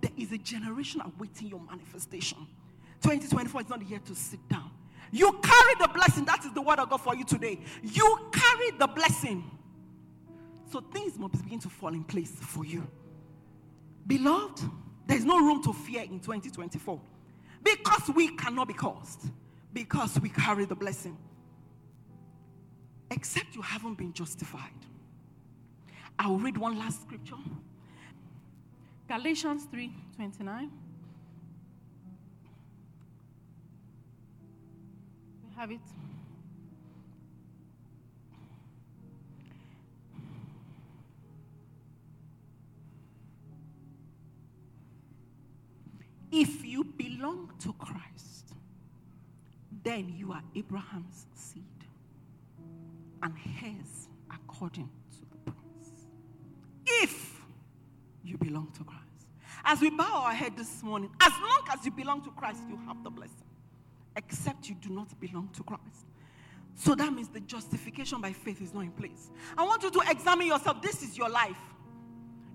There 0.00 0.10
is 0.16 0.32
a 0.32 0.38
generation 0.38 1.02
awaiting 1.02 1.48
your 1.48 1.60
manifestation. 1.60 2.38
2024 3.02 3.60
is 3.60 3.68
not 3.68 3.86
year 3.86 4.00
to 4.06 4.14
sit 4.14 4.40
down. 4.48 4.70
You 5.12 5.32
carry 5.42 5.74
the 5.78 5.88
blessing. 5.88 6.24
That 6.24 6.46
is 6.46 6.52
the 6.54 6.62
word 6.62 6.78
of 6.78 6.88
God 6.88 7.02
for 7.02 7.14
you 7.14 7.24
today. 7.24 7.60
You 7.82 8.30
carry 8.32 8.70
the 8.78 8.86
blessing. 8.86 9.44
So 10.70 10.80
things 10.80 11.18
must 11.18 11.42
begin 11.42 11.58
to 11.60 11.68
fall 11.68 11.92
in 11.92 12.04
place 12.04 12.30
for 12.30 12.64
you. 12.64 12.86
Beloved, 14.06 14.62
there's 15.06 15.24
no 15.24 15.38
room 15.38 15.62
to 15.64 15.72
fear 15.72 16.02
in 16.02 16.20
2024 16.20 17.00
because 17.64 18.10
we 18.14 18.28
cannot 18.36 18.68
be 18.68 18.74
caused, 18.74 19.30
because 19.72 20.18
we 20.20 20.28
carry 20.28 20.64
the 20.64 20.76
blessing. 20.76 21.18
Except 23.10 23.56
you 23.56 23.62
haven't 23.62 23.94
been 23.98 24.12
justified. 24.12 24.70
I'll 26.16 26.38
read 26.38 26.56
one 26.56 26.78
last 26.78 27.02
scripture. 27.02 27.34
Galatians 29.08 29.64
3 29.72 29.92
29. 30.14 30.70
We 35.42 35.56
have 35.56 35.72
it. 35.72 35.80
If 46.32 46.64
you 46.64 46.84
belong 46.84 47.52
to 47.60 47.72
Christ, 47.74 48.54
then 49.82 50.14
you 50.16 50.32
are 50.32 50.42
Abraham's 50.54 51.26
seed 51.34 51.64
and 53.22 53.34
heirs 53.62 54.08
according 54.32 54.88
to 55.12 55.18
the 55.30 55.50
promise. 55.50 55.90
If 56.86 57.40
you 58.24 58.38
belong 58.38 58.70
to 58.78 58.84
Christ. 58.84 59.00
As 59.64 59.80
we 59.80 59.90
bow 59.90 60.22
our 60.24 60.32
head 60.32 60.56
this 60.56 60.82
morning, 60.82 61.10
as 61.20 61.32
long 61.32 61.62
as 61.72 61.84
you 61.84 61.90
belong 61.90 62.22
to 62.22 62.30
Christ, 62.30 62.60
you 62.68 62.78
have 62.86 63.02
the 63.02 63.10
blessing. 63.10 63.34
Except 64.16 64.68
you 64.68 64.74
do 64.76 64.90
not 64.90 65.18
belong 65.20 65.48
to 65.54 65.62
Christ. 65.62 66.06
So 66.74 66.94
that 66.94 67.12
means 67.12 67.28
the 67.28 67.40
justification 67.40 68.20
by 68.20 68.32
faith 68.32 68.62
is 68.62 68.72
not 68.72 68.80
in 68.80 68.90
place. 68.92 69.30
I 69.56 69.64
want 69.64 69.82
you 69.82 69.90
to 69.90 70.02
examine 70.08 70.46
yourself. 70.46 70.80
This 70.80 71.02
is 71.02 71.16
your 71.18 71.28
life. 71.28 71.58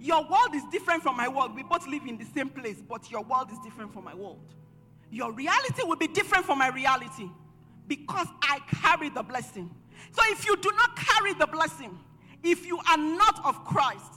Your 0.06 0.22
world 0.22 0.54
is 0.54 0.62
different 0.72 1.02
from 1.02 1.18
my 1.18 1.28
world. 1.28 1.56
We 1.56 1.64
both 1.64 1.88
live 1.88 2.06
in 2.06 2.16
the 2.16 2.26
same 2.26 2.50
place, 2.50 2.78
but 2.88 3.10
your 3.10 3.24
world 3.24 3.52
is 3.52 3.58
different 3.64 3.92
from 3.92 4.04
my 4.04 4.14
world. 4.14 4.54
Your 5.10 5.32
reality 5.32 5.82
will 5.82 5.96
be 5.96 6.06
different 6.06 6.46
from 6.46 6.60
my 6.60 6.68
reality 6.68 7.28
because 7.88 8.28
I 8.44 8.60
carry 8.84 9.10
the 9.10 9.24
blessing. 9.24 9.68
So 10.12 10.22
if 10.26 10.46
you 10.46 10.58
do 10.58 10.70
not 10.78 10.96
carry 10.96 11.34
the 11.34 11.48
blessing, 11.48 11.98
if 12.44 12.68
you 12.68 12.78
are 12.88 12.98
not 12.98 13.44
of 13.44 13.66
Christ, 13.66 14.14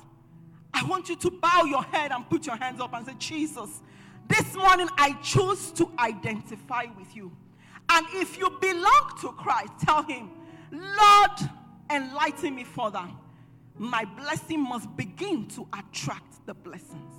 I 0.75 0.85
want 0.85 1.09
you 1.09 1.17
to 1.17 1.31
bow 1.31 1.65
your 1.65 1.83
head 1.85 2.13
and 2.13 2.29
put 2.29 2.45
your 2.45 2.57
hands 2.57 2.83
up 2.83 2.93
and 2.93 3.07
say, 3.07 3.15
Jesus, 3.19 3.81
this 4.29 4.55
morning 4.55 4.91
I 4.99 5.15
choose 5.23 5.71
to 5.73 5.91
identify 5.99 6.85
with 6.99 7.17
you. 7.17 7.33
And 7.89 8.07
if 8.13 8.37
you 8.39 8.51
belong 8.61 9.13
to 9.23 9.33
Christ, 9.33 9.73
tell 9.87 10.03
him, 10.03 10.33
Lord, 10.71 11.51
enlighten 11.89 12.55
me 12.55 12.65
further 12.65 13.09
my 13.79 14.05
blessing 14.05 14.63
must 14.63 14.95
begin 14.97 15.47
to 15.49 15.67
attract 15.73 16.45
the 16.47 16.55
blessings. 16.55 17.15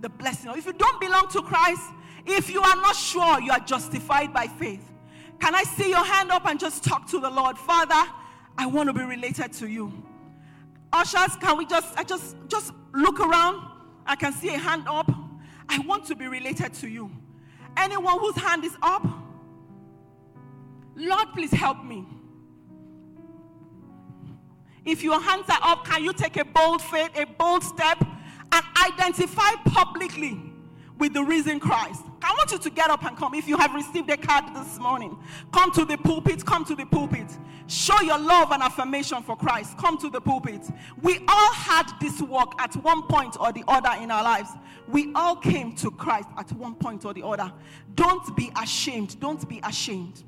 The 0.00 0.08
blessing. 0.08 0.52
If 0.56 0.66
you 0.66 0.72
don't 0.72 1.00
belong 1.00 1.28
to 1.28 1.42
Christ, 1.42 1.82
if 2.26 2.50
you 2.50 2.60
are 2.60 2.76
not 2.76 2.94
sure 2.94 3.40
you 3.40 3.50
are 3.50 3.60
justified 3.60 4.32
by 4.32 4.46
faith, 4.46 4.84
can 5.40 5.54
I 5.54 5.62
see 5.62 5.88
your 5.88 6.04
hand 6.04 6.30
up 6.30 6.46
and 6.46 6.58
just 6.58 6.84
talk 6.84 7.08
to 7.10 7.20
the 7.20 7.30
Lord? 7.30 7.56
Father, 7.56 8.10
I 8.56 8.66
want 8.66 8.88
to 8.88 8.92
be 8.92 9.02
related 9.02 9.52
to 9.54 9.68
you. 9.68 9.92
Ushers, 10.92 11.36
can 11.36 11.56
we 11.56 11.66
just 11.66 11.96
I 11.96 12.02
just 12.02 12.36
just 12.48 12.72
look 12.92 13.20
around? 13.20 13.66
I 14.06 14.16
can 14.16 14.32
see 14.32 14.48
a 14.54 14.58
hand 14.58 14.84
up. 14.88 15.10
I 15.68 15.78
want 15.80 16.06
to 16.06 16.16
be 16.16 16.26
related 16.26 16.74
to 16.74 16.88
you. 16.88 17.10
Anyone 17.76 18.18
whose 18.18 18.36
hand 18.36 18.64
is 18.64 18.76
up, 18.82 19.06
Lord, 20.96 21.28
please 21.34 21.52
help 21.52 21.84
me. 21.84 22.04
If 24.88 25.02
your 25.02 25.20
hands 25.20 25.44
are 25.50 25.60
up, 25.62 25.84
can 25.84 26.02
you 26.02 26.14
take 26.14 26.38
a 26.38 26.46
bold 26.46 26.80
faith, 26.80 27.10
a 27.14 27.26
bold 27.26 27.62
step, 27.62 28.00
and 28.00 28.64
identify 28.90 29.52
publicly 29.66 30.40
with 30.98 31.12
the 31.12 31.22
risen 31.22 31.60
Christ? 31.60 32.02
I 32.22 32.32
want 32.32 32.52
you 32.52 32.58
to 32.58 32.70
get 32.70 32.88
up 32.88 33.04
and 33.04 33.14
come. 33.14 33.34
If 33.34 33.46
you 33.46 33.58
have 33.58 33.74
received 33.74 34.08
a 34.08 34.16
card 34.16 34.44
this 34.56 34.78
morning, 34.78 35.18
come 35.52 35.72
to 35.72 35.84
the 35.84 35.98
pulpit, 35.98 36.42
come 36.46 36.64
to 36.64 36.74
the 36.74 36.86
pulpit. 36.86 37.26
Show 37.66 38.00
your 38.00 38.18
love 38.18 38.50
and 38.50 38.62
affirmation 38.62 39.22
for 39.22 39.36
Christ. 39.36 39.76
Come 39.76 39.98
to 39.98 40.08
the 40.08 40.22
pulpit. 40.22 40.62
We 41.02 41.18
all 41.28 41.52
had 41.52 41.92
this 42.00 42.22
walk 42.22 42.58
at 42.58 42.74
one 42.76 43.02
point 43.02 43.36
or 43.38 43.52
the 43.52 43.64
other 43.68 43.90
in 44.02 44.10
our 44.10 44.24
lives. 44.24 44.48
We 44.88 45.12
all 45.14 45.36
came 45.36 45.76
to 45.76 45.90
Christ 45.90 46.30
at 46.38 46.50
one 46.52 46.74
point 46.76 47.04
or 47.04 47.12
the 47.12 47.26
other. 47.26 47.52
Don't 47.94 48.34
be 48.34 48.50
ashamed. 48.56 49.20
Don't 49.20 49.46
be 49.46 49.60
ashamed. 49.62 50.24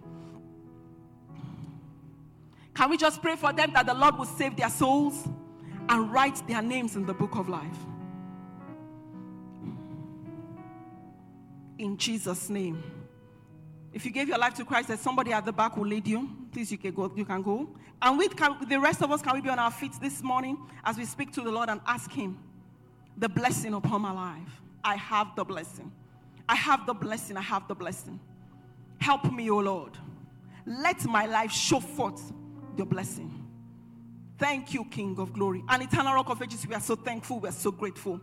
Can 2.81 2.89
we 2.89 2.97
just 2.97 3.21
pray 3.21 3.37
for 3.37 3.53
them 3.53 3.75
that 3.75 3.85
the 3.85 3.93
Lord 3.93 4.17
will 4.17 4.25
save 4.25 4.57
their 4.57 4.71
souls 4.71 5.29
and 5.91 6.11
write 6.11 6.49
their 6.49 6.63
names 6.63 6.97
in 6.97 7.05
the 7.05 7.13
book 7.13 7.37
of 7.37 7.47
life? 7.47 7.77
In 11.77 11.99
Jesus' 11.99 12.49
name. 12.49 12.83
If 13.93 14.07
you 14.07 14.11
gave 14.11 14.29
your 14.29 14.39
life 14.39 14.55
to 14.55 14.65
Christ, 14.65 14.89
there's 14.89 15.01
somebody 15.01 15.31
at 15.31 15.45
the 15.45 15.53
back 15.53 15.75
who 15.75 15.85
lead 15.85 16.09
you. 16.09 16.31
Please, 16.53 16.73
you 16.73 16.79
can 16.79 16.95
go. 16.95 17.13
You 17.15 17.27
can 17.27 17.43
go. 17.43 17.69
And 18.01 18.17
with, 18.17 18.35
the 18.67 18.81
rest 18.81 19.03
of 19.03 19.13
us, 19.13 19.21
can 19.21 19.35
we 19.35 19.43
be 19.43 19.51
on 19.51 19.59
our 19.59 19.71
feet 19.71 19.93
this 20.01 20.23
morning 20.23 20.57
as 20.83 20.97
we 20.97 21.05
speak 21.05 21.35
to 21.35 21.43
the 21.43 21.51
Lord 21.51 21.69
and 21.69 21.83
ask 21.87 22.11
Him 22.11 22.39
the 23.19 23.29
blessing 23.29 23.75
upon 23.75 24.01
my 24.01 24.13
life? 24.13 24.63
I 24.83 24.97
have 24.97 25.37
the 25.37 25.45
blessing. 25.45 25.93
I 26.49 26.55
have 26.55 26.87
the 26.87 26.95
blessing. 26.95 27.37
I 27.37 27.43
have 27.43 27.69
the 27.69 27.75
blessing. 27.75 28.19
Help 29.03 29.31
me, 29.31 29.51
O 29.51 29.59
Lord. 29.59 29.99
Let 30.65 31.05
my 31.05 31.27
life 31.27 31.53
show 31.53 31.81
forth 31.81 32.33
your 32.77 32.87
blessing. 32.87 33.47
Thank 34.39 34.73
you, 34.73 34.85
King 34.87 35.17
of 35.19 35.33
glory. 35.33 35.63
And 35.69 35.83
eternal 35.83 36.15
rock 36.15 36.31
of 36.31 36.43
ages, 36.43 36.67
we 36.67 36.75
are 36.75 36.81
so 36.81 36.97
thankful, 36.97 37.41
we 37.41 37.49
are 37.49 37.53
so 37.53 37.71
grateful 37.71 38.21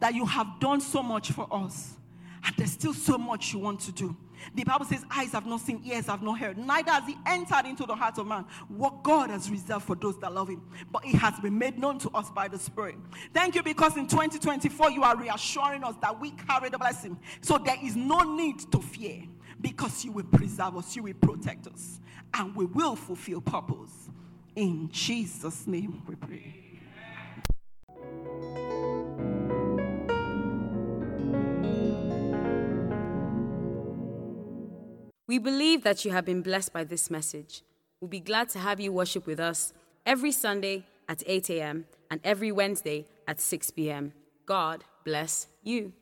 that 0.00 0.14
you 0.14 0.26
have 0.26 0.58
done 0.58 0.80
so 0.80 1.02
much 1.02 1.30
for 1.30 1.46
us. 1.52 1.96
And 2.44 2.56
there's 2.56 2.72
still 2.72 2.92
so 2.92 3.16
much 3.16 3.52
you 3.52 3.60
want 3.60 3.80
to 3.80 3.92
do. 3.92 4.16
The 4.54 4.64
Bible 4.64 4.84
says, 4.84 5.04
Eyes 5.10 5.30
have 5.30 5.46
not 5.46 5.60
seen, 5.60 5.80
ears 5.84 6.06
have 6.06 6.22
not 6.22 6.40
heard, 6.40 6.58
neither 6.58 6.90
has 6.90 7.06
he 7.06 7.16
entered 7.26 7.66
into 7.66 7.86
the 7.86 7.94
heart 7.94 8.18
of 8.18 8.26
man 8.26 8.44
what 8.66 9.04
God 9.04 9.30
has 9.30 9.48
reserved 9.48 9.84
for 9.84 9.94
those 9.94 10.18
that 10.18 10.34
love 10.34 10.48
him. 10.48 10.62
But 10.90 11.04
it 11.04 11.14
has 11.14 11.38
been 11.38 11.56
made 11.56 11.78
known 11.78 11.98
to 12.00 12.10
us 12.10 12.30
by 12.30 12.48
the 12.48 12.58
Spirit. 12.58 12.96
Thank 13.32 13.54
you 13.54 13.62
because 13.62 13.96
in 13.96 14.08
2024 14.08 14.90
you 14.90 15.04
are 15.04 15.16
reassuring 15.16 15.84
us 15.84 15.94
that 16.02 16.20
we 16.20 16.32
carry 16.32 16.68
the 16.68 16.78
blessing. 16.78 17.16
So 17.40 17.58
there 17.58 17.78
is 17.80 17.94
no 17.94 18.34
need 18.34 18.58
to 18.72 18.80
fear 18.80 19.22
because 19.60 20.04
you 20.04 20.10
will 20.12 20.24
preserve 20.24 20.76
us, 20.76 20.96
you 20.96 21.04
will 21.04 21.14
protect 21.14 21.68
us, 21.68 22.00
and 22.34 22.54
we 22.56 22.64
will 22.64 22.96
fulfill 22.96 23.40
purpose. 23.40 24.10
In 24.56 24.88
Jesus' 24.90 25.66
name 25.66 26.02
we 26.06 26.14
pray. 26.14 26.62
We 35.26 35.38
believe 35.38 35.82
that 35.84 36.04
you 36.04 36.10
have 36.10 36.26
been 36.26 36.42
blessed 36.42 36.74
by 36.74 36.84
this 36.84 37.10
message. 37.10 37.62
We'll 38.00 38.08
be 38.08 38.20
glad 38.20 38.50
to 38.50 38.58
have 38.58 38.80
you 38.80 38.92
worship 38.92 39.26
with 39.26 39.40
us 39.40 39.72
every 40.04 40.32
Sunday 40.32 40.84
at 41.08 41.22
8 41.26 41.48
a.m. 41.50 41.86
and 42.10 42.20
every 42.22 42.52
Wednesday 42.52 43.06
at 43.26 43.40
6 43.40 43.70
p.m. 43.70 44.12
God 44.44 44.84
bless 45.04 45.46
you. 45.62 45.92